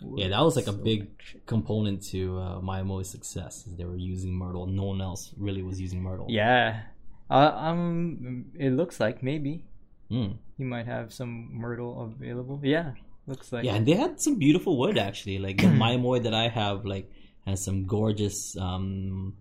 Yeah, 0.00 0.28
that 0.28 0.40
was 0.42 0.56
like 0.56 0.66
a 0.66 0.72
big 0.72 1.08
component 1.46 2.02
to 2.12 2.38
uh, 2.38 2.60
Miyamoto's 2.60 3.08
success. 3.10 3.66
Is 3.66 3.76
they 3.76 3.84
were 3.84 3.96
using 3.96 4.32
Myrtle. 4.34 4.66
No 4.66 4.84
one 4.84 5.00
else 5.00 5.32
really 5.38 5.62
was 5.62 5.80
using 5.80 6.02
Myrtle. 6.02 6.26
Yeah. 6.28 6.82
Uh, 7.30 7.52
um 7.56 8.46
it 8.58 8.70
looks 8.70 9.00
like 9.00 9.22
maybe 9.22 9.64
Mm. 10.10 10.36
he 10.56 10.62
might 10.62 10.86
have 10.86 11.12
some 11.12 11.48
myrtle 11.52 12.00
available. 12.02 12.60
Yeah. 12.62 12.92
Looks 13.26 13.50
like 13.52 13.64
Yeah, 13.64 13.74
and 13.74 13.84
they 13.88 13.94
had 13.94 14.20
some 14.20 14.36
beautiful 14.38 14.78
wood 14.78 14.96
actually. 14.98 15.38
Like 15.38 15.56
the 15.60 15.66
Mya-Moe 15.82 16.20
that 16.20 16.32
I 16.34 16.46
have, 16.48 16.84
like 16.84 17.10
has 17.44 17.64
some 17.64 17.86
gorgeous 17.86 18.56
um, 18.56 19.34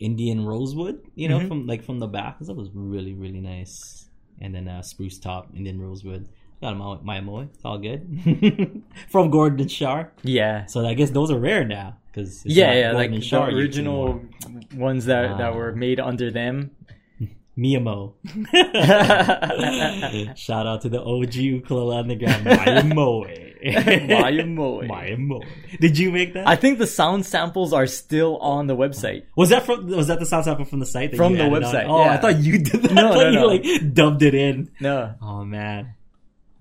Indian 0.00 0.44
rosewood. 0.44 0.98
You 1.14 1.28
know, 1.28 1.38
Mhm. 1.38 1.48
from 1.48 1.66
like 1.68 1.84
from 1.84 1.98
the 2.00 2.08
back. 2.08 2.38
That 2.40 2.54
was 2.56 2.70
really 2.74 3.14
really 3.14 3.40
nice. 3.40 4.08
And 4.40 4.52
then 4.54 4.66
uh, 4.66 4.82
spruce 4.82 5.18
top 5.20 5.54
Indian 5.54 5.78
rosewood. 5.80 6.28
Got 6.62 6.72
a 6.74 6.76
Ma- 6.76 7.00
Mya-Moe. 7.02 7.48
It's 7.52 7.64
all 7.64 7.78
good. 7.78 8.82
from 9.10 9.30
Gordon 9.30 9.66
Char. 9.68 10.12
Yeah. 10.22 10.66
So 10.66 10.86
I 10.86 10.94
guess 10.94 11.10
those 11.10 11.30
are 11.32 11.38
rare 11.38 11.64
now 11.64 11.96
because 12.06 12.44
Yeah, 12.46 12.72
yeah, 12.72 12.92
like 12.92 13.10
the 13.10 13.42
original 13.52 14.20
ones 14.76 15.06
that, 15.06 15.38
that 15.38 15.52
Ah. 15.52 15.56
were 15.56 15.74
made 15.74 15.98
under 15.98 16.30
them. 16.30 16.70
Miyamo. 17.58 18.14
Shout 20.38 20.66
out 20.66 20.80
to 20.82 20.88
the 20.88 21.02
OG 21.02 21.34
ukulele 21.34 21.96
on 21.96 22.08
the 22.08 22.16
ground, 22.16 22.44
Mya-Moe. 22.44 23.24
Mya-Moe. 23.62 24.82
Mya-Moe. 24.82 25.42
Did 25.80 25.98
you 25.98 26.12
make 26.12 26.34
that? 26.34 26.46
I 26.48 26.54
think 26.56 26.78
the 26.78 26.86
sound 26.86 27.26
samples 27.26 27.72
are 27.72 27.86
still 27.86 28.38
on 28.38 28.68
the 28.68 28.76
website. 28.76 29.24
was 29.36 29.50
that 29.50 29.66
from? 29.66 29.88
Was 29.88 30.06
that 30.06 30.20
the 30.20 30.26
sound 30.26 30.44
sample 30.44 30.64
from 30.64 30.78
the 30.80 30.86
site? 30.86 31.10
That 31.10 31.16
From 31.16 31.34
the 31.34 31.44
website, 31.44 31.84
On? 31.88 31.90
Oh, 31.90 32.02
I 32.04 32.16
thought 32.18 32.38
you 32.38 32.58
did 32.58 32.82
that. 32.82 32.92
No, 32.92 33.12
thought 33.12 33.24
no, 33.24 33.28
you 33.30 33.40
no. 33.40 33.46
like 33.46 33.94
dubbed 33.94 34.22
it 34.22 34.34
in. 34.34 34.70
No, 34.80 35.14
Oh 35.20 35.44
man, 35.44 35.94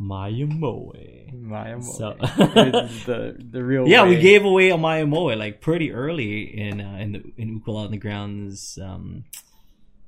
Mya-Moe. 0.08 0.94
Mya-Moe. 1.34 1.82
So- 1.82 2.16
It's 2.20 3.06
the 3.10 3.36
the 3.38 3.64
real. 3.64 3.88
Yeah, 3.88 4.06
we 4.08 4.18
gave 4.18 4.44
away 4.46 4.70
a 4.70 4.78
Mya-Moe 4.78 5.36
like 5.38 5.62
pretty 5.62 5.92
early 5.92 6.44
in 6.60 6.82
uh, 6.82 6.98
in 7.00 7.12
the 7.14 7.22
in 7.38 7.50
ukulele 7.50 7.86
on 7.86 7.92
the 7.92 7.98
grounds. 7.98 8.78
Um, 8.82 9.24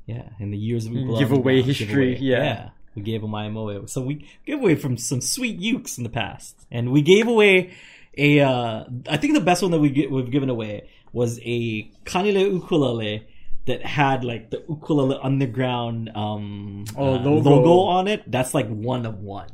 yeah, 0.05 0.29
in 0.39 0.51
the 0.51 0.57
years 0.57 0.85
of 0.85 0.91
ukulele 0.93 1.15
on 1.15 1.19
the 1.21 1.25
Giveaway 1.35 1.53
Ground 1.61 1.65
history, 1.77 2.11
giveaway. 2.15 2.17
yeah. 2.19 2.69
we 2.95 3.01
gave 3.01 3.23
a 3.23 3.27
Mya-Moe. 3.27 3.85
So 3.85 4.01
we 4.01 4.27
gave 4.45 4.59
away 4.59 4.75
from 4.75 4.97
some 4.97 5.21
sweet 5.21 5.59
ukes 5.59 5.97
in 5.97 6.03
the 6.03 6.09
past, 6.09 6.55
and 6.71 6.91
we 6.91 7.01
gave 7.01 7.27
away 7.27 7.73
a. 8.17 8.39
Uh, 8.41 8.83
I 9.07 9.17
think 9.17 9.33
the 9.33 9.41
best 9.41 9.61
one 9.61 9.71
that 9.71 9.79
we 9.79 9.89
get, 9.89 10.11
we've 10.11 10.29
given 10.31 10.49
away 10.49 10.89
was 11.13 11.39
a 11.43 11.89
Kanile'a 12.05 12.51
ukulele 12.51 13.27
that 13.65 13.85
had 13.85 14.25
like 14.25 14.49
the 14.49 14.61
ukulele 14.67 15.17
underground 15.23 16.09
um 16.15 16.83
Oh, 16.97 17.13
uh, 17.15 17.19
logo. 17.23 17.79
on 17.97 18.07
it. 18.09 18.29
That's 18.29 18.53
like 18.53 18.67
one 18.67 19.05
of 19.05 19.19
one. 19.19 19.47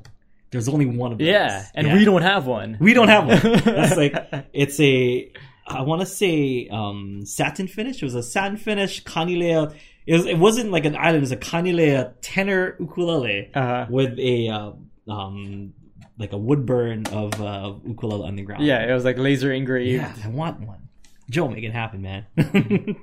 There's 0.51 0.67
only 0.69 0.85
one 0.87 1.11
of 1.11 1.17
those. 1.19 1.27
Yeah, 1.27 1.65
and 1.75 1.87
Yeah. 1.87 1.93
we 1.95 2.05
don't 2.05 2.21
have 2.23 2.45
one. 2.47 2.77
We 2.79 2.93
don't 2.93 3.07
have 3.09 3.27
one. 3.27 3.39
That's 3.63 3.97
like 3.97 4.15
it's 4.53 4.79
a 4.79 5.31
I 5.67 5.81
want 5.83 6.01
to 6.01 6.05
say 6.07 6.67
um 6.71 7.25
satin 7.25 7.67
finish. 7.67 7.97
It 8.01 8.05
was 8.05 8.15
a 8.15 8.23
satin 8.23 8.57
finish 8.57 9.03
Kanile'a. 9.03 9.75
It, 10.07 10.13
was, 10.13 10.25
it 10.25 10.37
wasn't 10.39 10.71
like 10.71 10.85
an 10.85 10.95
island. 10.95 11.17
It 11.17 11.19
was 11.21 11.31
a 11.31 11.37
Kanile'a 11.37 12.13
tenor 12.21 12.75
ukulele 12.79 13.51
Uh-huh. 13.53 13.85
with 13.89 14.17
a 14.17 14.49
uh, 14.49 14.71
um 15.11 15.73
like 16.17 16.33
a 16.33 16.37
wood 16.37 16.65
burn 16.65 17.05
of 17.13 17.39
uh, 17.41 17.73
ukulele 17.87 18.27
underground. 18.27 18.65
Yeah, 18.65 18.89
it 18.89 18.93
was 18.93 19.05
like 19.05 19.17
laser 19.17 19.53
engraved. 19.53 20.01
yeah. 20.01 20.13
I 20.25 20.29
want 20.29 20.59
one. 20.61 20.89
Joe, 21.29 21.47
make 21.47 21.63
it 21.63 21.71
happen, 21.73 22.01
man. 22.01 22.25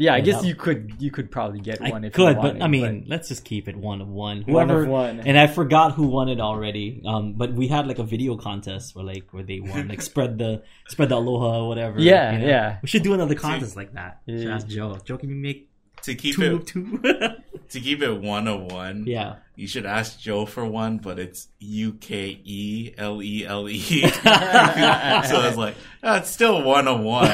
Yeah, 0.00 0.14
I 0.14 0.20
guess 0.20 0.40
that- 0.42 0.46
you 0.48 0.54
could 0.54 0.94
you 1.00 1.10
could 1.10 1.30
probably 1.30 1.58
get 1.60 1.82
I 1.82 1.90
one 1.90 2.04
if 2.04 2.16
you 2.16 2.24
could, 2.24 2.36
wanted, 2.36 2.58
but 2.60 2.64
I 2.64 2.68
mean, 2.68 3.04
let's 3.08 3.28
just 3.28 3.44
keep 3.44 3.68
it 3.68 3.76
one 3.76 4.00
of 4.00 4.08
one. 4.08 4.42
One 4.46 4.70
of 4.70 4.76
Whoever, 4.76 4.88
one. 4.90 5.20
and 5.20 5.36
I 5.36 5.48
forgot 5.48 5.92
who 5.94 6.06
won 6.06 6.28
it 6.28 6.40
already. 6.40 7.02
Um, 7.04 7.32
but 7.34 7.52
we 7.52 7.66
had 7.68 7.86
like 7.88 7.98
a 7.98 8.04
video 8.04 8.36
contest 8.36 8.94
where 8.94 9.04
like 9.04 9.32
where 9.32 9.42
they 9.42 9.58
won, 9.60 9.88
like 9.88 10.00
spread 10.10 10.38
the 10.38 10.62
spread 10.88 11.08
the 11.08 11.16
aloha 11.16 11.62
or 11.64 11.68
whatever. 11.68 12.00
Yeah, 12.00 12.32
you 12.32 12.38
know? 12.38 12.46
yeah. 12.46 12.78
We 12.80 12.88
should 12.88 13.02
do 13.02 13.12
another 13.12 13.34
contest 13.34 13.74
like 13.76 13.92
that. 13.94 14.20
Should 14.28 14.40
Yeah. 14.40 14.54
ask 14.54 14.68
Joe. 14.68 14.98
Joe, 15.04 15.18
can 15.18 15.30
you 15.30 15.36
make 15.36 15.67
To 16.02 16.14
keep 16.14 16.36
two 16.36 16.56
it 16.56 16.66
two? 16.66 16.98
to 17.70 17.80
keep 17.80 18.02
it 18.02 18.20
one 18.20 18.48
of 18.48 18.72
one. 18.72 19.04
yeah. 19.06 19.36
You 19.56 19.66
should 19.66 19.86
ask 19.86 20.20
Joe 20.20 20.46
for 20.46 20.64
one, 20.64 20.98
but 20.98 21.18
it's 21.18 21.48
U 21.58 21.94
K 21.94 22.40
E 22.44 22.94
L 22.96 23.20
E 23.20 23.44
L 23.44 23.68
E. 23.68 23.78
So 25.28 25.42
it's 25.42 25.56
like, 25.56 25.74
oh, 26.04 26.14
it's 26.16 26.30
still 26.30 26.62
one 26.62 26.86
of 26.86 27.00
one. 27.00 27.28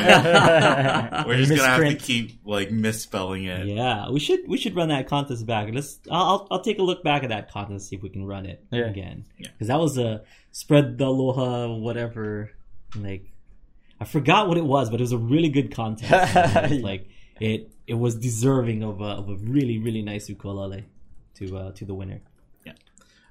We're 1.26 1.36
just 1.36 1.50
gonna 1.54 1.62
have 1.68 1.80
to 1.80 1.94
keep 1.96 2.40
like 2.44 2.70
misspelling 2.70 3.44
it. 3.44 3.66
Yeah, 3.66 4.10
we 4.10 4.20
should 4.20 4.48
we 4.48 4.56
should 4.56 4.74
run 4.74 4.88
that 4.88 5.06
contest 5.06 5.44
back. 5.46 5.68
Let's 5.72 5.98
I'll 6.10 6.22
I'll, 6.22 6.48
I'll 6.52 6.62
take 6.62 6.78
a 6.78 6.82
look 6.82 7.04
back 7.04 7.22
at 7.24 7.28
that 7.28 7.50
contest 7.52 7.88
see 7.88 7.96
if 7.96 8.02
we 8.02 8.08
can 8.08 8.24
run 8.24 8.46
it 8.46 8.64
Yeah. 8.70 8.86
again. 8.86 9.26
Yeah. 9.38 9.48
because 9.52 9.68
that 9.68 9.78
was 9.78 9.98
a 9.98 10.22
spread 10.52 10.96
the 10.98 11.04
aloha 11.06 11.74
whatever. 11.74 12.50
Like 12.96 13.30
I 14.00 14.06
forgot 14.06 14.48
what 14.48 14.56
it 14.56 14.64
was, 14.64 14.88
but 14.88 15.00
it 15.00 15.02
was 15.02 15.12
a 15.12 15.18
really 15.18 15.50
good 15.50 15.74
contest. 15.74 16.72
Like 16.82 17.06
it 17.38 17.70
it 17.86 17.94
was 17.94 18.14
deserving 18.14 18.82
of 18.82 19.00
a 19.00 19.04
of 19.20 19.28
a 19.28 19.34
really 19.36 19.78
really 19.78 20.02
nice 20.02 20.28
ukulele 20.28 20.84
to 21.36 21.56
uh, 21.56 21.72
to 21.72 21.84
the 21.84 21.94
winner. 21.94 22.20
Yeah. 22.64 22.72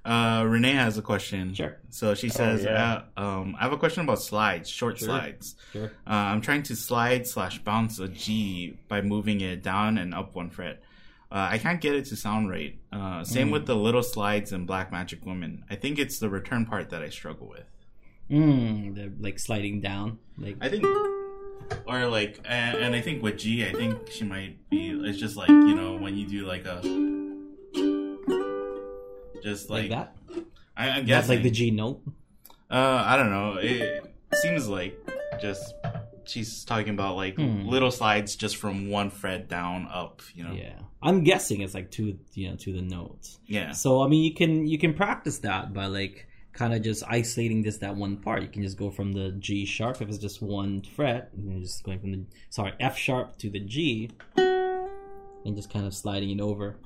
Uh, 0.06 0.44
Renee 0.44 0.74
has 0.74 0.98
a 0.98 1.02
question. 1.02 1.54
Sure. 1.54 1.78
So 1.90 2.14
she 2.14 2.28
says, 2.30 2.64
yeah. 2.64 3.04
uh, 3.16 3.22
um, 3.22 3.56
I 3.58 3.64
have 3.64 3.72
a 3.72 3.78
question 3.78 4.04
about 4.04 4.22
slides, 4.22 4.70
short 4.70 4.98
Sure. 4.98 5.08
slides. 5.08 5.56
Sure. 5.72 5.92
Uh, 6.06 6.10
I'm 6.32 6.42
trying 6.42 6.64
to 6.64 6.76
slide 6.76 7.26
slash 7.26 7.60
bounce 7.64 8.00
a 8.00 8.10
G 8.10 8.78
by 8.90 9.02
moving 9.02 9.40
it 9.42 9.64
down 9.64 9.98
and 9.98 10.14
up 10.14 10.36
one 10.36 10.50
fret. 10.50 10.82
Uh, 11.32 11.48
I 11.52 11.58
can't 11.58 11.82
get 11.82 11.96
it 11.96 12.06
to 12.08 12.16
sound 12.16 12.50
right. 12.50 12.78
Uh, 12.92 13.24
same 13.24 13.50
with 13.50 13.66
the 13.66 13.76
little 13.76 14.04
slides 14.04 14.52
in 14.52 14.66
Black 14.68 14.92
Magic 14.92 15.26
Woman. 15.26 15.64
I 15.70 15.76
think 15.76 15.98
it's 15.98 16.20
the 16.20 16.30
return 16.30 16.66
part 16.66 16.92
that 16.92 17.02
I 17.02 17.10
struggle 17.10 17.48
with. 17.48 17.66
Mm, 18.30 18.94
the 18.96 19.12
like 19.20 19.40
sliding 19.40 19.82
down. 19.82 20.20
Like 20.38 20.58
I 20.62 20.70
think, 20.70 20.84
or 21.88 22.08
like, 22.08 22.40
and, 22.46 22.78
and 22.78 22.96
I 22.96 23.02
think 23.02 23.22
with 23.24 23.38
G, 23.38 23.66
I 23.66 23.72
think 23.74 24.10
she 24.12 24.24
might 24.24 24.70
be. 24.70 24.90
It's 24.90 25.18
just 25.18 25.36
like 25.36 25.50
you 25.50 25.76
know 25.76 25.96
when 25.98 26.18
you 26.18 26.28
do 26.28 26.46
like 26.46 26.66
a, 26.66 26.82
just 29.42 29.70
like, 29.70 29.90
like, 29.90 29.92
that. 29.92 30.16
I, 30.76 30.90
I'm 30.90 31.06
That's 31.06 31.30
like 31.30 31.44
the 31.44 31.52
G 31.52 31.72
note. 31.72 32.02
Uh, 32.70 33.04
I 33.06 33.18
don't 33.18 33.30
know. 33.30 33.58
It 33.62 34.04
seems 34.34 34.68
like 34.68 34.98
just 35.42 35.74
she's 36.26 36.64
talking 36.66 36.94
about 36.94 37.16
like 37.16 37.36
Hmm. 37.36 37.68
little 37.68 37.92
slides 37.92 38.36
just 38.36 38.56
from 38.58 38.90
one 38.90 39.10
fret 39.10 39.48
down 39.50 39.88
up. 39.92 40.22
You 40.34 40.46
know. 40.46 40.54
Yeah, 40.54 40.80
I'm 41.02 41.24
guessing 41.24 41.62
it's 41.62 41.74
like 41.74 41.92
to 41.92 42.18
you 42.34 42.50
know 42.50 42.56
to 42.58 42.74
the 42.74 42.82
notes. 42.82 43.40
Yeah. 43.46 43.72
So 43.72 44.02
I 44.02 44.08
mean, 44.08 44.24
you 44.24 44.34
can 44.34 44.66
you 44.66 44.78
can 44.78 44.94
practice 44.94 45.40
that 45.40 45.74
by 45.74 45.86
like 45.86 46.28
kind 46.54 46.74
of 46.74 46.82
just 46.84 47.04
isolating 47.08 47.64
this 47.64 47.78
that 47.80 47.96
one 47.96 48.18
part. 48.18 48.44
You 48.44 48.48
can 48.48 48.62
just 48.62 48.78
go 48.78 48.92
from 48.92 49.12
the 49.12 49.32
G 49.32 49.66
sharp 49.66 50.02
if 50.02 50.08
it's 50.08 50.20
just 50.20 50.42
one 50.42 50.82
fret, 50.82 51.32
and 51.36 51.62
just 51.62 51.84
going 51.84 52.00
from 52.00 52.12
the 52.12 52.24
sorry 52.50 52.74
F 52.80 52.98
sharp 52.98 53.38
to 53.40 53.50
the 53.50 53.60
G, 53.60 54.12
and 54.36 55.56
just 55.56 55.72
kind 55.72 55.86
of 55.86 55.94
sliding 55.94 56.30
it 56.30 56.40
over, 56.40 56.78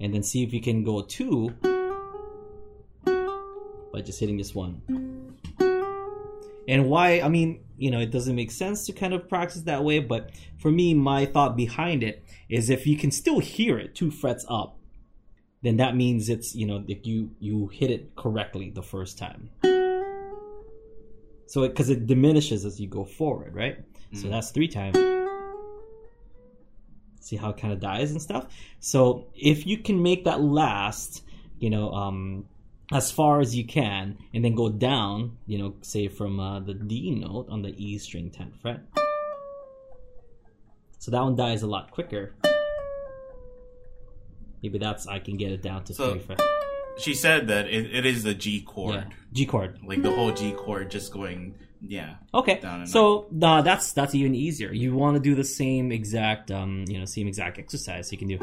and 0.00 0.14
then 0.14 0.22
see 0.22 0.42
if 0.42 0.52
you 0.52 0.60
can 0.60 0.84
go 0.84 1.02
two 1.02 1.52
by 3.92 4.00
just 4.00 4.20
hitting 4.20 4.36
this 4.36 4.54
one. 4.54 4.80
And 6.66 6.88
why? 6.88 7.20
I 7.20 7.28
mean, 7.28 7.60
you 7.76 7.90
know, 7.90 8.00
it 8.00 8.10
doesn't 8.10 8.34
make 8.34 8.50
sense 8.50 8.86
to 8.86 8.92
kind 8.92 9.12
of 9.12 9.28
practice 9.28 9.62
that 9.62 9.84
way, 9.84 9.98
but 9.98 10.30
for 10.58 10.70
me, 10.70 10.94
my 10.94 11.26
thought 11.26 11.56
behind 11.56 12.02
it 12.02 12.24
is 12.48 12.70
if 12.70 12.86
you 12.86 12.96
can 12.96 13.10
still 13.10 13.40
hear 13.40 13.78
it 13.78 13.94
two 13.94 14.10
frets 14.10 14.46
up, 14.48 14.78
then 15.64 15.78
that 15.78 15.96
means 15.96 16.28
it's 16.28 16.54
you 16.54 16.66
know 16.66 16.78
that 16.80 17.06
you 17.06 17.30
you 17.40 17.68
hit 17.68 17.90
it 17.90 18.14
correctly 18.16 18.70
the 18.70 18.82
first 18.82 19.18
time. 19.18 19.48
So 21.46 21.66
because 21.66 21.88
it, 21.88 22.06
diminishes 22.06 22.64
as 22.64 22.78
you 22.80 22.86
go 22.86 23.04
forward, 23.04 23.54
right? 23.54 23.78
So 24.12 24.26
Mhm. 24.26 24.30
that's 24.30 24.50
three 24.50 24.68
times. 24.68 24.96
See 27.20 27.36
how 27.36 27.50
it 27.50 27.56
kind 27.56 27.72
of 27.72 27.80
dies 27.80 28.10
and 28.10 28.20
stuff. 28.20 28.46
So 28.80 29.26
if 29.34 29.66
you 29.66 29.78
can 29.78 30.02
make 30.02 30.24
that 30.24 30.42
last, 30.42 31.22
you 31.58 31.70
know, 31.70 31.90
um, 31.92 32.44
as 32.92 33.10
far 33.10 33.40
as 33.40 33.56
you 33.56 33.64
can, 33.64 34.18
and 34.34 34.44
then 34.44 34.54
go 34.54 34.68
down, 34.68 35.38
you 35.46 35.56
know, 35.58 35.74
say 35.80 36.08
from 36.08 36.38
uh, 36.38 36.60
the 36.60 36.74
D 36.74 37.10
note 37.12 37.48
on 37.48 37.62
the 37.62 37.72
E 37.82 37.96
string 37.98 38.30
10th 38.30 38.56
fret. 38.60 38.80
So 40.98 41.10
that 41.10 41.22
one 41.22 41.36
dies 41.36 41.62
a 41.62 41.66
lot 41.66 41.90
quicker. 41.90 42.34
Maybe 44.64 44.78
that's 44.78 45.06
I 45.06 45.18
can 45.18 45.36
get 45.36 45.52
it 45.52 45.60
down 45.60 45.84
to 45.84 45.92
So- 45.94 46.18
three. 46.18 46.36
She 46.96 47.12
said 47.12 47.48
that 47.48 47.66
it, 47.66 47.94
it 47.94 48.06
is 48.06 48.22
the 48.22 48.32
G 48.32 48.62
chord, 48.62 48.94
Yeah, 48.94 49.04
G 49.32 49.44
chord. 49.44 49.78
like 49.84 50.00
the 50.00 50.10
whole 50.10 50.32
G 50.32 50.52
chord, 50.52 50.90
just 50.90 51.12
going. 51.12 51.54
Yeah. 51.86 52.14
Okay, 52.32 52.60
Down 52.60 52.80
and 52.80 52.88
so 52.88 53.26
uh, 53.42 53.60
that's 53.60 53.92
that's 53.92 54.14
even 54.14 54.34
easier. 54.34 54.72
You 54.72 54.94
want 54.94 55.16
to 55.16 55.20
do 55.20 55.34
the 55.34 55.44
same 55.44 55.92
exact, 55.92 56.50
um, 56.50 56.86
you 56.88 56.98
know, 56.98 57.04
same 57.04 57.26
exact 57.28 57.58
exercise. 57.58 58.10
You 58.10 58.16
can 58.16 58.28
do. 58.28 58.38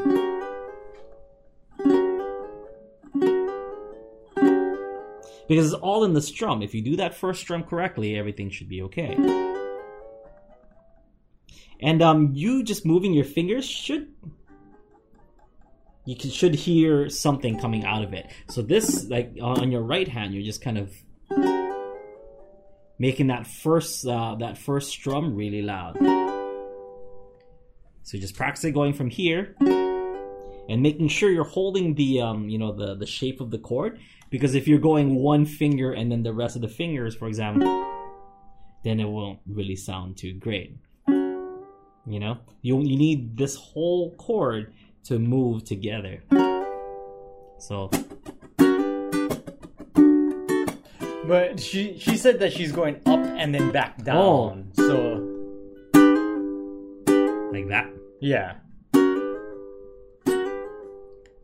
Because 5.48 5.72
it's 5.72 5.74
all 5.82 6.04
in 6.04 6.12
the 6.14 6.22
strum. 6.22 6.62
If 6.62 6.72
you 6.72 6.82
do 6.82 6.96
that 6.96 7.14
first 7.16 7.40
strum 7.40 7.64
correctly, 7.64 8.16
everything 8.16 8.48
should 8.50 8.68
be 8.68 8.82
okay. 8.82 9.16
And 11.80 12.00
um, 12.00 12.30
you 12.32 12.62
just 12.62 12.86
moving 12.86 13.12
your 13.12 13.24
fingers 13.24 13.64
should 13.64 14.12
you 16.04 16.16
can, 16.16 16.30
should 16.30 16.54
hear 16.54 17.08
something 17.08 17.58
coming 17.58 17.84
out 17.84 18.02
of 18.02 18.12
it. 18.12 18.26
So 18.48 18.62
this, 18.62 19.08
like 19.08 19.36
on 19.40 19.70
your 19.70 19.82
right 19.82 20.08
hand, 20.08 20.34
you're 20.34 20.42
just 20.42 20.62
kind 20.62 20.78
of 20.78 20.92
making 22.98 23.28
that 23.28 23.46
first 23.46 24.06
uh, 24.06 24.36
that 24.40 24.58
first 24.58 24.90
strum 24.90 25.34
really 25.34 25.62
loud. 25.62 25.96
So 28.04 28.18
just 28.18 28.36
practice 28.36 28.64
it 28.64 28.72
going 28.72 28.94
from 28.94 29.10
here, 29.10 29.54
and 29.60 30.82
making 30.82 31.08
sure 31.08 31.30
you're 31.30 31.44
holding 31.44 31.94
the 31.94 32.20
um, 32.20 32.48
you 32.48 32.58
know 32.58 32.72
the 32.72 32.94
the 32.94 33.06
shape 33.06 33.40
of 33.40 33.50
the 33.50 33.58
chord. 33.58 34.00
Because 34.28 34.54
if 34.54 34.66
you're 34.66 34.78
going 34.78 35.16
one 35.16 35.44
finger 35.44 35.92
and 35.92 36.10
then 36.10 36.22
the 36.22 36.32
rest 36.32 36.56
of 36.56 36.62
the 36.62 36.68
fingers, 36.68 37.14
for 37.14 37.28
example, 37.28 37.68
then 38.82 38.98
it 38.98 39.04
won't 39.04 39.40
really 39.46 39.76
sound 39.76 40.16
too 40.16 40.32
great. 40.32 40.78
You 41.06 42.18
know, 42.18 42.38
you 42.62 42.80
you 42.80 42.96
need 42.96 43.36
this 43.36 43.54
whole 43.54 44.14
chord 44.16 44.72
to 45.04 45.18
move 45.18 45.64
together. 45.64 46.22
So 47.58 47.90
But 51.26 51.60
she 51.60 51.98
she 51.98 52.16
said 52.16 52.40
that 52.40 52.52
she's 52.52 52.72
going 52.72 52.96
up 53.06 53.20
and 53.20 53.54
then 53.54 53.70
back 53.70 54.02
down. 54.02 54.72
Oh. 54.74 54.82
So 54.86 55.28
like 57.52 57.68
that. 57.68 57.86
yeah. 58.20 58.56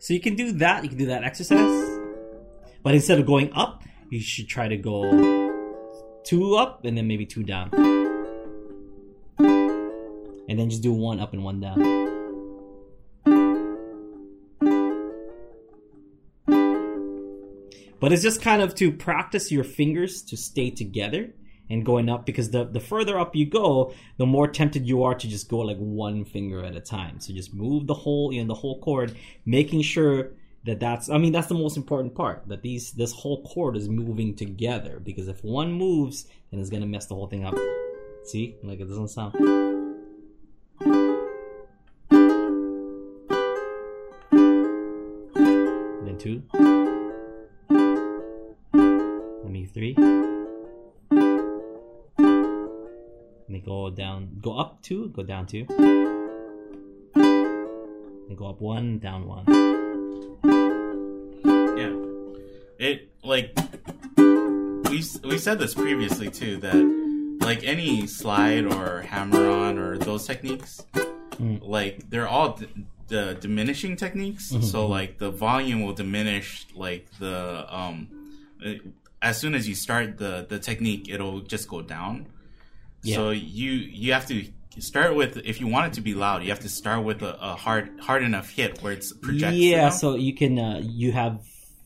So 0.00 0.14
you 0.14 0.20
can 0.20 0.34
do 0.36 0.52
that. 0.52 0.82
You 0.82 0.88
can 0.88 0.98
do 0.98 1.06
that 1.06 1.22
exercise, 1.22 2.00
but 2.82 2.94
instead 2.94 3.18
of 3.20 3.26
going 3.26 3.52
up, 3.52 3.82
you 4.10 4.20
should 4.20 4.48
try 4.48 4.68
to 4.68 4.76
go 4.76 5.02
two 6.24 6.56
up 6.56 6.84
and 6.84 6.96
then 6.96 7.06
maybe 7.06 7.26
two 7.26 7.42
down, 7.42 7.70
and 9.38 10.58
then 10.58 10.70
just 10.70 10.82
do 10.82 10.92
one 10.92 11.20
up 11.20 11.32
and 11.34 11.44
one 11.44 11.60
down. 11.60 12.07
But 18.00 18.12
it's 18.12 18.22
just 18.22 18.42
kind 18.42 18.62
of 18.62 18.74
to 18.76 18.92
practice 18.92 19.50
your 19.50 19.64
fingers 19.64 20.22
to 20.22 20.36
stay 20.36 20.70
together 20.70 21.30
and 21.70 21.84
going 21.84 22.08
up 22.08 22.24
because 22.24 22.50
the, 22.50 22.64
the 22.64 22.80
further 22.80 23.18
up 23.18 23.36
you 23.36 23.46
go, 23.46 23.92
the 24.16 24.26
more 24.26 24.48
tempted 24.48 24.86
you 24.86 25.02
are 25.02 25.14
to 25.14 25.28
just 25.28 25.48
go 25.48 25.58
like 25.58 25.76
one 25.76 26.24
finger 26.24 26.64
at 26.64 26.76
a 26.76 26.80
time. 26.80 27.20
So 27.20 27.32
just 27.32 27.52
move 27.52 27.86
the 27.86 27.94
whole, 27.94 28.32
you 28.32 28.42
know, 28.42 28.48
the 28.48 28.60
whole 28.60 28.80
chord, 28.80 29.16
making 29.44 29.82
sure 29.82 30.30
that 30.64 30.80
that's, 30.80 31.10
I 31.10 31.18
mean, 31.18 31.32
that's 31.32 31.48
the 31.48 31.54
most 31.54 31.76
important 31.76 32.14
part 32.14 32.48
that 32.48 32.62
these, 32.62 32.92
this 32.92 33.12
whole 33.12 33.42
chord 33.42 33.76
is 33.76 33.88
moving 33.88 34.34
together 34.34 35.00
because 35.00 35.28
if 35.28 35.44
one 35.44 35.72
moves, 35.72 36.26
then 36.50 36.60
it's 36.60 36.70
to 36.70 36.86
mess 36.86 37.06
the 37.06 37.14
whole 37.14 37.26
thing 37.26 37.44
up. 37.44 37.54
See? 38.24 38.56
Like 38.62 38.80
it 38.80 38.88
doesn't 38.88 39.08
sound. 39.08 39.34
Then 46.04 46.18
two. 46.18 46.42
Me 49.48 49.64
three. 49.64 49.94
Let 51.08 51.20
me 53.48 53.60
go 53.64 53.88
down, 53.90 54.38
go 54.42 54.58
up 54.58 54.82
two, 54.82 55.08
go 55.08 55.22
down 55.22 55.46
two. 55.46 55.64
And 57.14 58.36
go 58.36 58.46
up 58.48 58.60
one, 58.60 58.98
down 58.98 59.26
one. 59.26 59.44
Yeah. 61.78 61.94
It 62.78 63.08
like 63.24 63.56
we 64.90 65.02
we 65.24 65.38
said 65.38 65.58
this 65.58 65.74
previously 65.74 66.28
too 66.30 66.58
that 66.58 67.38
like 67.40 67.64
any 67.64 68.06
slide 68.06 68.66
or 68.66 69.00
hammer 69.02 69.48
on 69.48 69.78
or 69.78 69.96
those 69.98 70.26
techniques, 70.26 70.82
Mm. 71.38 71.60
like 71.62 72.10
they're 72.10 72.26
all 72.26 72.56
d- 72.58 72.66
the 73.06 73.38
diminishing 73.40 73.94
techniques. 73.94 74.50
Mm-hmm. 74.52 74.64
So 74.64 74.88
like 74.88 75.18
the 75.18 75.30
volume 75.30 75.82
will 75.82 75.92
diminish 75.94 76.66
like 76.74 77.06
the 77.20 77.64
um 77.70 78.08
as 79.22 79.38
soon 79.38 79.54
as 79.54 79.68
you 79.68 79.74
start 79.74 80.18
the 80.18 80.46
the 80.48 80.58
technique, 80.58 81.08
it'll 81.08 81.40
just 81.40 81.68
go 81.68 81.82
down. 81.82 82.26
Yeah. 83.02 83.16
So 83.16 83.30
you 83.30 83.70
you 83.72 84.12
have 84.12 84.26
to 84.26 84.44
start 84.78 85.14
with 85.16 85.36
if 85.38 85.60
you 85.60 85.66
want 85.66 85.86
it 85.88 85.92
to 85.94 86.00
be 86.00 86.14
loud, 86.14 86.42
you 86.42 86.50
have 86.50 86.60
to 86.60 86.68
start 86.68 87.04
with 87.04 87.22
a, 87.22 87.34
a 87.40 87.54
hard 87.56 87.98
hard 88.00 88.22
enough 88.22 88.50
hit 88.50 88.82
where 88.82 88.92
it's 88.92 89.12
projects. 89.12 89.56
yeah, 89.56 89.88
so 89.90 90.14
you 90.14 90.34
can 90.34 90.58
uh, 90.58 90.80
you 90.82 91.12
have 91.12 91.40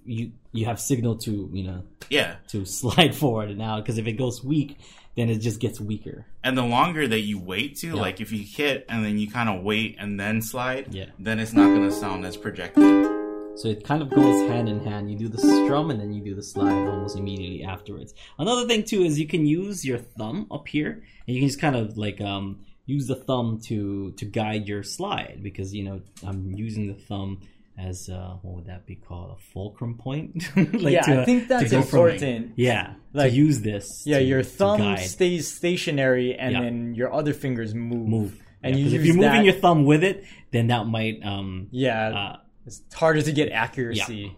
you 0.05 0.33
you 0.53 0.67
have 0.67 0.81
signal 0.81 1.17
to 1.17 1.49
you 1.53 1.65
know 1.65 1.83
yeah. 2.11 2.37
to 2.49 2.65
slide 2.81 3.15
forward 3.15 3.51
and 3.51 3.63
out 3.63 3.83
because 3.83 3.99
if 3.99 4.07
it 4.07 4.13
goes 4.13 4.43
weak, 4.45 4.79
then 5.17 5.29
it 5.29 5.39
just 5.39 5.61
gets 5.61 5.81
weaker. 5.81 6.27
And 6.45 6.57
the 6.57 6.65
longer 6.65 7.07
that 7.07 7.21
you 7.21 7.39
wait 7.39 7.77
to, 7.79 7.95
like 7.95 8.21
if 8.21 8.33
you 8.33 8.45
hit 8.45 8.85
and 8.89 9.05
then 9.05 9.19
you 9.19 9.31
kind 9.31 9.49
of 9.49 9.63
wait 9.63 9.97
and 9.99 10.19
then 10.19 10.43
slide, 10.43 10.93
Yeah. 10.93 11.07
then 11.19 11.39
it's 11.39 11.53
not 11.53 11.67
going 11.67 11.89
to 11.89 11.93
sound 11.95 12.27
as 12.27 12.37
projected. 12.37 13.12
So 13.55 13.69
it 13.69 13.85
kind 13.85 14.03
of 14.03 14.11
goes 14.11 14.49
hand 14.51 14.69
in 14.69 14.81
hand. 14.85 15.11
You 15.11 15.17
do 15.19 15.29
the 15.29 15.39
strum 15.39 15.91
and 15.91 16.01
then 16.01 16.13
you 16.13 16.23
do 16.23 16.35
the 16.35 16.43
slide 16.43 16.87
almost 16.89 17.17
immediately 17.17 17.63
afterwards. 17.65 18.15
Another 18.39 18.67
thing 18.67 18.83
too 18.85 19.03
is 19.03 19.19
you 19.21 19.27
can 19.29 19.47
use 19.47 19.85
your 19.85 19.99
thumb 19.99 20.47
up 20.51 20.67
here 20.69 21.03
and 21.27 21.35
you 21.37 21.41
can 21.41 21.49
just 21.49 21.61
kind 21.61 21.77
of 21.77 21.97
like 21.97 22.21
um 22.21 22.61
use 22.87 23.07
the 23.07 23.15
thumb 23.15 23.61
to 23.69 24.13
to 24.13 24.25
guide 24.25 24.67
your 24.67 24.83
slide 24.83 25.41
because 25.43 25.73
you 25.75 25.85
know 25.85 26.01
I'm 26.27 26.53
using 26.57 26.89
the 26.89 26.95
thumb 26.95 27.41
as 27.79 28.09
uh 28.09 28.37
what 28.43 28.55
would 28.57 28.67
that 28.67 28.87
be 28.87 28.97
called 28.97 29.39
a 29.39 29.43
fulcrum 29.53 29.97
point 29.97 30.45
like 30.57 30.93
yeah, 30.95 31.03
to- 31.03 31.23
I 31.23 31.25
think 31.25 31.49
that's 31.49 31.71
go 31.71 31.83
from- 31.83 32.01
important. 32.09 32.53
yeah 32.57 32.95
Like- 33.13 33.31
to 33.31 33.37
use 33.37 33.61
this 33.61 34.03
Yeah, 34.07 34.19
to- 34.19 34.25
your 34.25 34.43
thumb 34.43 34.97
stays 34.99 35.55
stationary, 35.55 36.35
and 36.35 36.53
Yeah. 36.53 36.61
then 36.63 36.95
your 36.95 37.13
other 37.13 37.33
fingers 37.35 37.75
move. 37.75 38.09
move 38.09 38.43
and 38.63 38.77
Yeah, 38.79 38.87
you 38.87 38.99
if 38.99 39.05
you're 39.07 39.15
moving 39.15 39.31
that- 39.31 39.45
your 39.45 39.55
thumb 39.55 39.85
with 39.85 40.03
it 40.03 40.25
then 40.51 40.67
that 40.69 40.87
might 40.87 41.25
um 41.25 41.69
Yeah, 41.71 42.09
uh, 42.09 42.37
it's 42.67 42.83
harder 42.95 43.23
to 43.23 43.33
get 43.33 43.51
accuracy. 43.53 44.37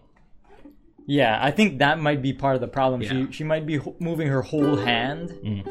Yeah. 1.07 1.37
I 1.41 1.51
think 1.51 1.79
that 1.79 1.99
might 1.99 2.21
be 2.21 2.33
part 2.33 2.55
of 2.55 2.61
the 2.61 2.67
problem. 2.67 3.01
Yeah. 3.01 3.09
She 3.27 3.31
she 3.31 3.43
might 3.43 3.65
be 3.65 3.77
ho- 3.77 3.95
moving 3.99 4.27
her 4.27 4.41
whole 4.41 4.75
hand. 4.77 5.29
Mm. 5.43 5.63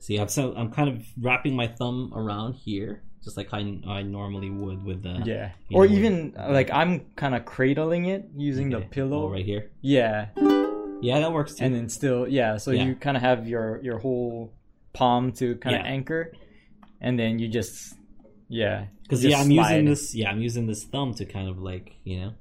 See, 0.00 0.16
I'm 0.18 0.28
so 0.28 0.52
I'm 0.56 0.70
kind 0.72 0.88
of 0.88 1.04
wrapping 1.20 1.54
my 1.54 1.68
thumb 1.68 2.12
around 2.16 2.54
here, 2.54 3.02
just 3.22 3.36
like 3.36 3.50
I, 3.52 3.60
I 3.86 4.02
normally 4.02 4.50
would 4.50 4.82
with 4.84 5.02
the 5.04 5.22
Yeah, 5.24 5.52
or 5.72 5.86
know, 5.86 5.94
even 5.94 6.34
like 6.36 6.70
I'm 6.72 7.06
kind 7.14 7.36
of 7.36 7.44
cradling 7.44 8.06
it 8.06 8.28
using 8.36 8.70
the 8.70 8.80
pillow. 8.80 9.26
oh, 9.26 9.30
right 9.30 9.44
here. 9.44 9.70
Yeah, 9.80 10.28
Yeah, 11.00 11.20
that 11.20 11.32
works 11.32 11.54
too. 11.54 11.64
and 11.64 11.74
then 11.74 11.88
still 11.88 12.26
yeah. 12.26 12.56
So 12.56 12.72
Yeah. 12.72 12.84
you 12.84 12.96
kind 12.96 13.16
of 13.16 13.22
have 13.22 13.46
your 13.46 13.80
your 13.84 13.98
whole 13.98 14.52
palm 14.92 15.30
to 15.32 15.54
kind 15.56 15.76
of 15.76 15.82
Yeah. 15.82 15.92
anchor, 15.92 16.32
and 17.00 17.16
then 17.16 17.38
you 17.38 17.46
just 17.48 17.94
yeah. 18.48 18.86
Because 19.12 19.24
yeah, 19.24 19.40
I'm 19.40 19.50
using 19.50 19.84
this. 19.84 20.14
Yeah, 20.14 20.30
I'm 20.30 20.40
using 20.40 20.66
this 20.66 20.84
thumb 20.84 21.12
to 21.14 21.24
kind 21.26 21.48
of 21.48 21.58
like 21.60 21.96
you 22.04 22.20
know, 22.20 22.32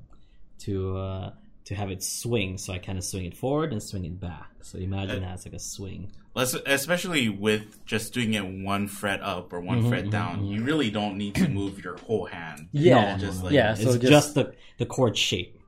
to 0.59 0.97
uh 0.97 1.31
to 1.65 1.75
have 1.75 1.91
it 1.91 2.01
swing. 2.01 2.57
So 2.57 2.71
I 2.73 2.79
kind 2.79 2.97
of 2.97 3.03
swing 3.03 3.25
it 3.25 3.35
forward 3.37 3.71
and 3.73 3.83
swing 3.83 4.05
it 4.05 4.19
back. 4.19 4.49
So 4.61 4.77
imagine 4.77 5.23
Uh, 5.23 5.27
that's 5.29 5.45
like 5.45 5.53
a 5.53 5.59
swing. 5.59 6.11
Let's, 6.33 6.53
especially 6.65 7.27
with 7.27 7.83
just 7.85 8.13
doing 8.13 8.33
it 8.35 8.45
one 8.45 8.87
fret 8.87 9.21
up 9.21 9.51
or 9.51 9.59
one 9.59 9.83
Mhm, 9.83 9.89
fret 9.89 10.05
mhm, 10.05 10.11
down, 10.11 10.39
mhm. 10.43 10.51
you 10.55 10.63
really 10.63 10.89
don't 10.89 11.17
need 11.17 11.35
to 11.35 11.49
move 11.49 11.83
your 11.83 11.97
whole 11.97 12.25
hand. 12.25 12.69
Yeah, 12.71 13.13
No, 13.13 13.17
just 13.17 13.43
like- 13.43 13.51
yeah. 13.53 13.73
it's 13.73 13.83
just, 13.83 14.01
just, 14.01 14.35
the 14.35 14.53
the 14.77 14.85
chord 14.85 15.17
shape. 15.17 15.59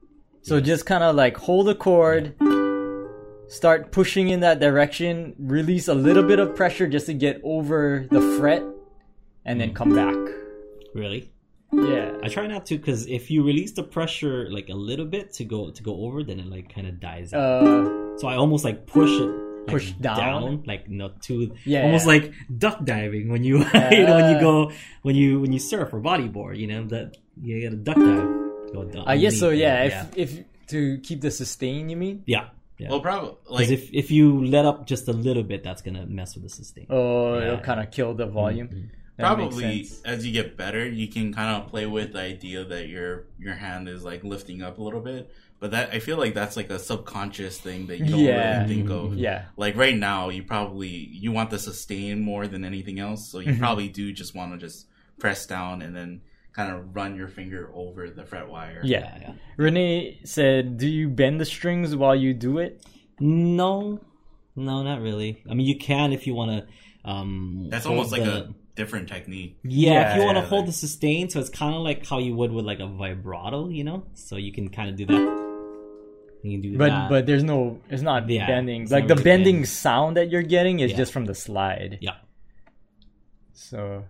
so 0.41 0.62
just 0.62 0.86
kind 0.86 1.04
of 1.04 1.16
like 1.18 1.36
hold 1.38 1.68
the 1.68 1.76
chord, 1.76 2.34
start 3.49 3.91
pushing 3.91 4.30
in 4.30 4.39
that 4.39 4.60
direction, 4.62 5.36
release 5.38 5.88
a 5.89 5.93
little 5.93 6.24
bit 6.24 6.39
of 6.39 6.56
pressure 6.56 6.88
just 6.88 7.06
to 7.08 7.14
get 7.14 7.41
over 7.43 8.08
the 8.10 8.22
fret, 8.39 8.64
and 9.45 9.60
then 9.60 9.74
come 9.74 9.93
back. 9.93 10.16
Really, 10.94 11.32
Yeah. 11.72 12.12
I 12.24 12.28
try 12.30 12.46
not 12.48 12.66
to 12.68 12.78
because 12.78 13.08
if 13.08 13.32
you 13.32 13.44
release 13.44 13.72
the 13.74 13.84
pressure 13.84 14.48
like 14.52 14.70
a 14.70 14.76
little 14.76 15.06
bit 15.06 15.34
to 15.34 15.44
go 15.44 15.72
to 15.72 15.82
go 15.84 15.94
over, 16.06 16.24
then 16.24 16.39
it 16.39 16.46
like 16.48 16.74
kind 16.74 16.88
of 16.88 17.00
dies. 17.00 17.34
out. 17.34 17.39
Uh, 17.41 18.18
So 18.20 18.28
I 18.28 18.36
almost 18.36 18.64
like 18.64 18.86
push 18.86 19.10
it, 19.10 19.26
like, 19.66 19.68
Push 19.74 19.91
down? 19.94 20.62
like 20.68 20.88
not 20.89 21.22
too, 21.24 21.56
Yeah, 21.66 21.84
almost 21.86 22.06
yeah. 22.06 22.14
like 22.14 22.34
duck 22.64 22.86
diving 22.86 23.30
when 23.34 23.44
you, 23.44 23.58
you 23.98 24.04
know, 24.06 24.16
when 24.20 24.30
you 24.32 24.38
Uh. 24.38 24.41
go 24.41 24.72
when 25.02 25.16
you 25.16 25.39
when 25.41 25.52
you 25.52 25.60
surf 25.60 25.94
or 25.94 26.00
bodyboard, 26.02 26.58
you 26.62 26.68
know 26.68 26.84
that 26.94 27.18
you 27.41 27.62
gotta 27.64 27.78
duck 27.88 27.96
dive. 27.98 28.30
Go 28.74 28.84
down. 28.94 29.04
I 29.08 29.18
guess 29.18 29.39
so. 29.39 29.50
Yeah. 29.50 29.84
yeah, 29.86 30.06
If 30.16 30.18
if 30.38 30.44
to 30.74 30.98
keep 31.00 31.22
the 31.22 31.32
sustain, 31.32 31.89
you 31.89 31.98
mean? 31.98 32.22
yeah. 32.28 32.50
yeah. 32.78 32.89
Well, 32.89 33.02
probably 33.02 33.32
Because 33.44 33.60
like 33.60 33.70
if 33.78 33.84
if 33.94 34.12
you 34.12 34.46
let 34.46 34.66
up 34.66 34.86
just 34.86 35.08
a 35.08 35.14
little 35.28 35.44
bit, 35.52 35.64
that's 35.64 35.82
gonna 35.82 36.06
mess 36.06 36.36
with 36.36 36.44
the 36.44 36.50
sustain. 36.50 36.86
Oh, 36.89 37.34
Yeah, 37.39 37.46
it'll 37.48 37.66
kind 37.70 37.80
of 37.84 37.89
kill 37.89 38.14
the 38.14 38.28
volume. 38.28 38.68
Mhm. 38.70 38.89
That 39.18 39.26
probably 39.36 39.88
as 40.05 40.26
you 40.26 40.32
get 40.34 40.57
better, 40.57 40.88
you 40.88 41.07
can 41.07 41.34
kind 41.34 41.61
of 41.61 41.70
play 41.70 41.86
with 41.86 42.14
the 42.14 42.20
idea 42.20 42.64
that 42.66 42.88
your 42.88 43.26
your 43.39 43.53
hand 43.53 43.88
is 43.88 44.03
like 44.03 44.24
lifting 44.24 44.61
up 44.64 44.80
a 44.80 44.84
little 44.84 45.01
bit. 45.01 45.32
But 45.59 45.72
that 45.72 45.93
I 45.93 45.99
feel 45.99 46.18
like 46.18 46.34
that's 46.34 46.57
like 46.57 46.70
a 46.72 46.80
subconscious 46.80 47.57
thing 47.59 47.88
that 47.88 47.99
you 47.99 48.05
don't 48.09 48.20
Yeah. 48.20 48.61
really 48.64 48.76
think 48.76 48.89
of. 48.89 49.16
Yeah. 49.18 49.45
Like 49.55 49.76
right 49.78 49.95
now, 49.95 50.30
you 50.30 50.43
probably 50.43 50.89
you 50.89 51.32
want 51.32 51.51
the 51.51 51.59
sustain 51.59 52.22
more 52.22 52.47
than 52.47 52.66
anything 52.66 52.99
else, 52.99 53.30
so 53.30 53.39
you 53.39 53.53
Mhm. 53.53 53.59
probably 53.59 53.88
do 53.88 54.11
just 54.11 54.34
want 54.36 54.51
to 54.53 54.57
just 54.57 54.88
press 55.20 55.45
down 55.45 55.82
and 55.84 55.95
then 55.95 56.22
kind 56.51 56.72
of 56.74 56.95
run 56.95 57.16
your 57.16 57.28
finger 57.28 57.72
over 57.74 58.09
the 58.09 58.24
fret 58.26 58.49
wire. 58.49 58.82
Yeah. 58.84 58.99
yeah, 58.99 59.18
yeah. 59.22 59.34
Renee 59.57 60.20
said, 60.24 60.78
"Do 60.78 60.88
you 60.88 61.07
bend 61.07 61.39
the 61.39 61.45
strings 61.45 61.95
while 61.95 62.16
you 62.16 62.34
do 62.34 62.57
it?" 62.57 62.84
No, 63.20 63.99
no, 64.55 64.84
not 64.84 65.01
really. 65.01 65.41
I 65.49 65.53
mean, 65.53 65.66
you 65.68 65.78
can 65.78 66.11
if 66.14 66.28
you 66.28 66.34
want 66.34 66.51
to. 66.68 67.09
Um, 67.09 67.68
That's 67.70 67.86
hold 67.86 67.97
almost 67.97 68.11
like 68.11 68.24
the- 68.24 68.43
a 68.45 68.53
different 68.76 69.07
technique. 69.09 69.57
Yeah, 69.63 69.91
if 70.11 70.15
Yeah, 70.15 70.15
you 70.17 70.26
want 70.26 70.38
to 70.38 70.41
yeah, 70.41 70.47
hold 70.47 70.61
like- 70.61 70.67
the 70.67 70.74
sustain, 70.74 71.30
so 71.30 71.39
it's 71.39 71.49
kind 71.49 71.76
of 71.76 71.82
like 71.82 72.05
how 72.05 72.19
you 72.19 72.36
would 72.36 72.51
with 72.51 72.65
like 72.65 72.80
a 72.80 72.88
vibrato, 72.88 73.69
you 73.69 73.84
know. 73.84 74.03
So 74.13 74.36
you 74.38 74.51
can 74.51 74.69
kind 74.69 74.89
of 74.89 74.95
do 74.95 75.05
that. 75.05 75.39
You 76.43 76.51
can 76.51 76.61
do 76.61 76.78
But 76.78 76.89
that. 76.89 77.09
but 77.09 77.26
there's 77.26 77.43
no, 77.43 77.80
it's 77.89 78.01
not 78.01 78.30
Yeah, 78.30 78.47
bending. 78.47 78.84
it's 78.84 78.91
Like 78.91 79.07
not 79.07 79.17
the 79.17 79.24
bending 79.24 79.55
bending. 79.55 79.65
sound 79.65 80.17
that 80.17 80.30
you're 80.30 80.41
getting 80.41 80.80
is 80.80 80.91
Yeah. 80.91 80.97
just 80.97 81.13
from 81.13 81.26
the 81.26 81.36
slide. 81.36 81.99
yeah, 82.01 82.15
So 83.53 84.05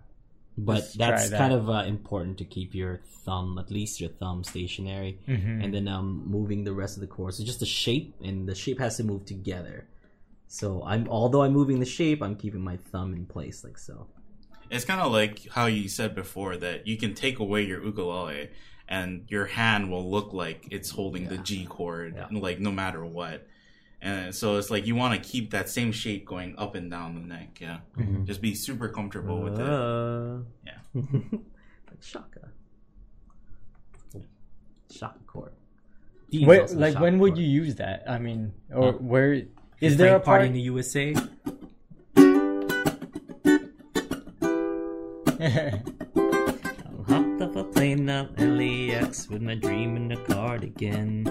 but 0.56 0.74
Let's 0.76 0.92
that's 0.94 1.30
that. 1.30 1.38
kind 1.38 1.52
of 1.52 1.68
uh, 1.68 1.84
important 1.86 2.38
to 2.38 2.44
keep 2.44 2.74
your 2.74 3.00
thumb, 3.24 3.58
at 3.58 3.70
least 3.70 4.00
your 4.00 4.10
thumb, 4.10 4.44
stationary, 4.44 5.18
mhm. 5.28 5.64
and 5.64 5.74
then 5.74 5.88
um 5.88 6.22
moving 6.26 6.64
the 6.64 6.72
rest 6.72 6.96
of 6.96 7.00
the 7.00 7.06
chord. 7.08 7.34
So 7.34 7.44
just 7.44 7.60
the 7.60 7.66
shape, 7.66 8.14
and 8.22 8.48
the 8.48 8.54
shape 8.54 8.78
has 8.78 8.96
to 8.98 9.04
move 9.04 9.24
together. 9.26 9.88
So 10.46 10.82
I'm 10.84 11.08
although 11.08 11.42
I'm 11.42 11.52
moving 11.52 11.80
the 11.80 11.86
shape, 11.86 12.22
I'm 12.22 12.36
keeping 12.36 12.60
my 12.60 12.76
thumb 12.76 13.14
in 13.14 13.26
place 13.26 13.64
like 13.64 13.78
so. 13.78 14.06
It's 14.74 14.84
kind 14.84 15.00
of 15.00 15.12
like 15.12 15.46
how 15.50 15.66
you 15.66 15.88
said 15.88 16.14
before 16.16 16.56
that 16.56 16.86
you 16.86 16.96
can 16.96 17.14
take 17.14 17.38
away 17.38 17.62
your 17.62 17.82
ukulele 17.84 18.50
and 18.88 19.24
your 19.28 19.46
hand 19.46 19.90
will 19.90 20.10
look 20.10 20.32
like 20.32 20.66
it's 20.70 20.90
holding 20.90 21.28
the 21.28 21.38
G 21.38 21.64
chord, 21.64 22.14
Yeah. 22.16 22.26
like 22.38 22.58
no 22.58 22.72
matter 22.72 23.04
what. 23.04 23.46
And 24.02 24.34
so 24.34 24.56
it's 24.56 24.70
like 24.70 24.84
you 24.86 24.94
want 24.96 25.14
to 25.22 25.26
keep 25.28 25.52
that 25.52 25.70
same 25.70 25.92
shape 25.92 26.26
going 26.26 26.56
up 26.58 26.74
and 26.74 26.90
down 26.90 27.14
the 27.14 27.20
neck. 27.20 27.58
Yeah, 27.60 27.78
Mhm. 27.96 28.26
just 28.26 28.42
be 28.42 28.54
super 28.54 28.88
comfortable 28.88 29.40
with 29.42 29.54
it. 29.60 29.66
Uh, 29.66 30.38
Yeah. 30.66 30.78
like 31.88 32.02
shaka. 32.02 32.48
Shaka 34.90 35.18
chord. 35.26 35.52
Dean's 36.30 36.46
Wait, 36.46 36.70
like 36.72 36.92
shaka 36.94 37.02
when 37.04 37.18
would 37.20 37.38
you 37.38 37.46
use 37.46 37.76
that? 37.76 38.04
I 38.08 38.18
mean, 38.18 38.52
or 38.72 38.92
Huh? 38.92 38.98
where 38.98 39.32
is 39.34 39.44
Playing 39.80 39.96
there 39.98 40.16
a 40.16 40.20
part? 40.20 40.24
party 40.24 40.46
in 40.48 40.52
the 40.52 40.60
USA? 40.62 41.14
I 45.44 45.72
hopped 47.06 47.42
off 47.42 47.56
a 47.56 47.64
plane 47.64 48.08
up 48.08 48.30
LAX 48.38 49.28
with 49.28 49.42
my 49.42 49.54
dream 49.54 49.94
in 49.96 50.12
a 50.12 50.16
cardigan. 50.16 51.24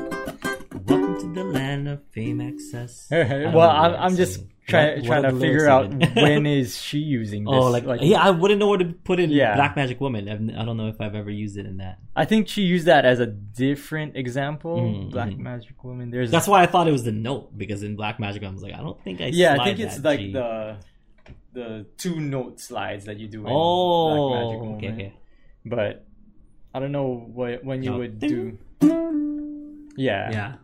Welcome 0.86 1.20
to 1.20 1.34
the 1.34 1.43
land 1.43 1.88
of 1.88 2.03
fame 2.11 2.39
access. 2.39 3.07
Well, 3.11 3.61
I'm, 3.72 3.95
I'm 3.95 4.16
just 4.16 4.43
trying 4.68 4.97
What- 4.99 5.05
trying 5.05 5.24
what 5.24 5.32
to 5.32 5.39
figure 5.39 5.68
out 5.68 5.91
when 6.16 6.45
is 6.45 6.80
she 6.80 6.99
using 6.99 7.45
this? 7.45 7.53
Oh, 7.55 7.72
like, 7.72 7.86
like 7.86 8.01
yeah, 8.03 8.22
I 8.22 8.30
wouldn't 8.30 8.59
know 8.59 8.68
where 8.68 8.78
to 8.78 8.86
put 8.86 9.20
it. 9.20 9.24
in 9.24 9.30
Yeah. 9.32 9.55
Black 9.55 9.76
Magic 9.76 9.99
Woman. 9.99 10.30
I've, 10.30 10.61
I 10.61 10.64
don't 10.64 10.78
know 10.78 10.89
if 10.89 11.01
I've 11.01 11.16
ever 11.16 11.32
used 11.32 11.57
it 11.57 11.66
in 11.66 11.78
that. 11.78 11.97
I 12.16 12.26
think 12.26 12.47
she 12.49 12.61
used 12.61 12.86
that 12.86 13.05
as 13.05 13.20
a 13.20 13.26
different 13.26 14.16
example. 14.16 14.78
Mm, 14.80 15.09
Black. 15.09 15.36
Magic 15.38 15.84
Woman. 15.84 16.11
There's 16.11 16.30
That's 16.30 16.47
why 16.47 16.61
I 16.61 16.68
thought 16.68 16.88
it 16.88 16.91
was 16.91 17.03
the 17.03 17.11
note 17.11 17.57
because 17.57 17.82
in 17.82 17.95
Black 17.95 18.20
Magic 18.20 18.43
I 18.43 18.49
was 18.49 18.61
like, 18.61 18.74
I 18.76 18.82
don't 18.82 19.03
think 19.03 19.22
I. 19.22 19.28
yeah, 19.34 19.57
I 19.59 19.66
think 19.66 19.80
it's 19.80 19.95
that 19.97 20.03
like 20.05 20.20
G. 20.20 20.34
the 20.34 20.78
the 21.54 21.86
two 21.97 22.20
note 22.20 22.60
slides 22.60 23.06
that 23.06 23.20
you 23.20 23.28
do 23.28 23.39
in 23.39 23.43
Black 23.43 23.54
Magic 23.54 24.60
Oh, 24.62 24.76
okay, 24.78 24.91
okay. 24.91 25.14
But 25.66 26.06
I 26.74 26.80
don't 26.80 26.91
know 26.91 27.30
what 27.34 27.64
when 27.64 27.84
you 27.84 27.91
No. 27.91 27.97
would 27.99 28.20
do. 28.20 28.58
Yeah, 29.95 30.32
Yeah. 30.32 30.56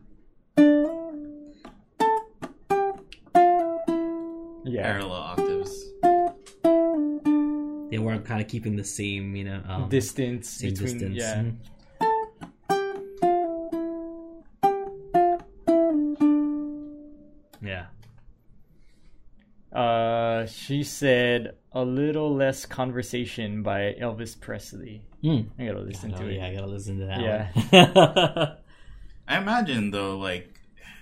yeah. 4.66 4.84
Parallel 4.84 5.12
octaves. 5.12 5.86
They 7.92 7.98
weren't 7.98 8.26
kind 8.26 8.42
of 8.42 8.48
keeping 8.48 8.76
the 8.76 8.84
same, 8.84 9.36
you 9.36 9.44
know, 9.46 9.62
um, 9.68 9.90
Distance 9.90 10.50
same 10.50 10.72
between 10.72 10.98
distance. 10.98 11.16
yeah. 11.18 11.44
Mhm. 11.44 11.56
Yeah. 17.62 17.86
Uh, 20.44 20.46
she 20.46 20.84
said 20.84 21.56
a 21.72 21.84
little 21.84 22.34
less 22.34 22.66
conversation 22.66 23.62
by 23.64 23.96
Elvis 24.00 24.40
Presley. 24.40 25.02
Hmm. 25.22 25.42
I 25.58 25.66
gotta 25.66 25.80
listen 25.82 26.12
to 26.14 26.28
it. 26.28 26.36
yeah, 26.38 26.48
I 26.48 26.54
gotta 26.54 26.68
listen 26.68 27.00
to 27.00 27.06
that. 27.06 27.22
Yeah. 27.22 27.92
one. 27.94 28.58
I 29.28 29.38
imagine 29.38 29.92
though, 29.92 30.18
like 30.18 30.56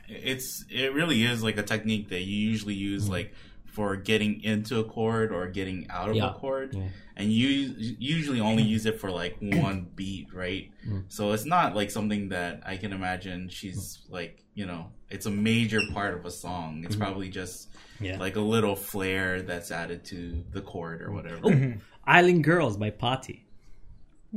it's 0.08 0.66
it 0.70 0.94
really 0.94 1.24
is 1.24 1.44
like 1.44 1.58
a 1.58 1.64
technique 1.64 2.10
that 2.10 2.22
you 2.22 2.36
usually 2.50 2.74
use 2.74 3.04
Mm-hmm. 3.04 3.12
like 3.14 3.34
for 3.66 3.96
getting 3.96 4.42
into 4.44 4.80
a 4.80 4.84
chord 4.84 5.32
or 5.32 5.46
getting 5.48 5.86
out 5.92 6.10
of 6.10 6.16
Yeah. 6.16 6.32
a 6.32 6.34
chord, 6.34 6.74
Yeah. 6.74 6.88
and 7.16 7.32
you 7.32 7.48
you 7.78 7.96
usually 8.00 8.40
only 8.42 8.64
use 8.64 8.88
it 8.88 9.00
for 9.00 9.12
like 9.12 9.38
one 9.40 9.88
beat, 9.96 10.34
right? 10.34 10.72
Mm. 10.88 11.04
So 11.10 11.32
it's 11.34 11.46
not 11.46 11.76
like 11.76 11.92
something 11.92 12.30
that 12.30 12.62
I 12.66 12.78
can 12.78 12.92
imagine 12.92 13.50
she's 13.50 14.00
like 14.10 14.44
you 14.56 14.66
know 14.66 14.88
it's 15.10 15.26
a 15.26 15.32
major 15.32 15.80
part 15.94 16.14
of 16.14 16.26
a 16.26 16.32
song. 16.32 16.84
It's 16.86 16.96
probably 16.96 17.30
just 17.30 17.70
Mm-hmm. 17.98 18.06
yeah. 18.06 18.18
like 18.20 18.36
a 18.36 18.42
little 18.42 18.76
flair 18.76 19.42
that's 19.42 19.72
added 19.72 20.04
to 20.06 20.44
the 20.52 20.62
chord 20.62 21.02
or 21.02 21.12
whatever. 21.12 21.40
Oh, 21.44 21.74
Island 22.06 22.44
Girls 22.44 22.78
by 22.78 22.92
Potty. 22.92 23.48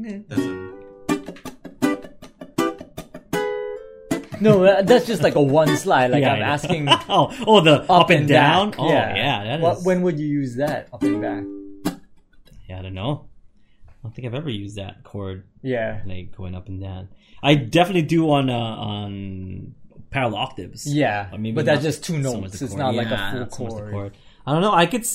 Doesn't- 0.00 0.80
No, 4.40 4.82
that's 4.82 5.06
just 5.06 5.22
like 5.22 5.34
a 5.34 5.42
one 5.42 5.76
slide. 5.76 6.10
Like 6.10 6.22
Yeah, 6.22 6.32
I'm 6.32 6.42
asking 6.42 6.88
oh, 7.10 7.36
oh, 7.46 7.60
the 7.60 7.82
up, 7.92 8.08
and 8.08 8.26
down. 8.26 8.70
back. 8.70 8.80
Oh, 8.80 8.88
yeah, 8.88 9.44
that 9.44 9.56
is. 9.58 9.62
What, 9.62 9.82
when 9.84 10.00
would 10.02 10.18
you 10.18 10.26
use 10.26 10.56
that? 10.56 10.88
Up 10.94 11.02
and 11.02 11.20
back. 11.20 11.44
Yeah, 12.66 12.78
I 12.78 12.82
don't 12.82 12.94
know. 12.94 13.28
I 13.86 13.92
don't 14.02 14.14
think 14.14 14.26
I've 14.26 14.34
ever 14.34 14.48
used 14.48 14.76
that 14.76 15.04
chord 15.04 15.44
Yeah. 15.60 16.00
like 16.06 16.34
going 16.34 16.54
up 16.54 16.68
and 16.68 16.80
down. 16.80 17.08
I 17.42 17.54
definitely 17.56 18.02
do 18.02 18.30
on 18.30 18.48
uh, 18.48 18.54
on 18.54 19.74
parallel 20.10 20.36
octaves. 20.40 20.86
Yeah, 20.92 21.28
Or 21.32 21.38
maybe 21.38 21.54
but 21.54 21.64
that's 21.66 21.82
just 21.82 22.04
two 22.04 22.22
so 22.22 22.32
notes. 22.32 22.40
much 22.52 22.62
It's 22.62 22.72
chord. 22.72 22.78
not 22.78 22.94
like 22.94 23.06
a 23.10 23.16
full 23.30 23.40
not 23.40 23.52
so 23.52 23.56
chord. 23.90 24.16
I 24.46 24.52
don't 24.52 24.62
know. 24.62 24.72
I 24.72 24.86
could. 24.86 25.06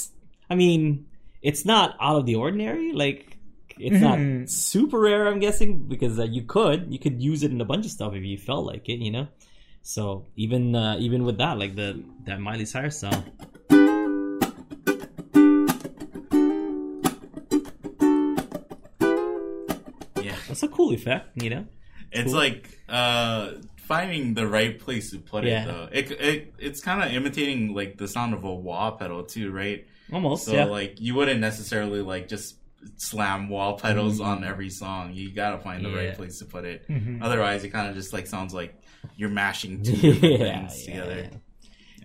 I 0.50 0.56
mean, 0.56 1.08
it's 1.42 1.66
not 1.66 1.96
out 2.00 2.18
of 2.18 2.26
the 2.26 2.36
ordinary. 2.36 2.92
Like 2.94 3.38
it's 3.78 4.00
not 4.02 4.50
super 4.50 5.00
rare. 5.00 5.28
I'm 5.28 5.40
guessing 5.40 5.80
because 5.88 6.18
uh, 6.20 6.24
you 6.24 6.44
could 6.44 6.92
you 6.94 7.00
could 7.00 7.22
use 7.22 7.44
it 7.44 7.52
in 7.52 7.60
a 7.62 7.66
bunch 7.66 7.86
of 7.86 7.92
stuff 7.92 8.14
if 8.14 8.24
you 8.24 8.38
felt 8.38 8.66
like 8.66 8.88
it. 8.90 9.00
You 9.00 9.12
know. 9.12 9.28
So 9.82 10.26
even 10.36 10.76
uh, 10.76 10.96
even 11.00 11.26
with 11.26 11.38
that, 11.40 11.58
like 11.60 11.76
the 11.76 12.02
that 12.26 12.40
Miley 12.40 12.66
Cyrus 12.66 13.00
song. 13.00 13.24
yeah. 20.22 20.36
That's 20.48 20.64
a 20.64 20.68
cool 20.68 20.94
effect, 20.94 21.42
you 21.42 21.50
know. 21.50 21.66
It's 22.12 22.32
Cool. 22.32 22.40
like 22.40 22.80
uh 22.88 23.52
finding 23.88 24.34
the 24.34 24.48
right 24.48 24.80
place 24.80 25.12
to 25.12 25.18
put 25.20 25.44
Yeah. 25.44 25.64
it 25.64 25.68
though. 25.68 25.90
It, 25.92 26.12
it 26.12 26.54
it's 26.60 26.82
kind 26.82 27.04
of 27.04 27.12
imitating 27.14 27.74
like 27.74 27.98
the 27.98 28.08
sound 28.08 28.34
of 28.34 28.44
a 28.44 28.54
wah 28.54 28.92
pedal 28.92 29.24
too, 29.24 29.52
right? 29.52 29.86
Almost, 30.14 30.46
So 30.46 30.54
yeah. 30.54 30.66
like 30.66 31.00
you 31.02 31.16
wouldn't 31.16 31.40
necessarily 31.40 32.02
like 32.02 32.28
just 32.28 32.56
slam 32.98 33.50
wah 33.50 33.74
pedals 33.74 34.20
on 34.22 34.44
every 34.44 34.70
song. 34.70 35.14
You 35.14 35.32
gotta 35.32 35.58
find 35.60 35.84
the 35.84 35.90
Mm-hmm. 35.90 35.98
Yeah. 35.98 36.06
right 36.10 36.16
place 36.18 36.40
to 36.40 36.46
put 36.46 36.66
it. 36.66 36.88
Mhm. 36.88 37.22
Otherwise, 37.24 37.64
it 37.64 37.70
kind 37.70 37.90
of 37.90 37.96
just 37.96 38.14
like 38.14 38.28
sounds 38.28 38.54
like 38.54 38.80
you're 39.18 39.30
mashing 39.30 39.82
two 39.88 39.96
different 39.96 40.22
things 40.22 40.84
together. 40.86 41.30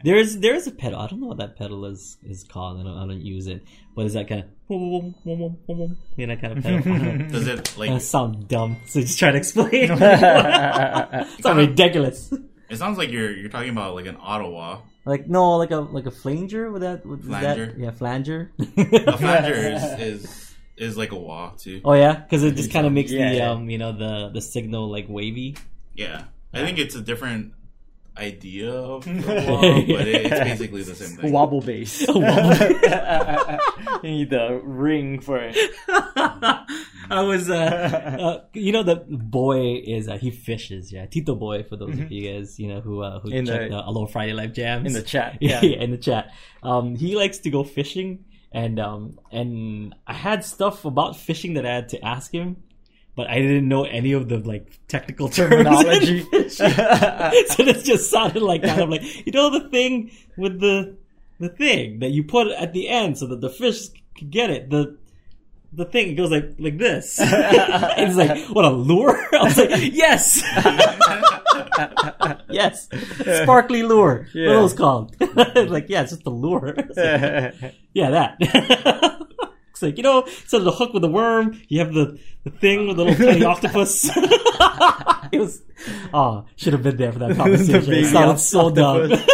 There's 0.02 0.38
there's 0.38 0.66
a 0.66 0.70
pedal. 0.72 0.98
I 0.98 1.06
don't 1.08 1.20
know 1.20 1.26
what 1.26 1.38
that 1.38 1.56
pedal 1.56 1.84
is 1.84 2.16
is 2.22 2.42
called. 2.44 2.80
I 2.80 2.84
don't 2.84 2.96
I 2.96 3.06
don't 3.06 3.20
use 3.20 3.46
it. 3.46 3.62
But 3.94 4.06
is 4.06 4.14
that 4.14 4.28
kind 4.28 4.42
of 4.44 4.48
you 4.70 6.26
know 6.26 6.36
kind 6.36 6.58
of 6.58 6.62
pedal? 6.64 6.78
I 6.78 6.98
don't 6.98 7.18
know. 7.18 7.28
Does 7.28 7.46
it 7.46 7.76
like? 7.76 7.90
That 7.90 8.02
sound 8.02 8.48
dumb. 8.48 8.76
So 8.86 9.00
just 9.00 9.18
try 9.18 9.30
to 9.32 9.36
explain. 9.38 9.88
yeah, 9.98 11.24
sound 11.40 11.58
ridiculous. 11.58 12.32
It 12.68 12.76
sounds 12.78 12.98
like 12.98 13.10
you're 13.10 13.30
you're 13.32 13.48
talking 13.50 13.70
about 13.70 13.94
like 13.94 14.06
an 14.06 14.16
auto-wah. 14.16 14.80
Like 15.04 15.28
no, 15.28 15.56
like 15.56 15.70
a 15.70 15.78
like 15.78 16.06
a 16.06 16.10
flanger 16.10 16.70
with 16.70 16.82
that 16.82 17.04
with 17.06 17.26
Flanger? 17.26 17.66
That, 17.66 17.78
yeah, 17.78 17.90
flanger. 17.90 18.52
A 18.58 19.16
flanger 19.16 19.54
is, 19.54 19.82
is 19.98 20.54
is 20.76 20.96
like 20.96 21.12
a 21.12 21.16
wah 21.16 21.50
too. 21.58 21.80
oh 21.84 21.94
yeah, 21.94 22.14
because 22.14 22.44
it 22.44 22.54
just 22.54 22.70
kind 22.72 22.86
of 22.86 22.92
makes 22.92 23.10
Yeah, 23.10 23.30
the 23.30 23.36
yeah. 23.36 23.50
um 23.50 23.68
you 23.70 23.78
know 23.78 23.92
the 23.92 24.30
the 24.32 24.40
signal 24.40 24.90
like 24.90 25.06
wavy. 25.08 25.56
Yeah, 25.94 26.24
I 26.52 26.60
think 26.60 26.78
it's 26.78 26.94
a 26.94 27.00
different 27.00 27.54
idea 28.18 28.70
of 28.72 29.04
the 29.04 29.12
wah, 29.48 29.60
but 29.60 30.08
it's 30.08 30.28
basically 30.40 30.82
the 30.82 30.94
same 30.94 31.16
thing. 31.16 31.32
wobble 31.32 31.60
bass. 31.60 32.00
you 32.08 32.14
need 34.02 34.30
the 34.30 34.60
ring 34.62 35.20
for 35.20 35.38
it. 35.40 35.56
I 37.12 37.22
was, 37.22 37.50
uh, 37.50 37.54
uh, 37.54 38.44
you 38.52 38.72
know, 38.72 38.82
the 38.82 38.96
boy 38.96 39.82
is 39.84 40.08
uh, 40.08 40.16
he 40.18 40.30
fishes. 40.30 40.92
Yeah, 40.92 41.06
Tito 41.06 41.34
boy 41.34 41.62
for 41.64 41.76
those 41.76 41.98
of 41.98 42.10
you 42.10 42.32
guys, 42.32 42.58
you 42.58 42.68
know, 42.68 42.80
who 42.80 43.02
uh, 43.02 43.20
who 43.20 43.30
In 43.30 43.44
the- 43.44 43.52
check 43.52 43.70
the 43.70 43.80
Aloha 43.86 44.06
Friday 44.12 44.32
Live 44.32 44.52
Jams 44.52 44.86
In 44.86 44.92
the 44.92 45.02
chat. 45.02 45.38
Yeah, 45.40 45.60
Yeah. 45.62 45.78
in 45.82 45.90
the 45.90 45.98
chat. 45.98 46.32
Um, 46.62 46.94
he 46.96 47.16
likes 47.16 47.38
to 47.38 47.50
go 47.50 47.64
fishing, 47.64 48.24
and 48.52 48.78
um, 48.78 49.18
and 49.32 49.94
I 50.06 50.12
had 50.14 50.44
stuff 50.44 50.84
about 50.84 51.16
fishing 51.16 51.54
that 51.54 51.66
I 51.66 51.74
had 51.74 51.88
to 51.90 52.04
ask 52.04 52.32
him, 52.32 52.58
but 53.20 53.28
I 53.28 53.38
didn't 53.38 53.68
know 53.68 53.84
any 53.84 54.12
of 54.12 54.30
the 54.30 54.38
like 54.38 54.66
technical 54.88 55.28
Terminology. 55.28 56.22
so 56.48 56.64
it 56.64 57.84
just 57.84 58.10
sounded 58.10 58.40
like 58.42 58.62
kind 58.62 58.80
of 58.80 58.88
like 58.88 59.02
you 59.26 59.32
know 59.32 59.50
the 59.50 59.68
thing 59.68 60.10
with 60.38 60.58
the 60.58 60.96
the 61.38 61.50
thing 61.50 61.98
that 61.98 62.12
you 62.12 62.24
put 62.24 62.48
at 62.48 62.72
the 62.72 62.88
end 62.88 63.18
so 63.18 63.26
that 63.26 63.42
the 63.42 63.50
fish 63.50 63.88
can 64.16 64.30
get 64.30 64.48
it. 64.48 64.70
The 64.70 64.96
the 65.74 65.84
thing 65.84 66.08
it 66.08 66.14
goes 66.14 66.30
like 66.30 66.54
like 66.58 66.78
this. 66.78 67.18
it's 67.22 68.16
like 68.16 68.48
what 68.48 68.64
a 68.64 68.70
lure. 68.70 69.20
I 69.34 69.44
was 69.44 69.58
like 69.58 69.92
yes, 69.92 70.42
yes, 72.48 72.88
sparkly 73.42 73.82
lure. 73.82 74.20
What 74.32 74.34
Yeah. 74.34 74.48
are 74.48 74.54
those 74.62 74.72
called? 74.72 75.14
like 75.54 75.90
yeah, 75.90 76.02
it's 76.02 76.12
just 76.12 76.24
a 76.26 76.30
lure. 76.30 76.74
Like, 76.74 77.74
yeah, 77.92 78.10
that. 78.10 79.26
It's 79.80 79.82
like 79.82 79.96
you 79.96 80.02
know, 80.02 80.22
instead 80.22 80.58
of 80.58 80.64
the 80.64 80.72
hook 80.72 80.92
with 80.92 81.02
the 81.02 81.08
worm, 81.08 81.60
you 81.68 81.78
have 81.80 81.94
the 81.94 82.18
the 82.44 82.50
thing 82.50 82.86
with 82.86 82.96
the 82.98 83.04
little 83.04 83.26
tiny 83.26 83.44
octopus. 83.52 84.04
it 85.32 85.40
was 85.40 85.62
oh, 86.12 86.44
should 86.56 86.74
have 86.74 86.82
been 86.82 86.96
there 86.96 87.12
for 87.12 87.20
that 87.20 87.36
conversation. 87.36 87.92
it 87.92 88.06
sounded 88.06 88.38
so 88.38 88.70
dumb. 88.70 89.12
octopus. 89.12 89.26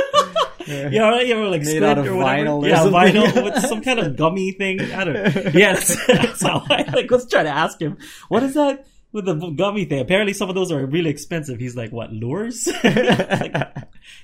You 0.69 0.99
know, 0.99 1.21
you 1.21 1.49
like 1.49 1.63
Made 1.63 1.67
squid 1.69 1.83
out 1.85 1.99
of 1.99 2.07
or 2.07 2.17
whatever. 2.17 2.49
vinyl 2.49 2.63
or 2.65 2.69
yeah, 2.69 2.83
something. 2.83 3.23
vinyl 3.23 3.45
with 3.45 3.67
some 3.67 3.83
kind 3.83 4.01
of 4.01 4.17
gummy 4.17 4.51
thing. 4.51 4.81
I 4.81 5.05
don't 5.05 5.15
know. 5.15 5.51
Yeah, 5.55 5.75
that's, 5.75 6.07
that's 6.07 6.45
I 6.45 6.91
like. 6.93 7.09
Let's 7.09 7.27
try 7.27 7.45
to 7.45 7.49
ask 7.49 7.81
him. 7.81 7.99
What 8.29 8.43
is 8.43 8.55
that 8.55 8.85
with 9.13 9.27
the 9.27 9.35
gummy 9.51 9.85
thing? 9.85 10.01
Apparently, 10.01 10.33
some 10.33 10.49
of 10.49 10.57
those 10.57 10.73
are 10.73 10.85
really 10.85 11.11
expensive. 11.11 11.61
He's 11.61 11.77
like, 11.77 11.93
what 11.93 12.13
lures? 12.13 12.69
Like, 12.83 13.55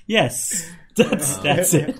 yes, 0.05 0.69
that's 0.97 1.37
that's 1.37 1.73
it. 1.73 1.97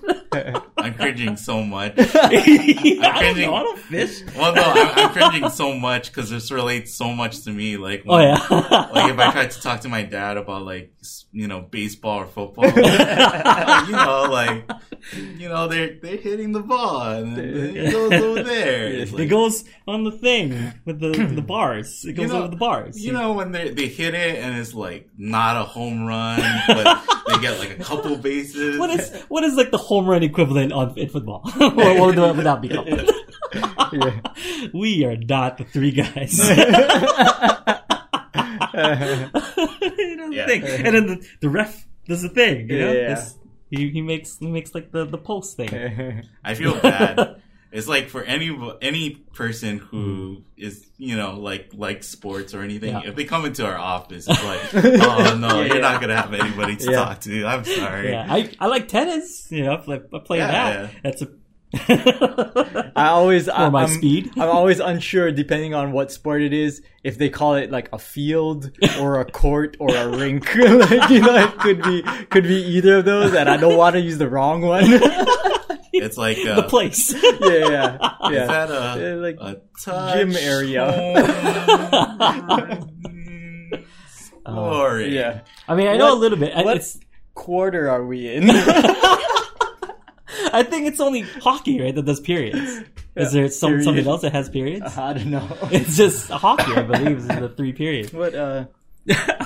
I'm 0.83 0.93
cringing 0.93 1.37
so 1.37 1.63
much. 1.63 1.93
I 1.97 2.03
don't 2.29 3.15
cringing. 3.17 3.41
know. 3.49 3.55
I 3.55 3.63
don't 3.63 3.79
fish. 3.79 4.21
Well, 4.35 4.53
no, 4.53 4.61
I'm, 4.63 4.99
I'm 4.99 5.09
cringing 5.13 5.49
so 5.49 5.73
much 5.75 6.11
because 6.11 6.29
this 6.29 6.51
relates 6.51 6.93
so 6.95 7.13
much 7.13 7.41
to 7.45 7.51
me. 7.51 7.77
Like, 7.77 8.03
Oh 8.07 8.19
yeah. 8.19 8.33
like 8.93 9.11
if 9.11 9.19
I 9.19 9.31
tried 9.31 9.51
to 9.51 9.61
talk 9.61 9.81
to 9.81 9.89
my 9.89 10.03
dad 10.03 10.37
about 10.37 10.63
like 10.63 10.93
you 11.31 11.47
know 11.47 11.61
baseball 11.61 12.19
or 12.19 12.25
football, 12.27 12.65
you 13.87 13.91
know, 13.91 14.27
like 14.29 14.69
you 15.37 15.49
know 15.49 15.67
they're 15.67 15.95
they're 16.01 16.17
hitting 16.17 16.51
the 16.51 16.59
ball 16.61 17.01
and 17.11 17.37
it 17.37 17.91
goes 17.91 18.11
over 18.13 18.43
there. 18.43 18.83
It's 19.03 19.11
it 19.11 19.17
like, 19.19 19.29
goes 19.29 19.63
on 19.87 20.03
the 20.03 20.11
thing 20.11 20.73
with 20.85 20.99
the 20.99 21.11
the 21.11 21.41
bars. 21.41 22.03
It 22.05 22.13
goes 22.13 22.29
know- 22.31 22.39
over 22.39 22.47
the 22.49 22.55
bars. 22.57 23.03
you 23.03 23.11
know 23.13 23.33
when 23.33 23.51
they 23.51 23.69
they 23.69 23.87
hit 23.87 24.13
it 24.13 24.35
and 24.37 24.57
it's 24.57 24.73
like 24.73 25.07
not 25.17 25.55
a 25.57 25.63
home 25.63 26.05
run, 26.05 26.41
but 26.67 27.03
they 27.27 27.39
get 27.41 27.57
like 27.59 27.71
a 27.79 27.83
couple 27.83 28.15
bases. 28.17 28.77
what 28.77 28.89
is 28.89 29.11
what 29.29 29.43
is 29.43 29.55
like 29.55 29.71
the 29.71 29.77
home 29.77 30.05
run 30.05 30.23
equivalent 30.23 30.71
on 30.73 30.97
in 30.97 31.09
football? 31.09 31.41
what, 31.57 31.75
would 32.35 32.45
that 32.45 32.61
be 32.61 32.69
called? 32.69 32.87
Yeah. 33.93 34.67
we 34.73 35.05
are 35.05 35.15
not 35.17 35.57
the 35.57 35.63
three 35.65 35.91
guys. 35.91 36.39
you 38.73 40.15
know, 40.17 40.29
the 40.29 40.35
Yeah. 40.35 40.47
thing. 40.47 40.63
And 40.63 40.95
then 40.95 41.07
the, 41.07 41.27
the 41.41 41.49
ref 41.49 41.87
does 42.07 42.21
the 42.21 42.29
thing, 42.29 42.69
you 42.69 42.79
know? 42.79 42.91
Yeah. 42.91 43.11
It's- 43.11 43.35
he, 43.69 43.89
he 43.89 44.01
makes 44.03 44.37
he 44.37 44.45
makes 44.51 44.75
like 44.75 44.91
the, 44.91 45.03
the 45.03 45.17
post 45.17 45.57
thing. 45.57 46.21
I 46.43 46.53
feel 46.53 46.79
bad. 46.79 47.41
It's 47.73 47.87
like 47.87 48.07
for 48.09 48.21
any 48.23 48.55
any 48.81 49.09
person 49.33 49.79
who 49.79 50.43
is 50.55 50.85
you 50.97 51.15
know 51.17 51.39
like 51.39 51.71
like 51.73 52.03
sports 52.03 52.53
or 52.53 52.61
anything. 52.61 52.91
Yeah. 52.93 53.01
If 53.05 53.15
they 53.15 53.25
come 53.25 53.45
into 53.45 53.65
our 53.65 53.77
office, 53.77 54.27
it's 54.29 54.43
like, 54.43 54.61
oh 55.03 55.35
no, 55.37 55.47
Yeah, 55.61 55.65
you're 55.65 55.75
yeah. 55.75 55.81
not 55.81 55.99
gonna 55.99 56.15
have 56.15 56.33
anybody 56.33 56.75
to 56.77 56.91
Yeah. 56.91 56.97
talk 57.03 57.19
to. 57.21 57.45
I'm 57.45 57.63
sorry. 57.65 58.11
Yeah, 58.11 58.27
I, 58.29 58.51
I 58.59 58.67
like 58.67 58.87
tennis. 58.87 59.47
You 59.51 59.63
know, 59.65 59.73
I 59.73 59.77
play, 59.77 60.01
I 60.13 60.19
play 60.19 60.37
Yeah, 60.37 60.47
that. 60.51 60.91
yeah. 60.93 60.99
That's 61.03 61.21
a 61.23 61.27
I 62.95 63.07
always 63.07 63.45
for 63.47 63.71
my 63.71 63.83
I'm, 63.85 63.89
speed. 63.89 64.29
I'm 64.35 64.49
always 64.49 64.79
unsure, 64.79 65.31
depending 65.31 65.73
on 65.73 65.91
what 65.91 66.11
sport 66.11 66.43
it 66.43 66.53
is, 66.53 66.83
if 67.03 67.17
they 67.17 67.29
call 67.29 67.55
it 67.55 67.71
like 67.71 67.89
a 67.91 67.97
field 67.97 68.69
or 69.01 69.19
a 69.19 69.25
court 69.25 69.77
or 69.79 69.89
a 69.95 70.07
rink. 70.15 70.45
like 70.55 71.09
you 71.09 71.21
know, 71.21 71.35
it 71.35 71.57
could 71.59 71.81
be 71.81 72.03
could 72.29 72.43
be 72.43 72.61
either 72.63 72.99
of 72.99 73.05
those, 73.05 73.33
and 73.33 73.49
I 73.49 73.57
don't 73.57 73.75
want 73.77 73.93
to 73.95 74.01
use 74.01 74.19
the 74.19 74.29
wrong 74.29 74.61
one. 74.61 74.83
It's 75.93 76.17
like 76.17 76.37
uh, 76.47 76.55
the 76.55 76.63
place. 76.63 77.13
yeah, 77.23 77.31
yeah, 77.41 77.95
Is 77.95 78.33
yeah. 78.33 78.45
that 78.47 78.71
a, 78.71 79.01
Yeah, 79.01 79.13
like 79.21 79.37
a 79.39 79.61
touch 79.83 80.17
gym 80.17 80.35
area. 80.35 80.85
Sorry. 84.45 85.15
yeah. 85.15 85.41
I 85.67 85.75
mean, 85.75 85.87
I 85.87 85.97
know 85.97 86.05
What- 86.09 86.17
a 86.17 86.19
little 86.19 86.37
bit. 86.37 86.55
What- 86.55 86.77
It's 86.77 86.99
Quarter 87.35 87.89
are 87.89 88.05
we 88.05 88.31
in? 88.31 88.47
I 88.49 88.53
think 90.63 90.85
it's 90.87 90.99
only 90.99 91.21
hockey, 91.21 91.81
right, 91.81 91.95
that 91.95 92.05
does 92.05 92.19
periods. 92.19 92.83
Is 93.15 93.31
there 93.31 93.49
some, 93.49 93.69
Period. 93.71 93.83
something 93.85 94.07
else 94.07 94.21
that 94.21 94.33
has 94.33 94.49
periods? 94.49 94.95
I 94.97 95.13
don't 95.13 95.31
know. 95.31 95.47
It's 95.71 95.97
just 95.97 96.29
hockey, 96.29 96.73
I 96.75 96.83
believe, 96.83 97.17
is 97.17 97.27
the 97.27 97.49
three 97.49 97.73
periods. 97.73 98.13
what 98.13 98.35
uh, 98.35 98.65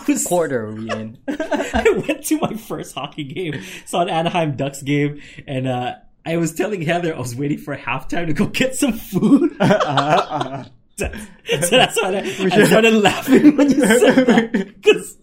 was 0.07 0.25
quarter 0.25 0.65
are 0.65 0.73
we 0.73 0.89
in? 0.91 1.17
I 1.29 2.03
went 2.07 2.25
to 2.25 2.39
my 2.39 2.55
first 2.55 2.93
hockey 2.93 3.23
game, 3.23 3.61
saw 3.85 4.01
an 4.01 4.09
Anaheim 4.09 4.57
Ducks 4.57 4.81
game, 4.81 5.21
and 5.47 5.65
uh, 5.67 5.95
I 6.28 6.38
was 6.38 6.53
telling 6.53 6.82
Heather 6.82 7.15
I 7.15 7.19
was 7.19 7.36
waiting 7.36 7.57
for 7.57 7.75
halftime 7.75 8.28
to 8.28 8.34
go 8.34 8.45
get 8.47 8.75
some 8.75 8.93
food. 8.93 9.55
Uh-huh, 9.59 10.63
so 10.97 11.07
that's 11.47 12.01
why 12.01 12.09
I, 12.15 12.19
I 12.51 12.65
started 12.65 12.93
laughing 12.93 13.55
when 13.55 13.69
you 13.71 13.82
said 13.86 14.25
that 14.28 14.51
because 14.51 15.17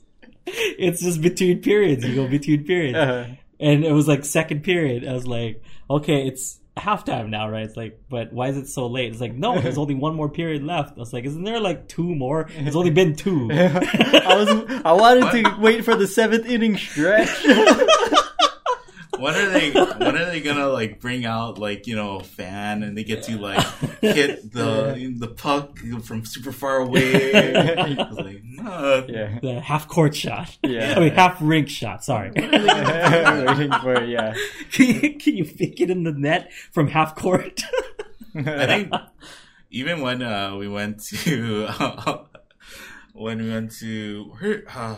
it's 0.46 1.02
just 1.02 1.20
between 1.20 1.60
periods. 1.62 2.04
You 2.04 2.14
go 2.14 2.28
between 2.28 2.64
periods, 2.64 2.96
Uh-huh. 2.98 3.34
and 3.60 3.84
it 3.84 3.92
was 3.92 4.06
like 4.08 4.24
second 4.24 4.62
period. 4.62 5.06
I 5.06 5.12
was 5.12 5.26
like, 5.26 5.62
okay, 5.90 6.26
it's 6.26 6.60
halftime 6.76 7.28
now, 7.28 7.48
right? 7.48 7.64
It's 7.64 7.76
like, 7.76 8.00
but 8.08 8.32
why 8.32 8.48
is 8.48 8.56
it 8.56 8.66
so 8.68 8.86
late? 8.86 9.12
It's 9.12 9.20
like, 9.20 9.34
no, 9.34 9.60
there's 9.60 9.78
only 9.78 9.94
one 9.94 10.14
more 10.16 10.28
period 10.28 10.62
left. 10.64 10.96
I 10.96 11.00
was 11.00 11.12
like, 11.12 11.24
isn't 11.24 11.44
there 11.44 11.60
like 11.60 11.88
two 11.88 12.14
more? 12.14 12.48
It's 12.56 12.74
only 12.76 12.90
been 12.90 13.14
two. 13.16 13.48
I 13.52 14.34
was 14.36 14.82
I 14.84 14.92
wanted 14.92 15.30
to 15.42 15.56
wait 15.60 15.84
for 15.84 15.94
the 15.96 16.06
seventh 16.06 16.46
inning 16.46 16.76
stretch. 16.76 17.28
When 19.18 19.34
are 19.34 19.50
they? 19.50 19.70
When 19.72 20.16
are 20.16 20.26
they 20.26 20.40
gonna 20.40 20.68
like 20.68 21.00
bring 21.00 21.24
out 21.24 21.58
like 21.58 21.86
you 21.86 21.96
know 21.96 22.16
a 22.16 22.24
fan 22.24 22.82
and 22.82 22.96
they 22.96 23.04
get 23.04 23.24
to 23.24 23.38
like 23.38 23.64
hit 24.00 24.52
the 24.52 25.14
the 25.18 25.28
puck 25.28 25.78
from 26.02 26.24
super 26.24 26.52
far 26.52 26.78
away? 26.78 27.94
Like, 28.14 28.42
no. 28.44 29.04
yeah. 29.08 29.38
the 29.40 29.60
half 29.60 29.88
court 29.88 30.14
shot. 30.14 30.56
Yeah. 30.62 30.94
I 30.96 31.00
mean 31.00 31.14
half 31.14 31.38
rink 31.40 31.68
shot. 31.68 32.04
Sorry. 32.04 32.30
Waiting 32.34 33.72
for 33.72 33.94
it, 33.94 34.08
yeah. 34.08 34.34
can, 34.72 34.86
you, 34.86 35.18
can 35.18 35.36
you 35.36 35.44
fake 35.44 35.80
it 35.80 35.90
in 35.90 36.04
the 36.04 36.12
net 36.12 36.52
from 36.72 36.88
half 36.88 37.14
court? 37.14 37.62
I 38.34 38.66
think 38.66 38.92
even 39.70 40.00
when 40.00 40.22
uh, 40.22 40.56
we 40.56 40.68
went 40.68 41.02
to 41.04 41.68
when 43.14 43.42
we 43.42 43.50
went 43.50 43.72
to 43.78 44.32
where, 44.38 44.64
uh, 44.74 44.96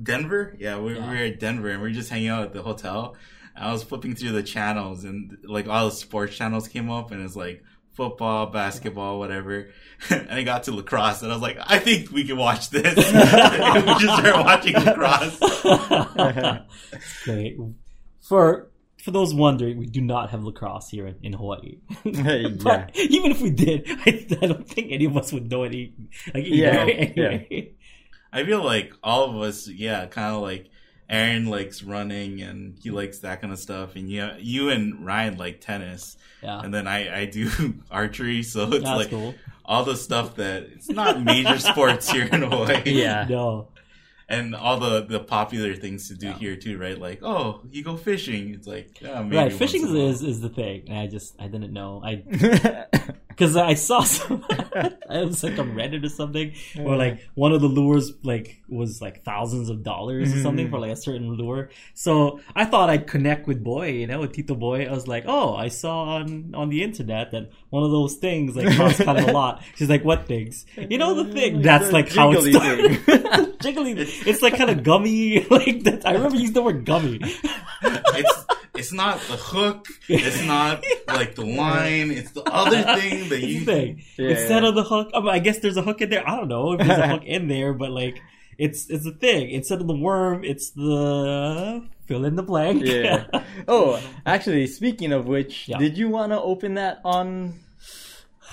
Denver, 0.00 0.56
yeah, 0.58 0.78
we, 0.78 0.94
we 0.94 1.00
were 1.00 1.16
at 1.16 1.40
Denver 1.40 1.70
and 1.70 1.80
we 1.80 1.88
were 1.88 1.94
just 1.94 2.10
hanging 2.10 2.28
out 2.28 2.44
at 2.44 2.52
the 2.52 2.62
hotel. 2.62 3.16
I 3.56 3.72
was 3.72 3.82
flipping 3.82 4.14
through 4.14 4.32
the 4.32 4.42
channels 4.42 5.04
and 5.04 5.38
like 5.44 5.68
all 5.68 5.86
the 5.86 5.94
sports 5.94 6.36
channels 6.36 6.68
came 6.68 6.90
up 6.90 7.10
and 7.10 7.22
it's 7.22 7.36
like 7.36 7.62
football, 7.92 8.46
basketball, 8.46 9.18
whatever. 9.18 9.70
and 10.10 10.30
I 10.30 10.42
got 10.42 10.64
to 10.64 10.72
lacrosse 10.72 11.22
and 11.22 11.30
I 11.30 11.34
was 11.34 11.42
like, 11.42 11.58
I 11.60 11.78
think 11.78 12.10
we 12.10 12.24
can 12.24 12.36
watch 12.36 12.70
this. 12.70 12.84
and 13.12 13.86
we 13.86 13.94
just 13.98 14.18
started 14.18 14.32
watching 14.40 14.74
lacrosse. 14.74 15.38
Great. 17.24 17.58
For 18.20 18.72
for 19.02 19.10
those 19.10 19.34
wondering, 19.34 19.78
we 19.78 19.86
do 19.86 20.00
not 20.00 20.30
have 20.30 20.44
lacrosse 20.44 20.88
here 20.88 21.08
in, 21.08 21.16
in 21.22 21.32
Hawaii. 21.32 21.78
yeah. 22.04 22.48
but 22.62 22.96
even 22.96 23.32
if 23.32 23.40
we 23.40 23.50
did, 23.50 23.84
I, 23.88 24.26
I 24.40 24.46
don't 24.46 24.68
think 24.68 24.92
any 24.92 25.06
of 25.06 25.16
us 25.16 25.32
would 25.32 25.50
know 25.50 25.64
any. 25.64 25.92
Like, 26.32 26.44
either, 26.44 26.54
Yeah, 26.54 26.74
anyway. 26.84 27.74
I 28.32 28.44
feel 28.44 28.64
like 28.64 28.92
all 29.02 29.28
of 29.28 29.36
us, 29.42 29.66
yeah, 29.66 30.06
kind 30.06 30.36
of 30.36 30.42
like 30.42 30.70
Aaron 31.12 31.46
likes 31.46 31.82
running 31.82 32.40
and 32.42 32.76
he 32.82 32.90
likes 32.90 33.18
that 33.18 33.40
kind 33.42 33.52
of 33.52 33.58
stuff, 33.58 33.94
and 33.96 34.10
yeah, 34.10 34.36
you 34.38 34.70
and 34.70 35.04
Ryan 35.04 35.36
like 35.36 35.60
tennis, 35.60 36.16
Yeah. 36.42 36.60
and 36.60 36.72
then 36.74 36.86
I 36.88 37.20
I 37.20 37.24
do 37.26 37.50
archery, 37.90 38.42
so 38.42 38.62
it's 38.72 38.84
That's 38.84 38.96
like 38.96 39.10
cool. 39.10 39.34
all 39.64 39.84
the 39.84 39.96
stuff 39.96 40.36
that 40.36 40.62
it's 40.74 40.88
not 40.88 41.22
major 41.22 41.58
sports 41.70 42.10
here 42.10 42.24
in 42.32 42.42
Hawaii, 42.42 42.82
Yeah. 42.86 43.26
No. 43.28 43.68
and 44.28 44.54
all 44.54 44.80
the 44.80 45.04
the 45.04 45.20
popular 45.20 45.74
things 45.74 46.08
to 46.08 46.14
do 46.14 46.28
Yeah. 46.28 46.38
here 46.38 46.56
too, 46.56 46.78
right? 46.78 46.98
Like 46.98 47.20
oh, 47.22 47.60
you 47.70 47.84
go 47.84 47.96
fishing, 47.98 48.54
it's 48.54 48.66
like 48.66 48.98
yeah, 49.02 49.22
maybe 49.22 49.36
Right, 49.36 49.52
fishing 49.52 49.82
in 49.86 49.94
is, 49.96 50.22
is 50.22 50.40
the 50.40 50.48
thing. 50.48 50.84
And 50.88 50.96
I 50.98 51.06
just 51.08 51.34
I 51.38 51.46
didn't 51.48 51.72
know. 51.74 52.02
I 52.02 52.12
because 53.32 53.56
I 53.56 53.74
saw 53.74 54.02
some. 54.02 54.44
I 54.50 55.22
was 55.24 55.42
like 55.42 55.58
on 55.58 55.74
Reddit 55.74 56.04
or 56.04 56.08
something, 56.08 56.54
or 56.78 56.96
like 56.96 57.26
one 57.34 57.52
of 57.52 57.60
the 57.60 57.68
lures 57.68 58.12
like 58.22 58.62
was 58.68 59.00
like 59.00 59.24
thousands 59.24 59.68
of 59.68 59.82
dollars 59.82 60.32
or 60.34 60.40
something 60.40 60.66
mm-hmm. 60.66 60.74
for 60.74 60.80
like 60.80 60.92
a 60.92 60.96
certain 60.96 61.32
lure. 61.34 61.70
So 61.94 62.40
I 62.54 62.64
thought 62.64 62.90
I'd 62.90 63.06
connect 63.06 63.46
with 63.46 63.62
Boy, 63.62 63.90
you 63.90 64.06
know, 64.06 64.20
with 64.20 64.32
Tito 64.32 64.54
Boy. 64.54 64.86
I 64.86 64.92
was 64.92 65.08
like, 65.08 65.24
oh, 65.26 65.54
I 65.54 65.68
saw 65.68 66.16
on 66.16 66.54
on 66.54 66.68
the 66.68 66.82
internet 66.82 67.32
that 67.32 67.50
one 67.70 67.82
of 67.82 67.90
those 67.90 68.16
things 68.16 68.56
like 68.56 68.76
costs 68.76 69.02
kind 69.02 69.18
of 69.18 69.28
a 69.28 69.32
lot. 69.32 69.62
She's 69.76 69.88
like, 69.88 70.04
what 70.04 70.26
things? 70.26 70.66
You 70.76 70.98
know, 70.98 71.22
the 71.22 71.32
thing 71.32 71.62
that's 71.62 71.88
The 71.88 71.92
like 71.92 72.12
how 72.12 72.32
it 72.32 72.38
jiggly 72.38 72.54
started. 72.54 73.58
Jiggly. 73.62 74.26
It's 74.26 74.42
like 74.42 74.56
kind 74.56 74.70
of 74.70 74.82
gummy. 74.82 75.46
Like 75.52 75.82
that. 75.84 76.06
I 76.06 76.12
remember 76.12 76.36
using 76.36 76.54
the 76.54 76.62
word 76.62 76.84
gummy. 76.84 77.20
it's 77.82 78.46
it's 78.74 78.92
not 78.92 79.20
the 79.28 79.36
hook, 79.36 79.86
it's 80.08 80.42
not 80.46 80.82
like 81.08 81.34
the 81.34 81.44
line, 81.44 82.10
it's 82.10 82.30
the 82.32 82.42
other 82.44 82.82
thing 83.00 83.28
that 83.28 83.40
you 83.42 83.60
the 83.60 83.64
thing. 83.66 84.02
Yeah, 84.16 84.30
Instead 84.30 84.62
yeah. 84.62 84.68
of 84.70 84.74
the 84.74 84.82
hook, 84.84 85.10
I, 85.14 85.20
mean, 85.20 85.28
I 85.28 85.38
guess 85.38 85.58
there's 85.58 85.76
a 85.76 85.82
hook 85.82 86.00
in 86.00 86.10
there. 86.10 86.26
I 86.28 86.36
don't 86.36 86.48
know 86.48 86.72
if 86.72 86.86
there's 86.86 86.98
a 86.98 87.08
hook 87.08 87.24
in 87.24 87.48
there, 87.48 87.72
but 87.74 87.90
like 87.90 88.20
it's 88.58 88.88
it's 88.90 89.06
a 89.06 89.12
thing. 89.12 89.50
Instead 89.50 89.80
of 89.80 89.86
the 89.88 89.96
worm, 89.96 90.44
it's 90.44 90.70
the 90.70 91.86
fill 92.06 92.24
in 92.24 92.36
the 92.36 92.42
blank. 92.42 92.82
yeah. 92.84 93.26
Oh, 93.68 94.00
actually, 94.26 94.66
speaking 94.66 95.12
of 95.12 95.26
which, 95.26 95.68
Yeah. 95.68 95.78
did 95.78 95.96
you 95.98 96.08
want 96.08 96.32
to 96.32 96.40
open 96.40 96.74
that 96.74 97.00
on? 97.04 97.60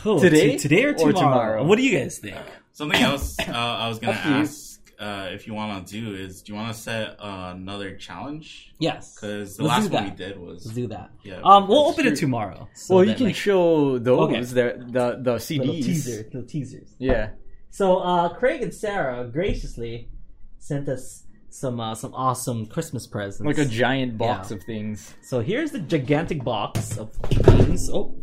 Oh, 0.06 0.20
Today 0.20 0.52
t- 0.52 0.58
today 0.60 0.84
or 0.86 0.92
or 0.92 0.96
tomorrow? 0.96 1.14
tomorrow? 1.20 1.64
What 1.66 1.78
do 1.78 1.84
you 1.84 1.98
guys 1.98 2.20
think? 2.20 2.38
Something 2.74 3.02
else 3.02 3.38
uh, 3.40 3.52
I 3.52 3.90
was 3.90 4.00
gonna 4.00 4.18
Up 4.18 4.26
you. 4.26 4.32
ask 4.32 4.69
uh, 5.00 5.30
if 5.32 5.48
you 5.48 5.54
want 5.54 5.88
to 5.88 6.02
do 6.02 6.14
is 6.14 6.42
do 6.42 6.52
you 6.52 6.58
want 6.60 6.74
to 6.74 6.80
set 6.80 7.16
another 7.20 7.96
challenge? 7.96 8.74
Yes, 8.80 9.16
Because 9.16 9.56
the 9.58 9.64
Let's 9.64 9.84
last 9.84 9.88
do 9.90 9.94
one 9.96 10.04
we 10.06 10.12
did 10.12 10.38
was 10.40 10.66
let's 10.66 10.76
do 10.76 10.88
that. 10.88 11.10
yeah. 11.24 11.40
Um, 11.44 11.68
we'll 11.68 11.86
that's 11.88 12.00
open 12.00 12.12
it 12.14 12.16
tomorrow. 12.18 12.68
so 12.74 12.96
well, 12.96 13.04
you 13.06 13.16
can 13.16 13.28
like, 13.28 13.36
show 13.36 13.98
those 14.00 14.20
Okay. 14.30 14.42
the 14.42 14.86
the 14.96 15.06
the 15.22 15.36
CDs. 15.36 15.60
little 15.60 15.74
teaser, 15.76 16.24
little 16.26 16.44
teasers. 16.44 16.96
Yeah. 17.00 17.30
So 17.70 17.98
uh, 18.00 18.30
Craig 18.40 18.62
and 18.62 18.74
Sarah 18.74 19.28
graciously 19.32 20.10
sent 20.58 20.90
us 20.90 21.24
some 21.50 21.80
uh, 21.80 21.96
some 21.96 22.14
awesome 22.14 22.66
Christmas 22.66 23.08
presents. 23.08 23.46
Like 23.46 23.58
a 23.58 23.70
giant 23.70 24.18
box 24.18 24.50
Yeah. 24.52 24.58
of 24.58 24.64
things. 24.64 25.14
So 25.22 25.40
here's 25.40 25.72
the 25.72 25.80
gigantic 25.80 26.44
box 26.44 26.98
of 26.98 27.14
things. 27.14 27.90
Oh, 27.90 28.16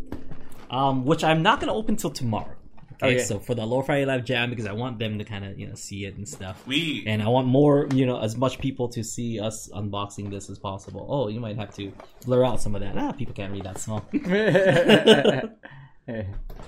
um, 0.70 1.04
which 1.04 1.22
I'm 1.24 1.42
not 1.42 1.60
gonna 1.60 1.74
open 1.74 1.96
till 1.96 2.10
tomorrow. 2.10 2.55
Okay, 3.02 3.16
Okay. 3.16 3.22
so 3.24 3.38
for 3.38 3.54
the 3.54 3.62
Aloha 3.62 3.86
Friday 3.86 4.06
Live 4.06 4.24
Jam 4.24 4.48
because 4.50 4.66
I 4.66 4.72
want 4.72 4.98
them 4.98 5.18
to 5.18 5.24
kind 5.24 5.44
of 5.44 5.58
you 5.58 5.66
know 5.66 5.74
see 5.74 6.04
it 6.06 6.16
and 6.16 6.26
stuff, 6.28 6.66
We 6.66 7.04
and 7.06 7.22
I 7.22 7.28
want 7.28 7.46
more 7.46 7.88
you 7.94 8.06
know 8.06 8.18
as 8.20 8.36
much 8.36 8.58
people 8.58 8.88
to 8.90 9.04
see 9.04 9.38
us 9.38 9.68
unboxing 9.74 10.30
this 10.30 10.48
as 10.48 10.58
possible. 10.58 11.06
Oh, 11.10 11.28
you 11.28 11.38
might 11.40 11.56
have 11.56 11.74
to 11.76 11.92
blur 12.24 12.44
out 12.44 12.60
some 12.60 12.74
of 12.74 12.80
that. 12.80 12.96
Ah, 12.96 13.12
people 13.12 13.34
can't 13.34 13.52
read 13.52 13.64
that 13.64 13.78
small. 13.78 14.04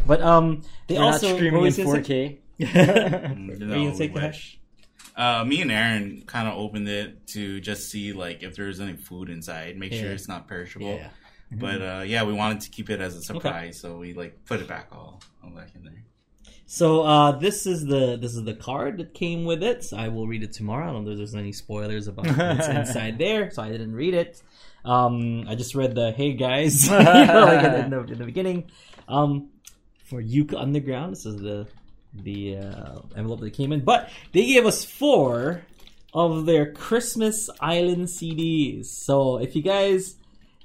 But 0.06 0.20
um, 0.20 0.62
they 0.88 0.96
not 0.96 1.14
also 1.14 1.34
streaming 1.36 1.58
in 1.58 1.62
was 1.62 1.78
4K. 1.78 2.06
say? 2.06 2.40
Are 2.60 3.34
no, 3.36 3.76
you 3.82 3.96
take 3.96 4.14
we 4.14 4.20
wish. 4.20 4.58
Uh, 5.16 5.44
me 5.44 5.62
and 5.62 5.70
Aaron 5.70 6.22
kind 6.26 6.48
of 6.48 6.54
opened 6.58 6.88
it 6.88 7.26
to 7.28 7.60
just 7.60 7.90
see 7.90 8.12
like 8.12 8.42
if 8.42 8.56
there's 8.56 8.80
any 8.80 8.94
food 8.96 9.28
inside, 9.30 9.76
make 9.76 9.92
sure 9.92 10.10
it's 10.12 10.28
not 10.28 10.48
perishable. 10.48 10.96
Yeah. 10.96 11.08
But 11.50 11.82
uh, 11.82 12.02
yeah, 12.06 12.24
we 12.24 12.32
wanted 12.32 12.60
to 12.62 12.70
keep 12.70 12.90
it 12.90 13.00
as 13.00 13.16
a 13.16 13.22
surprise, 13.22 13.80
so 13.80 13.96
we 13.96 14.12
like 14.12 14.44
put 14.44 14.60
it 14.60 14.68
back 14.68 14.88
all, 14.92 15.20
all 15.42 15.50
back 15.50 15.70
in 15.74 15.84
there. 15.84 16.04
So 16.70 17.00
uh, 17.00 17.32
this 17.32 17.66
is 17.66 17.86
the 17.86 18.18
this 18.20 18.34
is 18.34 18.44
the 18.44 18.52
card 18.52 18.98
that 18.98 19.14
came 19.14 19.46
with 19.46 19.62
it. 19.62 19.84
So 19.84 19.96
I 19.96 20.08
will 20.08 20.26
read 20.26 20.42
it 20.42 20.52
tomorrow. 20.52 20.90
I 20.90 20.92
don't 20.92 21.06
know 21.06 21.12
if 21.12 21.16
there's 21.16 21.34
any 21.34 21.50
spoilers 21.50 22.08
about 22.08 22.26
what's 22.26 22.68
inside 22.80 23.16
there, 23.18 23.50
so 23.50 23.62
I 23.62 23.70
didn't 23.70 23.94
read 23.94 24.12
it. 24.12 24.42
Um, 24.84 25.46
I 25.48 25.54
just 25.54 25.74
read 25.74 25.94
the 25.94 26.12
"Hey 26.12 26.34
guys," 26.34 26.84
you 26.84 26.90
know, 26.98 26.98
like 27.46 27.64
in, 27.64 27.88
the, 27.88 28.00
in 28.00 28.18
the 28.18 28.24
beginning. 28.26 28.70
Um, 29.08 29.48
for 30.04 30.22
Yuka 30.22 30.60
Underground, 30.60 31.12
this 31.12 31.24
is 31.24 31.40
the 31.40 31.66
the 32.12 32.58
uh, 32.58 32.98
envelope 33.16 33.40
that 33.40 33.54
came 33.54 33.72
in, 33.72 33.80
but 33.80 34.10
they 34.32 34.44
gave 34.44 34.66
us 34.66 34.84
four 34.84 35.64
of 36.12 36.44
their 36.44 36.70
Christmas 36.70 37.48
Island 37.60 38.08
CDs. 38.08 38.86
So 38.88 39.38
if 39.38 39.56
you 39.56 39.62
guys 39.62 40.16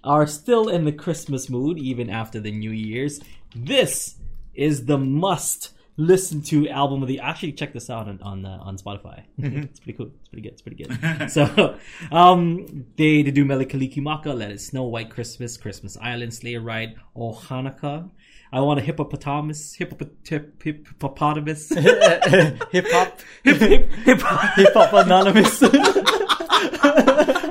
are 0.03 0.27
still 0.27 0.67
in 0.67 0.83
the 0.83 0.91
Christmas 0.91 1.49
mood 1.49 1.77
even 1.77 2.09
after 2.09 2.41
the 2.41 2.51
New 2.51 2.71
Year's, 2.71 3.21
this 3.55 4.15
is 4.53 4.85
the 4.85 4.97
must 4.97 5.69
listen 5.97 6.41
to 6.43 6.67
album 6.69 7.01
of 7.01 7.07
the. 7.07 7.19
Actually, 7.19 7.53
check 7.53 7.73
this 7.73 7.89
out 7.89 8.07
on 8.07 8.19
on, 8.21 8.45
uh, 8.45 8.57
on 8.61 8.77
Spotify. 8.77 9.23
it's 9.37 9.79
pretty 9.79 9.97
cool. 9.97 10.11
It's 10.19 10.29
pretty 10.29 10.41
good. 10.43 10.51
It's 10.53 10.61
pretty 10.61 10.83
good. 10.83 11.31
so, 11.31 11.77
um, 12.11 12.85
they 12.97 13.21
they 13.23 13.31
do 13.31 13.45
Mele 13.45 13.65
Kalikimaka, 13.65 14.35
Let 14.37 14.51
It 14.51 14.61
Snow, 14.61 14.83
White 14.83 15.09
Christmas, 15.09 15.57
Christmas 15.57 15.97
Island, 15.97 16.33
Sleigh 16.33 16.57
Ride, 16.57 16.95
Oh 17.15 17.33
Hanukkah. 17.33 18.09
I 18.51 18.59
want 18.59 18.79
a 18.79 18.83
hippopotamus, 18.83 19.75
hippopot- 19.75 20.27
hip, 20.27 20.61
hippopotamus, 20.61 21.69
hip 21.73 22.63
Hip 22.71 22.85
hop. 22.91 23.19
hip 23.43 23.57
hip. 23.57 23.89
Hip 23.91 24.21
hop 24.21 24.93
anonymous. 24.93 25.59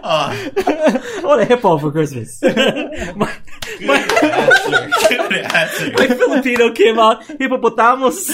Oh, 0.04 0.28
I 0.34 1.20
want 1.24 1.42
a 1.42 1.44
hippo 1.44 1.78
for 1.78 1.90
Christmas. 1.92 2.40
my, 2.42 2.50
good 2.52 3.51
my, 3.86 3.98
answer. 3.98 4.90
Good 5.08 5.32
answer. 5.32 5.92
my 5.92 6.06
Filipino 6.08 6.72
came 6.72 6.98
out 6.98 7.24
hippopotamus. 7.26 8.26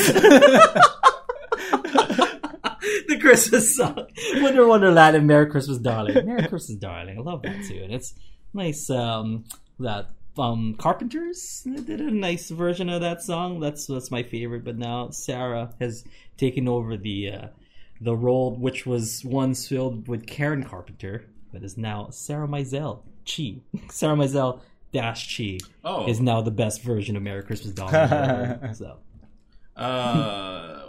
the 3.09 3.19
Christmas 3.21 3.77
song, 3.77 4.07
Winter 4.35 4.67
Wonderland, 4.67 5.17
and 5.17 5.27
Merry 5.27 5.47
Christmas, 5.51 5.79
Darling. 5.79 6.27
Merry 6.27 6.47
Christmas, 6.49 6.79
Darling. 6.79 7.19
I 7.19 7.23
love 7.23 7.43
that 7.43 7.65
too, 7.67 7.81
and 7.83 7.93
it's 7.93 8.15
nice. 8.53 8.91
Um, 8.91 9.45
that 9.81 10.11
um, 10.39 10.75
Carpenters 10.79 11.67
did 11.85 12.01
a 12.01 12.11
nice 12.11 12.51
version 12.51 12.89
of 12.89 13.01
that 13.01 13.23
song. 13.23 13.61
That's 13.61 13.87
that's 13.87 14.11
my 14.11 14.23
favorite. 14.23 14.65
But 14.65 14.79
now 14.79 15.11
Sarah 15.11 15.75
has 15.81 16.05
taken 16.37 16.69
over 16.69 16.97
the 16.97 17.33
uh, 17.33 17.47
the 18.01 18.17
role, 18.17 18.55
which 18.57 18.87
was 18.87 19.25
once 19.25 19.67
filled 19.69 20.09
with 20.09 20.27
Karen 20.27 20.65
Carpenter, 20.65 21.27
but 21.53 21.63
is 21.63 21.77
now 21.77 22.09
Sarah 22.11 22.49
Maisel 22.49 23.03
Chee. 23.25 23.63
Sarah 23.91 24.17
Mizell 24.17 24.61
dash 24.93 25.29
Chee 25.29 25.61
Oh, 25.85 26.07
is 26.07 26.21
now 26.21 26.41
the 26.43 26.51
best 26.51 26.83
version 26.83 27.17
of 27.17 27.23
Merry 27.23 27.43
Christmas 27.43 27.73
Doll. 27.75 27.95
ever. 27.95 28.73
so 28.75 28.99
uh, 29.77 30.83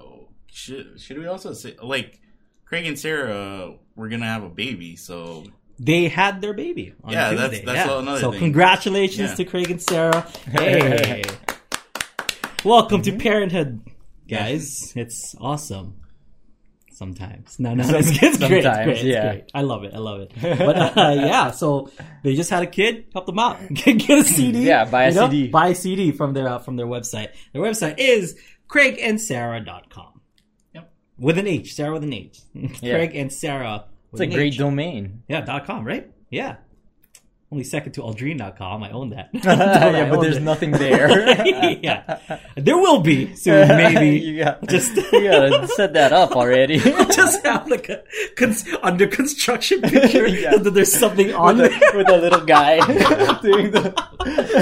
should 0.47 0.99
should 0.99 1.17
we 1.17 1.27
also 1.27 1.53
say 1.53 1.75
like 1.81 2.19
Craig 2.65 2.85
and 2.85 2.97
Sarah 2.97 3.75
were 3.95 4.09
gonna 4.09 4.25
have 4.25 4.43
a 4.43 4.49
baby, 4.49 4.95
so 4.95 5.45
they 5.79 6.07
had 6.07 6.41
their 6.41 6.53
baby. 6.53 6.93
On 7.03 7.11
Yeah, 7.13 7.29
that's- 7.31 7.49
Tuesday. 7.51 7.65
that's 7.65 7.87
yeah. 7.89 7.99
another 7.99 8.19
So 8.19 8.31
thing. 8.31 8.39
So 8.39 8.43
congratulations 8.45 9.29
Yeah. 9.31 9.35
to 9.35 9.45
Craig 9.45 9.71
and 9.71 9.81
Sarah. 9.81 10.27
Hey, 10.51 11.23
welcome 12.65 13.01
Mm-hmm. 13.01 13.17
to 13.17 13.23
parenthood, 13.23 13.81
guys. 14.27 14.91
It's 14.95 15.35
awesome. 15.39 15.98
Sometimes, 16.99 17.57
no, 17.59 17.73
no, 17.73 17.83
it's, 17.97 18.09
it's 18.09 18.17
great. 18.19 18.25
It's 18.25 18.39
Sometimes, 18.39 18.83
great. 18.83 18.97
It's 18.97 19.03
yeah. 19.03 19.31
great. 19.31 19.51
I 19.53 19.61
love 19.61 19.85
it. 19.85 19.93
I 19.93 19.99
love 19.99 20.19
it. 20.19 20.33
But 20.41 20.97
uh, 20.97 21.13
yeah, 21.15 21.51
so 21.51 21.89
they 22.23 22.35
just 22.35 22.49
had 22.49 22.61
a 22.61 22.67
kid, 22.67 23.05
help 23.13 23.25
them 23.25 23.39
out, 23.39 23.57
get, 23.73 23.99
get 23.99 24.19
a 24.19 24.23
CD. 24.25 24.65
Yeah, 24.65 24.83
buy 24.83 25.03
a 25.03 25.09
you 25.09 25.15
know? 25.15 25.29
CD. 25.29 25.47
Buy 25.47 25.69
a 25.69 25.75
CD 25.75 26.11
from 26.11 26.33
their 26.33 26.49
uh, 26.49 26.59
from 26.59 26.75
their 26.75 26.87
website. 26.87 27.29
Their 27.53 27.61
website 27.61 27.95
is 27.99 28.37
craigandsarah.com. 28.67 30.19
Yep. 30.75 30.91
With 31.17 31.37
an 31.37 31.47
H, 31.47 31.73
Sarah 31.73 31.93
with 31.93 32.03
an 32.03 32.11
H. 32.11 32.41
Yeah. 32.53 32.95
Craig 32.95 33.15
and 33.15 33.31
Sarah. 33.31 33.85
It's 34.11 34.19
a 34.19 34.25
an 34.25 34.31
great 34.31 34.55
H. 34.55 34.57
domain. 34.57 35.23
Yeah, 35.29 35.39
dot 35.39 35.65
com, 35.65 35.85
right? 35.85 36.11
Yeah. 36.29 36.57
Only 37.51 37.63
second 37.63 37.93
to 37.93 38.01
Aldrine.com. 38.01 38.83
I 38.83 38.91
own 38.91 39.09
that. 39.09 39.29
yeah, 39.33 40.05
I 40.05 40.09
but 40.09 40.21
there's 40.21 40.37
it. 40.37 40.43
nothing 40.43 40.69
there. 40.85 41.09
yeah. 41.83 42.19
There 42.55 42.77
will 42.77 43.01
be 43.01 43.33
soon, 43.35 43.67
maybe. 43.69 44.19
you 44.19 44.43
got 44.43 44.67
Just- 44.67 44.95
you 44.95 45.23
gotta 45.23 45.67
set 45.69 45.93
that 45.93 46.13
up 46.13 46.33
already. 46.35 46.77
Just 46.77 47.43
have 47.43 47.67
like 47.67 47.89
a 47.89 48.03
cons- 48.37 48.67
under 48.83 49.07
construction 49.07 49.81
picture 49.81 50.27
Yeah. 50.27 50.51
so 50.51 50.57
that 50.59 50.71
there's 50.75 50.93
something 50.93 51.33
on 51.33 51.57
with, 51.57 51.71
there 51.79 51.89
a, 51.93 51.97
with 51.97 52.09
a 52.09 52.17
little 52.17 52.45
guy 52.45 52.77
doing 53.41 53.71
the. 53.71 53.93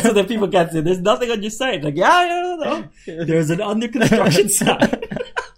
so 0.04 0.14
that 0.14 0.26
people 0.30 0.48
can 0.48 0.70
say 0.72 0.80
there's 0.80 1.02
nothing 1.02 1.30
on 1.30 1.42
your 1.42 1.52
site. 1.52 1.84
Like, 1.84 1.98
yeah, 1.98 2.26
yeah, 2.26 2.56
no. 2.56 3.26
There's 3.26 3.50
an 3.50 3.60
under 3.60 3.90
construction 3.90 4.48
sign. 4.48 5.02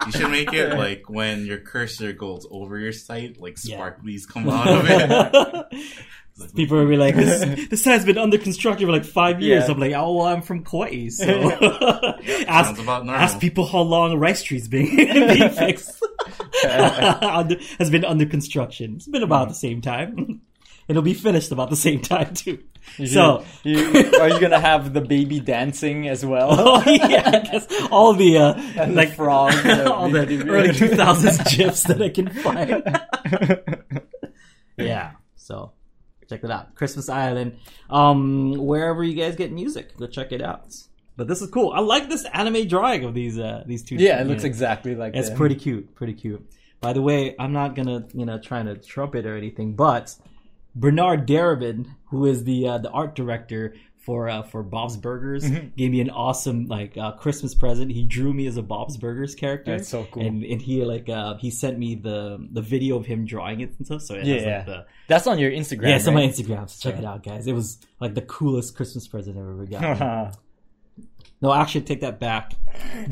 you 0.08 0.12
should 0.14 0.32
make 0.32 0.52
it 0.52 0.74
like 0.76 1.04
when 1.10 1.46
your 1.46 1.60
cursor 1.60 2.12
goes 2.12 2.48
over 2.50 2.80
your 2.80 2.92
site, 2.92 3.40
like 3.40 3.58
Yeah. 3.64 3.78
sparklies 3.78 4.28
come 4.28 4.50
out 4.50 4.68
of 4.68 4.86
it. 4.90 5.84
People 6.56 6.78
will 6.78 6.88
be 6.88 6.98
like, 6.98 7.16
this, 7.16 7.68
this 7.70 7.84
site's 7.84 8.06
been 8.06 8.18
under 8.18 8.38
construction 8.38 8.88
for 8.88 8.92
like 8.92 9.06
five 9.06 9.42
years. 9.42 9.66
Yeah. 9.68 9.74
I'm 9.74 9.80
like, 9.80 9.94
oh, 9.94 10.14
well, 10.14 10.28
I'm 10.28 10.42
from 10.42 10.64
Kauai, 10.64 11.10
so 11.10 11.26
Sounds 12.26 12.48
ask, 12.48 12.88
ask 12.88 13.40
people 13.40 13.66
how 13.66 13.82
long 13.82 14.18
Rice 14.18 14.40
Street's 14.42 14.68
been, 14.68 14.96
being 14.96 15.50
fixed. 15.50 16.02
Under- 16.64 17.60
has 17.78 17.90
been 17.90 18.06
under 18.06 18.26
construction. 18.26 18.96
It's 18.96 19.08
been 19.08 19.24
about 19.24 19.50
the 19.50 19.56
same 19.56 19.82
time. 19.82 20.42
It'll 20.88 21.04
be 21.04 21.14
finished 21.14 21.52
about 21.52 21.70
the 21.70 21.76
same 21.76 22.02
time 22.02 22.34
too. 22.34 22.64
So, 23.06 23.46
you, 23.64 23.78
are 24.20 24.30
you 24.30 24.40
gonna 24.40 24.60
have 24.60 24.94
the 24.94 25.02
baby 25.02 25.40
dancing 25.40 26.08
as 26.08 26.26
well? 26.26 26.50
oh 26.52 26.84
yeah, 26.88 27.30
I 27.32 27.40
guess 27.40 27.68
all 27.92 28.14
the 28.14 28.38
uh, 28.40 28.88
like 28.90 29.14
frogs 29.14 29.64
all 29.86 30.10
the 30.10 30.22
early 30.22 30.70
2000s 30.70 31.56
gifs 31.56 31.84
that 31.84 32.02
I 32.02 32.10
can 32.10 32.30
find. 32.30 33.62
yeah, 34.78 35.12
so 35.36 35.74
check 36.30 36.44
it 36.44 36.52
out, 36.52 36.76
Christmas 36.76 37.10
Island. 37.10 37.58
Um, 37.90 38.54
wherever 38.54 39.04
you 39.04 39.16
guys 39.16 39.36
get 39.36 39.52
music, 39.52 39.98
go 39.98 40.08
check 40.08 40.32
it 40.32 40.42
out. 40.42 40.76
But 41.18 41.28
this 41.28 41.42
is 41.42 41.50
cool. 41.50 41.72
I 41.74 41.80
like 41.82 42.08
this 42.08 42.26
anime 42.34 42.68
drawing 42.68 43.04
of 43.04 43.14
these 43.14 43.38
uh 43.38 43.64
these 43.66 43.84
two. 43.84 43.96
yeah, 43.96 44.22
it 44.22 44.28
looks 44.28 44.44
yeah. 44.44 44.48
exactly 44.48 44.96
like 44.96 45.16
It's 45.16 45.30
them. 45.30 45.38
pretty 45.38 45.56
cute, 45.56 45.94
pretty 45.96 46.14
cute. 46.14 46.50
By 46.80 46.94
the 46.94 47.02
way, 47.02 47.36
I'm 47.38 47.52
not 47.52 47.76
gonna, 47.76 48.08
you 48.14 48.26
know, 48.26 48.40
trying 48.40 48.68
to 48.68 48.76
trumpet 48.78 49.26
or 49.26 49.36
anything, 49.36 49.74
but 49.74 50.16
Bernard 50.76 51.28
Derriman, 51.28 51.88
who 52.06 52.26
is 52.26 52.46
the 52.46 52.68
uh, 52.70 52.78
the 52.78 52.90
art 52.92 53.16
director 53.16 53.74
for 54.10 54.28
uh, 54.28 54.42
for 54.42 54.64
Bob's 54.64 54.98
Burgers, 54.98 55.44
Mm-hmm. 55.44 55.68
gave 55.78 55.92
me 55.92 56.02
an 56.02 56.10
awesome 56.10 56.66
like 56.68 56.98
uh, 56.98 57.12
Christmas 57.12 57.54
present. 57.54 57.92
He 57.92 58.04
drew 58.08 58.34
me 58.34 58.48
as 58.48 58.58
a 58.58 58.64
Bob's 58.64 58.98
Burgers 58.98 59.36
character. 59.36 59.78
That's 59.78 59.88
so 59.88 60.08
cool. 60.12 60.26
And 60.26 60.44
and 60.44 60.60
he 60.60 60.84
like 60.84 61.08
uh, 61.10 61.36
he 61.38 61.52
sent 61.52 61.78
me 61.78 61.94
the 61.94 62.44
the 62.52 62.62
video 62.64 62.98
of 62.98 63.06
him 63.06 63.26
drawing 63.26 63.60
it 63.62 63.72
and 63.78 63.86
stuff. 63.86 64.02
So 64.02 64.16
it 64.16 64.26
has, 64.26 64.42
Yeah. 64.44 64.58
like, 64.58 64.66
the, 64.66 64.86
That's 65.08 65.28
on 65.28 65.38
your 65.38 65.52
Instagram. 65.52 65.90
yeah, 65.90 65.96
it's 65.98 66.08
on 66.08 66.16
my? 66.16 66.24
Instagram. 66.24 66.68
So 66.68 66.90
check 66.90 66.98
it 67.00 67.06
out, 67.06 67.22
guys. 67.24 67.46
It 67.46 67.54
was 67.54 67.78
like 68.00 68.16
the 68.16 68.24
coolest 68.24 68.76
Christmas 68.76 69.08
present 69.08 69.38
I've 69.38 69.44
ever 69.44 69.66
gotten. 69.68 70.32
No, 71.42 71.54
actually, 71.54 71.82
take 71.82 72.02
that 72.02 72.20
back. 72.20 72.54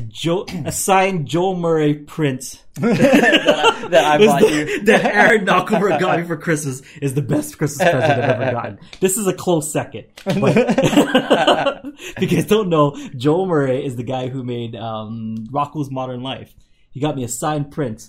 Joe, 0.08 0.44
a 0.66 0.70
signed 0.72 1.26
Joel 1.26 1.56
Murray 1.56 1.94
print 1.94 2.62
that, 2.74 2.98
that 3.90 4.04
I 4.04 4.18
bought 4.18 4.40
the- 4.42 4.48
you. 4.50 4.82
that 4.84 5.04
Aaron 5.04 5.46
Nakamura 5.46 5.98
got 5.98 6.20
me 6.20 6.26
for 6.26 6.36
Christmas 6.36 6.82
is 7.00 7.14
the 7.14 7.22
best 7.22 7.56
Christmas 7.56 7.88
present 7.88 8.22
I've 8.22 8.40
ever 8.40 8.52
gotten. 8.52 8.78
This 9.00 9.16
is 9.16 9.26
a 9.26 9.32
close 9.32 9.72
second. 9.72 10.04
But 10.26 10.54
if 11.96 12.20
you 12.20 12.26
guys 12.28 12.44
don't 12.46 12.68
know, 12.68 12.96
Joel 13.16 13.46
Murray 13.46 13.84
is 13.84 13.96
the 13.96 14.02
guy 14.02 14.28
who 14.28 14.44
made 14.44 14.76
um, 14.76 15.46
Rocko's 15.50 15.90
Modern 15.90 16.22
Life. 16.22 16.54
He 16.90 17.00
got 17.00 17.16
me 17.16 17.24
a 17.24 17.28
signed 17.28 17.70
print 17.70 18.08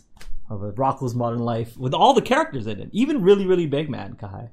of 0.50 0.64
a 0.64 0.74
Rocko's 0.74 1.16
Modern 1.16 1.40
Life 1.40 1.78
with 1.78 1.94
all 1.94 2.14
the 2.14 2.22
characters 2.22 2.68
in 2.68 2.80
it, 2.82 2.90
even 2.92 3.22
really, 3.22 3.46
really 3.46 3.68
big 3.68 3.90
man 3.90 4.16
Kai. 4.16 4.50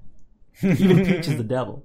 Even 0.63 1.05
Peach 1.05 1.27
is 1.29 1.37
the 1.37 1.45
devil. 1.45 1.85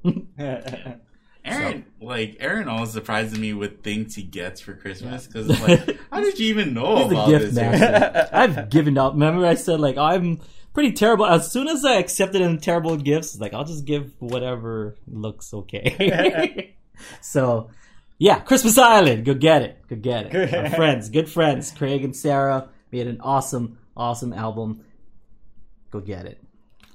Aaron, 1.43 1.85
like 1.99 2.37
Aaron, 2.39 2.67
always 2.67 2.91
surprises 2.91 3.37
me 3.39 3.53
with 3.53 3.81
things 3.83 4.15
he 4.15 4.23
gets 4.23 4.61
for 4.61 4.73
Christmas 4.73 5.25
because 5.27 5.47
like, 5.61 5.97
how 6.11 6.21
did 6.21 6.37
you 6.39 6.47
even 6.47 6.73
know 6.73 6.97
He's 6.97 7.07
the 7.09 7.15
about 7.15 7.29
gift 7.29 7.55
this? 7.55 8.29
I've 8.33 8.69
given 8.69 8.97
up. 8.97 9.13
Remember, 9.13 9.45
I 9.45 9.55
said 9.55 9.79
like 9.79 9.97
I'm 9.97 10.39
pretty 10.73 10.91
terrible. 10.93 11.25
As 11.25 11.51
soon 11.51 11.67
as 11.67 11.83
I 11.83 11.95
accepted 11.95 12.41
them 12.41 12.59
terrible 12.59 12.95
gifts, 12.97 13.39
like 13.39 13.53
I'll 13.53 13.63
just 13.65 13.85
give 13.85 14.11
whatever 14.19 14.95
looks 15.07 15.53
okay. 15.53 16.75
so, 17.21 17.69
yeah, 18.19 18.39
Christmas 18.39 18.77
Island, 18.77 19.25
go 19.25 19.33
get 19.33 19.63
it, 19.63 19.77
go 19.89 19.95
get 19.95 20.33
it. 20.33 20.53
Our 20.53 20.69
friends, 20.69 21.09
good 21.09 21.29
friends, 21.29 21.71
Craig 21.71 22.03
and 22.03 22.15
Sarah 22.15 22.69
made 22.91 23.07
an 23.07 23.19
awesome, 23.21 23.79
awesome 23.97 24.31
album. 24.33 24.83
Go 25.89 25.99
get 25.99 26.25
it. 26.25 26.41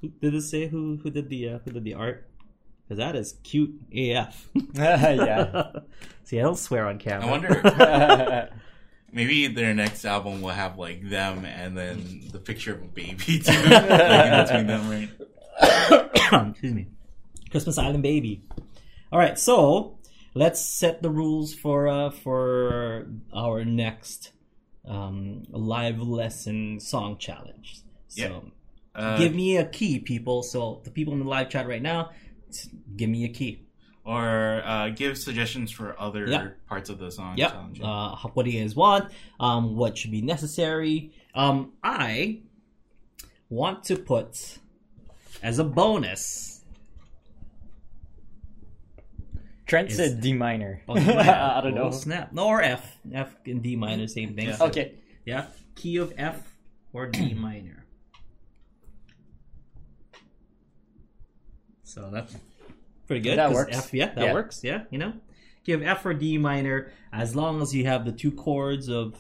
Who- 0.01 0.09
Did 0.21 0.35
it 0.35 0.43
say 0.43 0.69
who 0.69 0.99
who 1.03 1.11
did 1.11 1.29
the 1.29 1.49
uh, 1.49 1.59
who 1.65 1.73
did 1.73 1.85
the 1.85 1.95
art? 1.95 2.29
Because 2.89 2.99
that 2.99 3.17
is 3.17 3.35
cute 3.43 3.75
AF. 3.93 4.49
yeah. 4.75 5.71
See, 6.25 6.39
I 6.39 6.43
don't 6.43 6.59
swear 6.59 6.87
on 6.87 6.99
camera. 6.99 7.27
I 7.27 7.31
wonder. 7.31 8.51
Maybe 9.13 9.47
their 9.49 9.73
next 9.75 10.05
album 10.05 10.43
will 10.43 10.51
have 10.51 10.77
like 10.79 11.09
them 11.09 11.45
and 11.45 11.77
then 11.77 12.23
the 12.33 12.39
picture 12.39 12.75
of 12.75 12.83
a 12.83 12.87
baby 12.87 13.39
too, 13.39 13.53
like, 13.53 14.27
in 14.27 14.45
between 14.45 14.67
them, 14.67 14.91
right? 14.91 15.11
Excuse 16.51 16.75
me. 16.75 16.87
Christmas 17.51 17.79
Island 17.79 18.03
baby. 18.03 18.43
All 19.13 19.19
right, 19.19 19.39
so 19.39 19.99
let's 20.35 20.61
set 20.61 21.03
the 21.03 21.09
rules 21.11 21.55
for 21.55 21.89
uh, 21.89 22.11
for 22.11 23.07
our 23.33 23.65
next 23.65 24.33
um, 24.87 25.45
live 25.49 26.01
lesson 26.01 26.79
song 26.81 27.17
challenge. 27.19 27.81
So 28.09 28.23
Yeah. 28.23 28.41
Uh, 28.95 29.19
give 29.19 29.35
me 29.35 29.57
a 29.59 29.65
key, 29.65 29.99
people. 29.99 30.43
So 30.43 30.81
the 30.85 30.91
people 30.91 31.13
in 31.15 31.21
the 31.21 31.27
live 31.27 31.49
chat 31.51 31.69
right 31.69 31.83
now, 31.83 32.11
s- 32.11 32.13
give 32.97 33.09
me 33.11 33.25
a 33.25 33.29
key. 33.29 33.63
or 34.05 34.63
uh, 34.65 34.89
give 34.91 35.19
suggestions 35.19 35.71
for 35.73 35.99
other 36.01 36.27
Yeah. 36.29 36.49
parts 36.69 36.91
of 36.91 36.99
the 36.99 37.11
song 37.11 37.37
Yep. 37.39 37.55
Uh, 37.83 38.15
what 38.35 38.45
do 38.45 38.51
you 38.53 38.61
guys 38.63 38.77
want? 38.77 39.11
Um, 39.41 39.75
what 39.77 39.99
should 39.99 40.13
be 40.13 40.23
necessary? 40.23 41.11
Um, 41.35 41.73
I 41.83 42.41
want 43.51 43.83
to 43.85 43.97
put 43.97 44.59
as 45.43 45.59
a 45.59 45.65
bonus. 45.65 46.63
Trent 49.67 49.91
Is- 49.91 49.97
said 49.97 50.21
D 50.21 50.33
minor. 50.33 50.83
Oh, 50.89 50.95
D 50.95 51.01
minor. 51.05 51.21
I 51.57 51.61
don't 51.61 51.75
know. 51.75 51.85
Oh, 51.85 51.91
snap. 51.91 52.33
No, 52.33 52.47
or 52.47 52.63
F. 52.63 52.99
F 53.13 53.35
and 53.47 53.63
D 53.63 53.75
minor, 53.77 54.07
same 54.07 54.35
thing. 54.37 54.49
Yeah. 54.49 54.57
Okay. 54.61 54.95
Yeah. 55.25 55.47
Key 55.75 55.97
of 55.97 56.13
F 56.17 56.41
or 56.93 57.09
D 57.09 57.35
minor. 57.49 57.85
So 61.97 62.11
that's 62.13 62.37
pretty 63.07 63.23
good. 63.23 63.39
That 63.39 63.47
'cause 63.49 63.55
works. 63.55 63.77
F, 63.77 63.95
yeah, 63.95 64.13
that 64.15 64.23
Yeah. 64.25 64.33
works. 64.35 64.63
Yeah, 64.63 64.83
you 64.91 64.99
know, 64.99 65.15
give 65.65 65.83
F 65.83 66.05
or 66.05 66.13
D 66.13 66.37
minor, 66.37 66.91
as 67.11 67.35
long 67.35 67.63
as 67.63 67.75
you 67.75 67.87
have 67.87 68.05
the 68.05 68.13
two 68.13 68.31
chords 68.31 68.91
of 68.91 69.15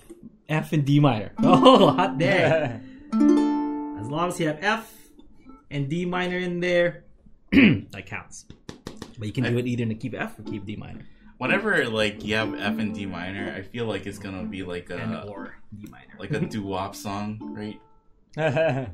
F 0.49 0.73
and 0.75 0.85
D 0.85 1.01
minor. 1.01 1.33
Oh, 1.43 1.89
hot 1.91 2.19
day! 2.19 2.79
As 3.99 4.11
long 4.11 4.29
as 4.29 4.39
you 4.39 4.47
have 4.47 4.59
F 4.61 4.95
and 5.71 5.89
D 5.89 6.05
minor 6.05 6.37
in 6.39 6.61
there, 6.61 7.03
that 7.53 8.05
counts. 8.07 8.45
But 9.19 9.27
you 9.27 9.33
can 9.33 9.43
do 9.45 9.57
it 9.59 9.67
either 9.67 9.83
in 9.83 9.89
the 9.89 9.95
key 9.97 10.13
F 10.15 10.39
or 10.39 10.43
keep 10.45 10.65
D 10.67 10.77
minor, 10.77 11.01
Whenever 11.39 11.87
like 11.89 12.23
you 12.25 12.35
have 12.37 12.55
F 12.55 12.79
and 12.79 12.95
D 12.95 13.07
minor, 13.07 13.53
I 13.57 13.63
feel 13.63 13.87
like 13.87 14.07
it's 14.07 14.19
gonna 14.19 14.45
be 14.45 14.63
like 14.63 14.91
and 14.91 15.13
a 15.15 15.23
or 15.27 15.57
D 15.77 15.89
minor. 15.91 16.15
like 16.21 16.31
a 16.31 16.41
doo 16.41 16.63
wop 16.63 16.95
song, 16.95 17.39
right? 17.41 17.81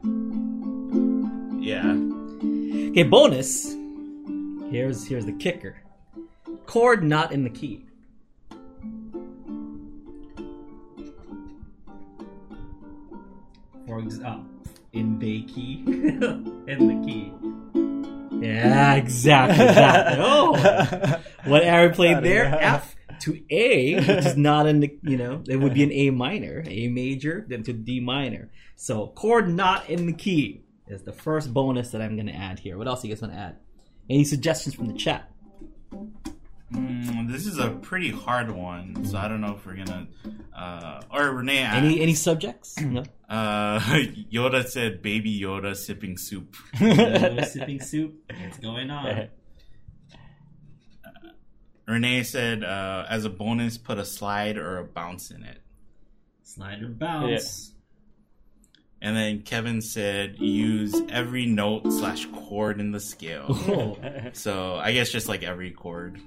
yeah. 1.60 1.94
Okay, 2.92 3.04
bonus. 3.04 3.74
Here's 4.70 5.06
here's 5.06 5.24
the 5.24 5.32
kicker. 5.32 5.76
chord 6.66 7.02
not 7.02 7.32
in 7.32 7.42
the 7.42 7.48
key. 7.48 7.86
For 13.86 13.98
example, 13.98 14.30
uh, 14.30 14.70
in 14.92 15.18
the 15.18 15.42
key, 15.44 15.82
in 15.86 16.66
the 16.66 17.02
key. 17.06 17.32
Yeah, 18.46 18.96
exactly. 18.96 19.64
exactly. 19.64 20.22
Oh, 20.22 21.18
what 21.44 21.62
Aaron 21.62 21.94
played 21.94 22.22
there, 22.22 22.44
F 22.44 22.94
to 23.20 23.42
A, 23.48 23.94
which 23.94 24.26
is 24.26 24.36
not 24.36 24.66
in 24.66 24.80
the, 24.80 24.98
you 25.02 25.16
know, 25.16 25.42
it 25.48 25.56
would 25.56 25.72
be 25.72 25.82
an 25.82 25.92
A 25.92 26.10
minor, 26.10 26.62
A 26.66 26.88
major, 26.88 27.46
then 27.48 27.62
to 27.62 27.72
D 27.72 28.00
minor. 28.00 28.50
So 28.76 29.06
chord 29.06 29.48
not 29.48 29.88
in 29.88 30.04
the 30.04 30.12
key 30.12 30.64
is 30.92 31.02
the 31.02 31.12
first 31.12 31.52
bonus 31.52 31.90
that 31.90 32.00
I'm 32.02 32.14
going 32.16 32.26
to 32.28 32.34
add 32.34 32.58
here. 32.58 32.78
What 32.78 32.86
else 32.86 33.02
do 33.02 33.08
you 33.08 33.14
guys 33.14 33.22
want 33.22 33.34
to 33.34 33.38
add? 33.40 33.56
Any 34.08 34.24
suggestions 34.24 34.74
from 34.74 34.86
the 34.88 34.94
chat? 34.94 35.30
Mm, 36.72 37.30
this 37.30 37.46
is 37.46 37.58
a 37.58 37.68
pretty 37.70 38.10
hard 38.10 38.50
one, 38.50 39.04
so 39.04 39.18
I 39.18 39.28
don't 39.28 39.40
know 39.42 39.54
if 39.56 39.66
we're 39.66 39.76
gonna. 39.76 40.06
Uh, 40.56 41.02
or 41.10 41.30
Renee, 41.32 41.58
Any 41.58 42.00
any 42.00 42.14
subjects? 42.14 42.78
No. 42.80 43.02
uh, 43.28 43.78
Yoda 44.32 44.66
said, 44.66 45.02
"Baby 45.02 45.38
Yoda 45.38 45.76
sipping 45.76 46.16
soup." 46.16 46.56
No 46.80 47.40
sipping 47.50 47.80
soup. 47.80 48.14
What's 48.40 48.58
going 48.58 48.90
on? 48.90 49.28
Renee 51.86 52.22
said, 52.22 52.64
uh, 52.64 53.04
"As 53.08 53.26
a 53.26 53.30
bonus, 53.30 53.76
put 53.76 53.98
a 53.98 54.04
slide 54.06 54.56
or 54.56 54.78
a 54.78 54.84
bounce 54.84 55.30
in 55.30 55.42
it." 55.42 55.58
Slide 56.42 56.82
or 56.82 56.88
bounce. 56.88 57.71
And 59.02 59.16
then 59.16 59.42
Kevin 59.42 59.80
said, 59.82 60.38
"Use 60.38 60.94
every 61.10 61.44
note 61.44 61.92
slash 61.92 62.24
chord 62.26 62.78
in 62.78 62.92
the 62.92 63.00
scale." 63.00 63.98
So 64.34 64.76
I 64.76 64.92
guess 64.92 65.10
just 65.10 65.28
like 65.28 65.42
every 65.42 65.72
chord. 65.72 66.20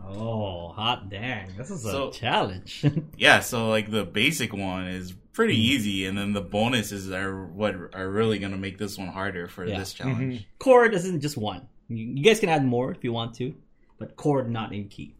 oh, 0.06 0.68
hot 0.68 1.10
dang! 1.10 1.48
This 1.58 1.70
is 1.70 1.84
a 1.84 1.90
So- 1.90 2.10
challenge. 2.12 2.84
Yeah, 3.18 3.40
so 3.40 3.68
like 3.68 3.90
the 3.90 4.04
basic 4.04 4.52
one 4.52 4.86
is 4.86 5.14
pretty 5.32 5.54
mm-hmm. 5.54 5.72
easy, 5.72 6.06
and 6.06 6.16
then 6.16 6.32
the 6.32 6.42
bonuses 6.42 7.10
are 7.10 7.44
what 7.44 7.74
are 7.92 8.08
really 8.08 8.38
gonna 8.38 8.56
make 8.56 8.78
this 8.78 8.96
one 8.96 9.08
harder 9.08 9.48
for 9.48 9.66
Yeah. 9.66 9.80
this 9.80 9.94
mm-hmm. 9.94 10.10
challenge. 10.10 10.48
chord 10.60 10.94
isn't 10.94 11.20
just 11.20 11.36
one. 11.36 11.66
You, 11.88 12.06
you 12.06 12.22
guys 12.22 12.38
can 12.38 12.50
add 12.50 12.64
more 12.64 12.92
if 12.92 13.02
you 13.02 13.12
want 13.12 13.34
to, 13.34 13.52
but 13.98 14.14
chord 14.16 14.48
not 14.48 14.72
in 14.72 14.86
key. 14.88 15.16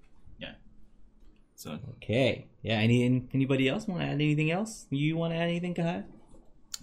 So 1.57 1.79
Okay. 1.97 2.47
Yeah. 2.63 2.75
Any 2.79 3.23
anybody 3.35 3.69
else 3.69 3.89
want 3.89 4.03
to 4.03 4.07
add 4.07 4.13
anything 4.15 4.51
else? 4.51 4.87
You 4.91 5.17
want 5.17 5.33
to 5.33 5.37
add 5.39 5.49
anything, 5.49 5.75
Kai? 5.75 6.05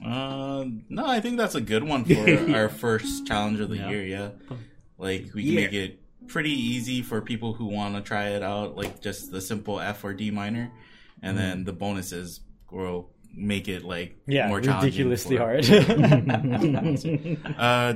Uh, 0.03 0.65
no, 0.89 1.05
I 1.05 1.19
think 1.19 1.37
that's 1.37 1.53
a 1.55 1.61
good 1.61 1.83
one 1.83 2.03
for 2.05 2.55
our 2.55 2.67
first 2.69 3.27
challenge 3.27 3.59
of 3.59 3.69
the 3.69 3.77
Yeah. 3.77 3.89
year. 3.91 4.03
Yeah, 4.03 4.29
like 4.97 5.29
we 5.35 5.43
can 5.43 5.53
Yeah. 5.53 5.61
make 5.61 5.73
it 5.73 5.99
pretty 6.27 6.51
easy 6.51 7.01
for 7.03 7.21
people 7.21 7.53
who 7.53 7.65
want 7.65 7.95
to 7.95 8.01
try 8.01 8.29
it 8.29 8.41
out, 8.41 8.75
like 8.75 9.01
just 9.01 9.31
the 9.31 9.39
simple 9.41 9.79
F 9.79 10.03
or 10.03 10.13
D 10.13 10.31
minor, 10.31 10.71
and 11.21 11.37
Mm-hmm. 11.37 11.47
then 11.47 11.63
the 11.65 11.73
bonuses 11.73 12.39
will 12.71 13.09
make 13.35 13.67
it 13.67 13.83
like 13.83 14.15
yeah, 14.25 14.47
more 14.47 14.57
ridiculously 14.57 15.37
for- 15.37 15.43
hard. 15.43 15.65
Uh, 17.57 17.95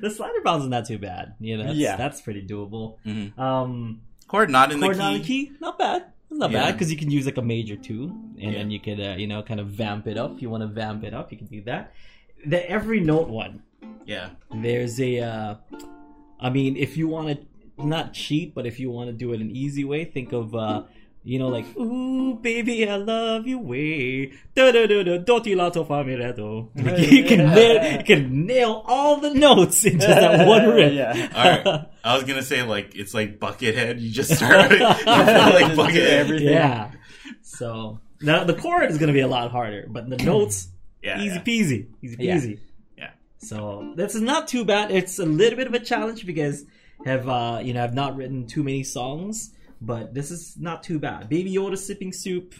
the 0.00 0.10
slider 0.10 0.40
bounds 0.44 0.64
is 0.64 0.70
not 0.70 0.86
too 0.86 0.98
bad. 0.98 1.34
You 1.40 1.58
know, 1.58 1.64
that's, 1.64 1.76
Yeah. 1.78 1.96
that's 1.96 2.20
pretty 2.20 2.46
doable. 2.46 2.96
mhm. 3.06 3.36
Um, 3.38 4.02
chord 4.30 4.48
not 4.58 4.70
in 4.72 4.80
chord 4.80 4.96
the 4.96 5.02
not 5.02 5.10
key. 5.12 5.16
in 5.16 5.22
key, 5.30 5.42
not 5.60 5.74
bad. 5.78 6.00
Not 6.42 6.50
Yeah. 6.52 6.60
bad 6.60 6.70
because 6.74 6.90
you 6.92 6.98
can 7.02 7.10
use 7.18 7.24
like 7.30 7.40
a 7.44 7.46
major 7.54 7.76
two, 7.88 8.02
and 8.44 8.50
then 8.56 8.70
you 8.74 8.80
could 8.86 9.00
uh, 9.08 9.14
you 9.22 9.26
know 9.30 9.40
kind 9.50 9.60
of 9.64 9.66
vamp 9.80 10.04
it 10.12 10.16
up. 10.22 10.30
If 10.36 10.42
you 10.42 10.50
want 10.54 10.62
to 10.66 10.70
vamp 10.80 11.02
it 11.08 11.12
up, 11.18 11.26
you 11.32 11.38
can 11.42 11.48
do 11.56 11.60
that. 11.70 11.82
The 12.52 12.58
every 12.78 13.00
note 13.12 13.28
one, 13.42 13.54
Yeah, 14.06 14.26
there's 14.66 14.96
a 15.08 15.12
uh 15.32 15.54
i 16.46 16.48
mean 16.56 16.72
if 16.86 16.96
you 16.98 17.06
want 17.14 17.26
to 17.28 17.36
not 17.96 18.06
cheat 18.22 18.54
but 18.56 18.64
if 18.70 18.76
you 18.80 18.88
want 18.96 19.06
to 19.12 19.16
do 19.24 19.28
it 19.34 19.38
an 19.46 19.50
easy 19.64 19.84
way 19.92 20.00
think 20.16 20.32
of 20.40 20.54
uh 20.54 20.82
you 21.22 21.38
know 21.38 21.48
like 21.48 21.66
ooh 21.76 22.34
baby 22.36 22.88
i 22.88 22.96
love 22.96 23.46
you 23.46 23.58
way 23.58 24.32
da 24.54 24.72
da 24.72 24.86
da 24.86 25.02
da 25.02 25.18
doti 25.18 25.54
lato 25.54 25.86
fa 25.86 26.02
mi 26.02 26.14
reto 26.16 26.70
you 27.12 27.24
can 27.24 27.46
nail, 27.54 27.98
you 27.98 28.04
can 28.04 28.46
nail 28.46 28.82
all 28.86 29.20
the 29.20 29.32
notes 29.34 29.84
in 29.84 29.98
just 30.00 30.08
that 30.08 30.46
one 30.48 30.66
riff 30.68 30.92
Yeah. 30.94 31.28
All 31.34 31.44
right. 31.74 31.86
I 32.04 32.14
was 32.14 32.24
gonna 32.24 32.42
say 32.42 32.62
like 32.62 32.94
it's 32.96 33.12
like 33.12 33.38
Buckethead. 33.38 34.00
You 34.00 34.10
just 34.10 34.34
start 34.34 34.70
you 34.72 34.78
feel 34.78 34.86
like 34.86 35.04
Just 35.04 35.76
do 35.76 35.82
Buckethead. 35.82 36.08
everything. 36.24 36.48
yeah 36.48 36.90
so 37.42 38.00
now 38.22 38.44
the 38.44 38.54
chord 38.54 38.90
is 38.90 38.96
going 38.98 39.08
to 39.08 39.12
be 39.12 39.20
a 39.20 39.28
lot 39.28 39.50
harder 39.50 39.86
but 39.88 40.08
the 40.08 40.16
notes 40.16 40.68
Yeah, 41.02 41.20
easy 41.20 41.36
yeah. 41.36 41.42
peasy 41.42 41.86
easy 42.02 42.16
Yeah. 42.18 42.34
peasy 42.36 42.58
Yeah. 42.96 43.10
so 43.38 43.92
this 43.96 44.14
is 44.14 44.22
not 44.22 44.48
too 44.48 44.64
bad 44.64 44.90
it's 44.90 45.18
a 45.18 45.24
little 45.26 45.56
bit 45.56 45.66
of 45.66 45.74
a 45.74 45.80
challenge 45.80 46.24
because 46.26 46.64
have 47.04 47.28
uh 47.28 47.60
you 47.62 47.72
know 47.74 47.82
i've 47.84 47.94
not 47.94 48.16
written 48.16 48.46
too 48.46 48.62
many 48.62 48.82
songs 48.84 49.50
but 49.80 50.14
this 50.14 50.30
is 50.30 50.56
not 50.58 50.82
too 50.82 50.98
bad. 50.98 51.28
Baby 51.28 51.52
yoda 51.54 51.76
sipping 51.78 52.12
soup. 52.12 52.54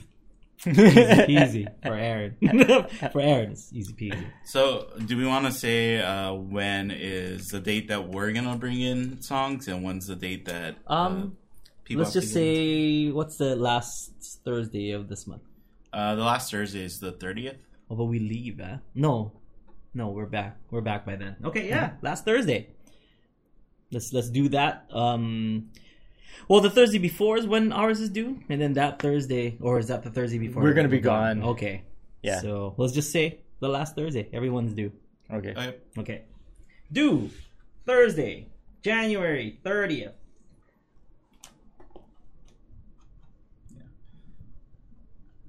Easy 0.66 0.77
peasy 0.77 1.66
for 1.83 1.95
aaron. 1.95 2.37
For 3.12 3.21
aaron 3.23 3.53
it's 3.53 3.73
easy 3.73 3.95
peasy. 3.95 4.27
So, 4.45 4.89
do 5.07 5.16
we 5.16 5.25
want 5.25 5.47
to 5.47 5.53
say 5.53 6.03
uh, 6.03 6.35
when 6.35 6.91
is 6.91 7.49
the 7.49 7.61
date 7.61 7.89
that 7.89 8.09
we're 8.09 8.31
gonna 8.33 8.57
bring 8.57 8.81
in 8.83 9.23
songs, 9.23 9.68
and 9.68 9.83
when's 9.83 10.07
the 10.07 10.16
date 10.16 10.45
that 10.45 10.77
uh, 10.87 10.93
um 10.93 11.37
people? 11.85 12.03
let's 12.03 12.12
just 12.12 12.35
to 12.35 12.41
get 12.41 12.45
say 12.45 13.11
what's 13.11 13.39
the 13.39 13.57
last 13.57 14.12
thursday 14.45 14.91
of 14.91 15.09
this 15.09 15.27
month? 15.27 15.43
Uh, 15.95 16.14
the 16.14 16.23
last 16.25 16.51
Thursday 16.51 16.85
is 16.85 17.01
the 17.01 17.12
thirtieth. 17.12 17.57
although 17.89 18.05
we 18.05 18.18
leave 18.18 18.61
eh? 18.61 18.77
no. 18.95 19.33
No 19.95 20.09
we're 20.11 20.27
back. 20.27 20.59
We're 20.71 20.83
back 20.83 21.05
by 21.07 21.16
then. 21.16 21.37
Okay 21.43 21.68
yeah 21.68 21.93
last 22.03 22.25
thursday. 22.27 22.68
Let's 23.91 24.12
let's 24.12 24.29
do 24.29 24.51
that. 24.51 24.87
Um 24.93 25.71
well 26.49 26.61
the 26.61 26.70
thursday 26.70 26.99
before 26.99 27.37
is 27.37 27.47
when 27.47 27.72
ours 27.72 28.01
is 28.01 28.09
due 28.11 28.41
and 28.49 28.61
then 28.61 28.72
that 28.74 29.01
thursday 29.01 29.57
or 29.61 29.78
is 29.78 29.89
that 29.89 30.03
the 30.03 30.11
thursday 30.11 30.39
before? 30.39 30.62
We're 30.62 30.74
gonna 30.74 30.89
be 30.89 31.01
gone. 31.01 31.43
okay. 31.43 31.85
Yeah. 32.22 32.41
so 32.41 32.74
let's 32.76 32.93
just 32.93 33.11
say 33.12 33.41
the 33.61 33.68
last 33.68 33.97
thursday. 33.97 34.28
Everyone's 34.33 34.74
due. 34.74 34.93
Okay. 35.33 35.51
Okay. 35.51 35.76
okay. 35.99 36.22
Due. 36.93 37.31
Thursday 37.87 38.49
january 38.83 39.59
30th 39.64 40.12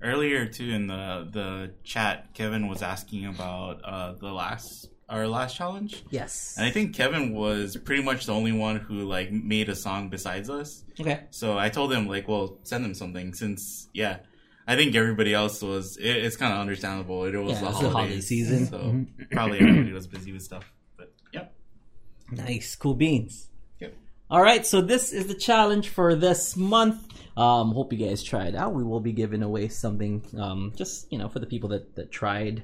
Earlier 0.04 0.48
too 0.48 0.70
in 0.72 0.88
the 0.88 1.28
the 1.32 1.74
chat, 1.84 2.34
Kevin 2.34 2.68
was 2.68 2.82
asking 2.82 3.28
about 3.28 3.82
uh, 3.84 4.14
the 4.14 4.32
last 4.32 4.88
our 5.12 5.28
last 5.28 5.56
challenge, 5.58 6.04
yes 6.10 6.56
and 6.58 6.66
I 6.66 6.72
think 6.72 6.96
Kevin 6.96 7.34
was 7.36 7.78
pretty 7.78 8.02
much 8.02 8.26
the 8.26 8.34
only 8.34 8.52
one 8.54 8.78
who 8.78 9.04
like 9.04 9.30
made 9.32 9.68
a 9.70 9.76
song 9.76 10.10
besides 10.10 10.50
us. 10.50 10.84
okay 11.00 11.18
So 11.30 11.58
I 11.58 11.70
told 11.70 11.92
him 11.94 12.08
like, 12.08 12.28
well, 12.28 12.58
send 12.64 12.86
him 12.86 12.94
something 12.96 13.34
since 13.34 13.88
yeah. 13.94 14.18
I 14.68 14.76
think 14.78 14.96
everybody 14.96 15.34
else 15.34 15.62
was. 15.62 15.98
It, 15.98 16.16
it's 16.26 16.38
kind 16.38 16.54
of 16.54 16.60
understandable. 16.60 17.26
It 17.26 17.36
was 17.36 17.60
Yeah, 17.62 17.72
the 17.72 17.90
holiday 17.90 18.22
season. 18.22 18.68
so 18.68 18.78
Mhm. 18.78 19.08
probably 19.32 19.60
everybody 19.60 19.92
was 19.92 20.08
busy 20.08 20.32
with 20.32 20.44
stuff. 20.44 20.66
But 20.98 21.12
yep. 21.34 21.54
Nice, 22.32 22.76
cool 22.76 22.94
beans. 22.94 23.50
Yep. 23.80 23.94
All 24.30 24.42
right, 24.42 24.66
so 24.66 24.80
this 24.82 25.12
is 25.12 25.28
the 25.28 25.34
challenge 25.34 25.90
for 25.90 26.16
this 26.16 26.56
month. 26.56 27.00
Um, 27.36 27.72
hope 27.74 27.92
you 27.92 28.00
guys 28.08 28.24
try 28.24 28.46
it 28.46 28.56
out. 28.56 28.74
We 28.74 28.84
will 28.84 29.00
be 29.00 29.14
giving 29.14 29.42
away 29.44 29.68
something, 29.68 30.24
um, 30.38 30.72
just 30.76 31.12
you 31.12 31.18
know, 31.18 31.28
for 31.28 31.40
the 31.40 31.48
people 31.48 31.70
that 31.70 31.96
that 31.96 32.12
tried 32.12 32.64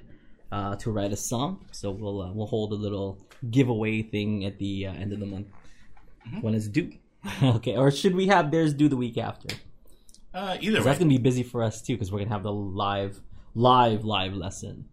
uh, 0.52 0.76
to 0.78 0.92
write 0.92 1.12
a 1.12 1.18
song. 1.18 1.66
So 1.72 1.92
we'll 1.92 2.22
uh, 2.22 2.34
we'll 2.34 2.48
hold 2.48 2.72
a 2.72 2.76
little 2.76 3.20
giveaway 3.52 4.02
thing 4.02 4.46
at 4.46 4.58
the 4.60 4.88
uh, 4.88 4.94
end 4.94 5.14
of 5.14 5.20
the 5.20 5.26
month 5.26 5.48
when 6.42 6.54
it's 6.54 6.68
due. 6.68 6.92
okay, 7.44 7.76
or 7.76 7.92
should 7.92 8.16
we 8.16 8.28
have 8.28 8.52
theirs 8.52 8.74
due 8.74 8.88
the 8.90 8.98
week 8.98 9.18
after? 9.18 9.48
Uh, 10.34 10.58
either 10.62 10.80
way, 10.80 10.84
that's 10.86 11.00
gonna 11.00 11.10
be 11.10 11.18
busy 11.18 11.44
for 11.44 11.64
us 11.64 11.82
too, 11.82 11.94
because 11.94 12.12
we're 12.12 12.20
gonna 12.20 12.32
have 12.32 12.44
the 12.44 12.52
live, 12.54 13.20
live, 13.56 14.06
live 14.06 14.34
lesson, 14.36 14.86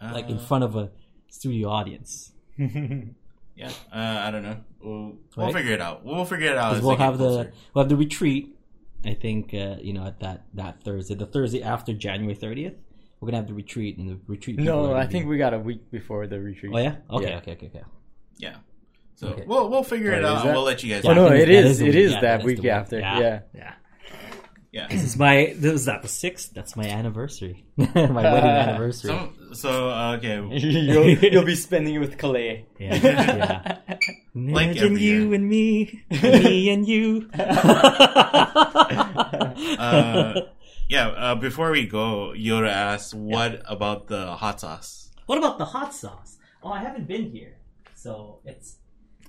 like 0.00 0.28
in 0.28 0.36
Uh, 0.36 0.40
front 0.40 0.62
of 0.64 0.76
a 0.76 0.90
studio 1.28 1.68
audience. 1.68 2.32
Yeah, 3.54 3.68
uh, 3.92 3.96
I 4.26 4.30
don't 4.30 4.42
know. 4.42 4.56
We'll, 4.80 5.16
we'll 5.36 5.46
Right? 5.46 5.54
figure 5.54 5.72
it 5.74 5.80
out. 5.82 6.02
We'll 6.06 6.24
figure 6.24 6.48
it 6.52 6.56
out. 6.56 6.82
We'll 6.82 6.96
have 6.96 7.18
the 7.18 7.52
we'll 7.74 7.84
have 7.84 7.90
the 7.90 7.96
retreat. 7.96 8.56
I 9.04 9.12
think 9.12 9.52
uh, 9.52 9.76
you 9.82 9.92
know 9.92 10.06
at 10.06 10.20
that 10.20 10.46
that 10.54 10.82
Thursday, 10.82 11.14
the 11.14 11.26
Thursday 11.26 11.62
after 11.62 11.92
January 11.92 12.34
thirtieth, 12.34 12.74
we're 13.22 13.26
gonna 13.28 13.36
have 13.38 13.46
the 13.46 13.54
retreat 13.54 13.96
and 13.98 14.08
the 14.10 14.18
retreat. 14.26 14.58
No, 14.58 14.92
I 14.92 15.06
think 15.06 15.24
be- 15.24 15.28
we 15.30 15.38
got 15.38 15.54
a 15.54 15.58
week 15.58 15.90
before 15.92 16.26
the 16.26 16.40
retreat. 16.40 16.72
Oh 16.74 16.78
yeah. 16.78 16.96
Okay. 17.08 17.28
Yeah. 17.30 17.36
Okay. 17.38 17.52
Okay. 17.52 17.66
Okay. 17.66 17.82
yeah. 18.38 18.56
So 19.14 19.28
Okay. 19.28 19.44
we'll 19.46 19.68
we'll 19.70 19.84
figure 19.84 20.10
Wait, 20.10 20.18
it 20.18 20.24
is 20.24 20.30
out. 20.30 20.44
that- 20.44 20.52
We'll 20.54 20.64
let 20.64 20.82
you 20.82 20.92
guys. 20.92 21.04
Oh 21.04 21.10
Yeah, 21.10 21.14
know. 21.14 21.26
I 21.26 21.28
no, 21.28 21.36
think 21.36 21.48
it 21.48 21.52
that 21.52 21.64
is. 21.66 21.78
the 21.78 21.84
It 21.84 21.88
week- 21.94 21.96
is 22.04 22.12
yeah, 22.12 22.20
that 22.20 22.42
week 22.42 22.64
after. 22.64 22.98
Yeah. 22.98 23.18
Yeah. 23.20 23.40
Yeah. 23.54 23.74
Yeah. 24.72 24.86
This 24.88 25.04
is 25.04 25.16
my. 25.18 25.52
This 25.56 25.72
is 25.74 25.84
that 25.84 26.00
the 26.02 26.08
sixth. 26.08 26.52
That's 26.54 26.74
my 26.76 26.84
anniversary. 26.86 27.64
my 27.76 27.86
wedding 27.94 28.50
anniversary. 28.64 29.10
So 29.10 29.32
so 29.52 29.90
uh, 29.90 30.16
okay. 30.18 30.40
you'll, 30.58 31.08
you'll 31.10 31.44
be 31.44 31.54
spending 31.54 31.94
it 31.94 31.98
with 31.98 32.16
Calais. 32.18 32.64
Yeah. 32.80 32.94
yeah. 32.96 33.76
Imagine 34.34 34.92
you 34.94 34.98
year. 35.26 35.34
and 35.34 35.46
me, 35.48 36.02
me 36.10 36.70
and 36.70 36.88
you. 36.88 37.28
Uh, 39.78 40.40
yeah. 40.92 41.08
Uh, 41.24 41.34
before 41.34 41.70
we 41.72 41.86
go, 41.86 42.32
Yoda 42.36 42.68
asks, 42.68 43.14
"What 43.14 43.62
about 43.66 44.06
the 44.12 44.36
hot 44.42 44.60
sauce?" 44.60 45.10
What 45.26 45.38
about 45.38 45.56
the 45.58 45.64
hot 45.64 45.94
sauce? 45.94 46.36
Oh, 46.62 46.70
I 46.72 46.80
haven't 46.86 47.06
been 47.08 47.30
here, 47.30 47.56
so 47.94 48.40
it's 48.44 48.76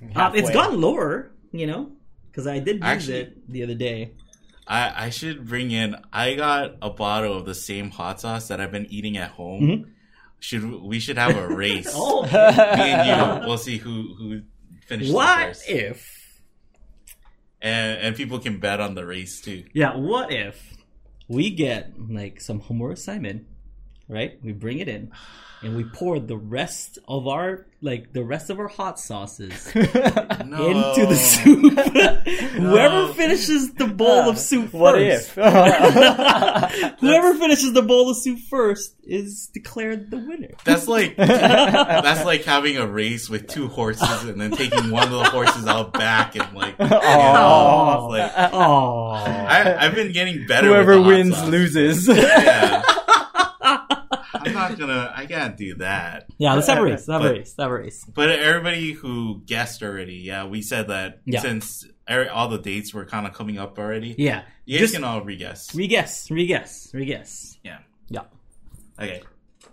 uh, 0.02 0.14
Halfway. 0.14 0.40
it's 0.40 0.52
gone 0.52 0.80
lower. 0.80 1.32
You 1.52 1.68
know, 1.72 1.92
because 2.30 2.46
I 2.48 2.60
did 2.60 2.78
use 2.78 2.84
Actually- 2.94 3.20
it 3.20 3.30
the 3.52 3.62
other 3.64 3.76
day. 3.76 4.00
I, 4.66 5.08
I 5.08 5.10
should 5.12 5.46
bring 5.46 5.72
in. 5.72 5.96
I 6.14 6.36
got 6.36 6.76
a 6.82 6.90
bottle 6.90 7.36
of 7.36 7.44
the 7.46 7.54
same 7.56 7.92
hot 7.92 8.22
sauce 8.22 8.48
that 8.48 8.62
I've 8.62 8.72
been 8.72 8.88
eating 8.88 9.18
at 9.18 9.32
home. 9.32 9.62
Mhm. 9.62 9.80
Should 10.40 10.64
we 10.82 11.00
should 11.04 11.18
have 11.18 11.36
a 11.36 11.48
race? 11.48 11.92
Oh, 11.94 12.24
Me 12.80 12.92
and 12.96 13.04
you, 13.08 13.48
we'll 13.48 13.58
see 13.60 13.78
who 13.78 14.16
who 14.18 14.42
finishes 14.88 15.12
what 15.14 15.38
first, 15.52 15.70
if? 15.70 15.98
and 17.62 18.00
and 18.00 18.16
people 18.16 18.40
can 18.40 18.60
bet 18.60 18.80
on 18.80 18.96
the 18.96 19.06
race 19.06 19.42
too. 19.42 19.64
Yeah, 19.74 19.96
what 19.96 20.32
if 20.32 20.56
we 21.28 21.50
get 21.50 21.94
like 22.10 22.42
some 22.42 22.60
homework 22.60 22.98
Simon, 22.98 23.46
right? 24.08 24.38
We 24.44 24.52
bring 24.54 24.80
it 24.80 24.88
in, 24.88 25.12
and 25.62 25.76
we 25.76 25.84
pour 25.86 26.20
the 26.20 26.38
rest 26.38 27.00
of 27.08 27.28
our 27.28 27.66
like 27.82 28.14
the 28.14 28.24
rest 28.24 28.50
of 28.50 28.60
our 28.60 28.70
hot 28.70 28.98
sauces 28.98 29.70
No. 29.76 29.82
into 30.96 31.06
the 31.06 31.16
soup. 31.16 31.74
Whoever 32.54 33.14
finishes 33.14 33.74
the 33.74 33.88
bowl 33.88 34.30
of 34.30 34.38
soup 34.38 34.72
first. 34.72 34.74
What 34.74 35.02
if? 35.02 35.34
Whoever 37.00 37.34
finishes 37.36 37.74
the 37.74 37.82
bowl 37.82 38.10
of 38.10 38.16
soup 38.18 38.40
first 38.50 38.96
is 39.04 39.50
declared 39.54 40.10
the 40.12 40.18
winner. 40.18 40.52
That's 40.64 40.88
like 40.88 41.18
that's 41.18 42.24
like 42.26 42.44
having 42.46 42.78
a 42.78 42.88
race 42.88 43.30
with 43.30 43.48
two 43.48 43.68
horses 43.68 44.24
and 44.24 44.40
then 44.40 44.52
taking 44.52 44.90
one 44.92 45.04
of 45.04 45.12
the 45.12 45.26
horses 45.26 45.68
out 45.68 45.92
back 45.94 46.36
and 46.38 46.54
like 46.56 46.80
you 46.80 46.88
know, 46.88 48.08
like 48.10 48.32
Oh, 48.54 49.10
I, 49.12 49.76
I've 49.78 49.96
been 49.96 50.12
getting 50.14 50.48
better. 50.48 50.68
Whoever 50.70 50.98
with 50.98 51.00
the 51.00 51.04
hot 51.04 51.08
wins 51.10 51.36
sauce. 51.36 51.50
loses. 51.50 52.08
Yeah. 52.08 52.82
I'm 54.48 54.54
not 54.54 54.78
gonna. 54.78 55.14
I 55.16 55.26
can't 55.26 55.56
do 55.58 55.76
that. 55.76 56.28
yeah. 56.38 56.54
Let's 56.54 56.68
have 56.68 56.78
a 56.80 56.84
race. 56.84 57.08
Let's 57.08 57.10
have 57.10 57.22
a 57.24 57.34
race. 57.34 57.38
Let's 57.40 57.56
have 57.60 57.72
a 57.72 57.74
race. 57.74 58.06
But 58.14 58.30
everybody 58.30 58.92
who 58.92 59.42
guessed 59.46 59.82
already, 59.84 60.16
yeah, 60.16 60.46
we 60.46 60.62
said 60.62 60.88
that 60.90 61.20
Yeah. 61.26 61.42
since 61.42 61.86
er- 62.10 62.30
all 62.32 62.48
the 62.50 62.58
dates 62.60 62.94
were 62.94 63.06
kind 63.06 63.26
of 63.28 63.34
coming 63.34 63.58
up 63.58 63.78
already. 63.80 64.16
Yeah. 64.18 64.44
You 64.66 64.80
Just 64.80 64.94
can 64.94 65.04
all 65.04 65.22
re-guess. 65.24 65.74
re-guess, 65.76 66.30
re-guess, 66.32 66.90
re-guess. 66.94 67.58
yeah. 67.64 67.80
Yeah. 68.10 68.22
Okay. 69.00 69.22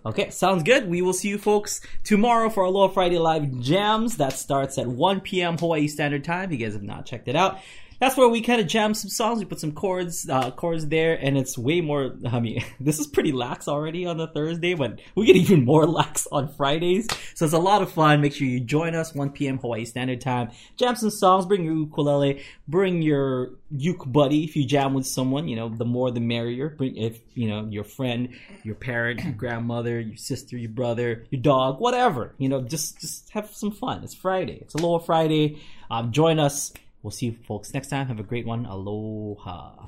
Okay, 0.03 0.31
sounds 0.31 0.63
good. 0.63 0.89
We 0.89 1.03
will 1.03 1.13
see 1.13 1.29
you 1.29 1.37
folks 1.37 1.79
tomorrow 2.03 2.49
for 2.49 2.61
our 2.63 2.65
Aloha 2.69 2.91
Friday 2.91 3.19
Live 3.19 3.59
Jams. 3.59 4.17
That 4.17 4.33
starts 4.33 4.79
at 4.79 4.87
1 4.87 5.21
p.m. 5.21 5.57
Hawaii 5.59 5.87
Standard 5.87 6.23
Time. 6.23 6.51
If 6.51 6.59
you 6.59 6.65
guys 6.65 6.73
have 6.73 6.81
not 6.81 7.05
checked 7.05 7.27
it 7.27 7.35
out. 7.35 7.59
That's 8.01 8.17
where 8.17 8.27
we 8.27 8.41
kind 8.41 8.59
of 8.59 8.65
jam 8.65 8.95
some 8.95 9.11
songs. 9.11 9.37
We 9.37 9.45
put 9.45 9.59
some 9.59 9.73
chords, 9.73 10.27
uh, 10.27 10.49
chords 10.49 10.87
there, 10.87 11.13
and 11.21 11.37
it's 11.37 11.55
way 11.55 11.81
more. 11.81 12.15
I 12.27 12.39
mean, 12.39 12.63
this 12.79 12.97
is 12.97 13.05
pretty 13.05 13.31
lax 13.31 13.67
already 13.67 14.07
on 14.07 14.17
the 14.17 14.25
Thursday, 14.25 14.73
but 14.73 14.99
we 15.13 15.27
get 15.27 15.35
even 15.37 15.65
more 15.65 15.85
lax 15.85 16.27
on 16.31 16.51
Fridays. 16.51 17.07
So 17.35 17.45
it's 17.45 17.53
a 17.53 17.59
lot 17.59 17.83
of 17.83 17.91
fun. 17.91 18.19
Make 18.19 18.33
sure 18.33 18.47
you 18.47 18.59
join 18.59 18.95
us 18.95 19.13
1 19.13 19.29
p.m. 19.33 19.59
Hawaii 19.59 19.85
Standard 19.85 20.19
Time. 20.19 20.49
Jam 20.77 20.95
some 20.95 21.11
songs. 21.11 21.45
Bring 21.45 21.63
your 21.63 21.75
ukulele. 21.75 22.43
Bring 22.67 23.03
your 23.03 23.51
uke 23.69 24.11
buddy. 24.11 24.45
If 24.45 24.55
you 24.55 24.65
jam 24.65 24.95
with 24.95 25.05
someone, 25.05 25.47
you 25.47 25.55
know 25.55 25.69
the 25.69 25.85
more 25.85 26.09
the 26.09 26.19
merrier. 26.19 26.69
Bring 26.69 26.97
if 26.97 27.19
you 27.35 27.49
know 27.49 27.67
your 27.69 27.83
friend, 27.83 28.29
your 28.63 28.75
parent, 28.75 29.23
your 29.23 29.33
grandmother, 29.33 29.99
your 29.99 30.17
sister, 30.17 30.57
your 30.57 30.71
brother, 30.71 31.27
your 31.29 31.41
dog, 31.41 31.79
whatever. 31.79 32.33
You 32.39 32.49
know, 32.49 32.63
just 32.63 32.99
just 32.99 33.29
have 33.29 33.51
some 33.51 33.71
fun. 33.71 34.03
It's 34.03 34.15
Friday. 34.15 34.57
It's 34.61 34.73
a 34.73 34.79
Aloha 34.79 35.05
Friday. 35.05 35.61
Um, 35.91 36.11
join 36.11 36.39
us. 36.39 36.73
We'll 37.03 37.11
see 37.11 37.27
you 37.27 37.35
folks 37.47 37.73
next 37.73 37.89
time. 37.89 38.07
Have 38.07 38.19
a 38.19 38.23
great 38.23 38.45
one. 38.45 38.65
Aloha. 38.65 39.87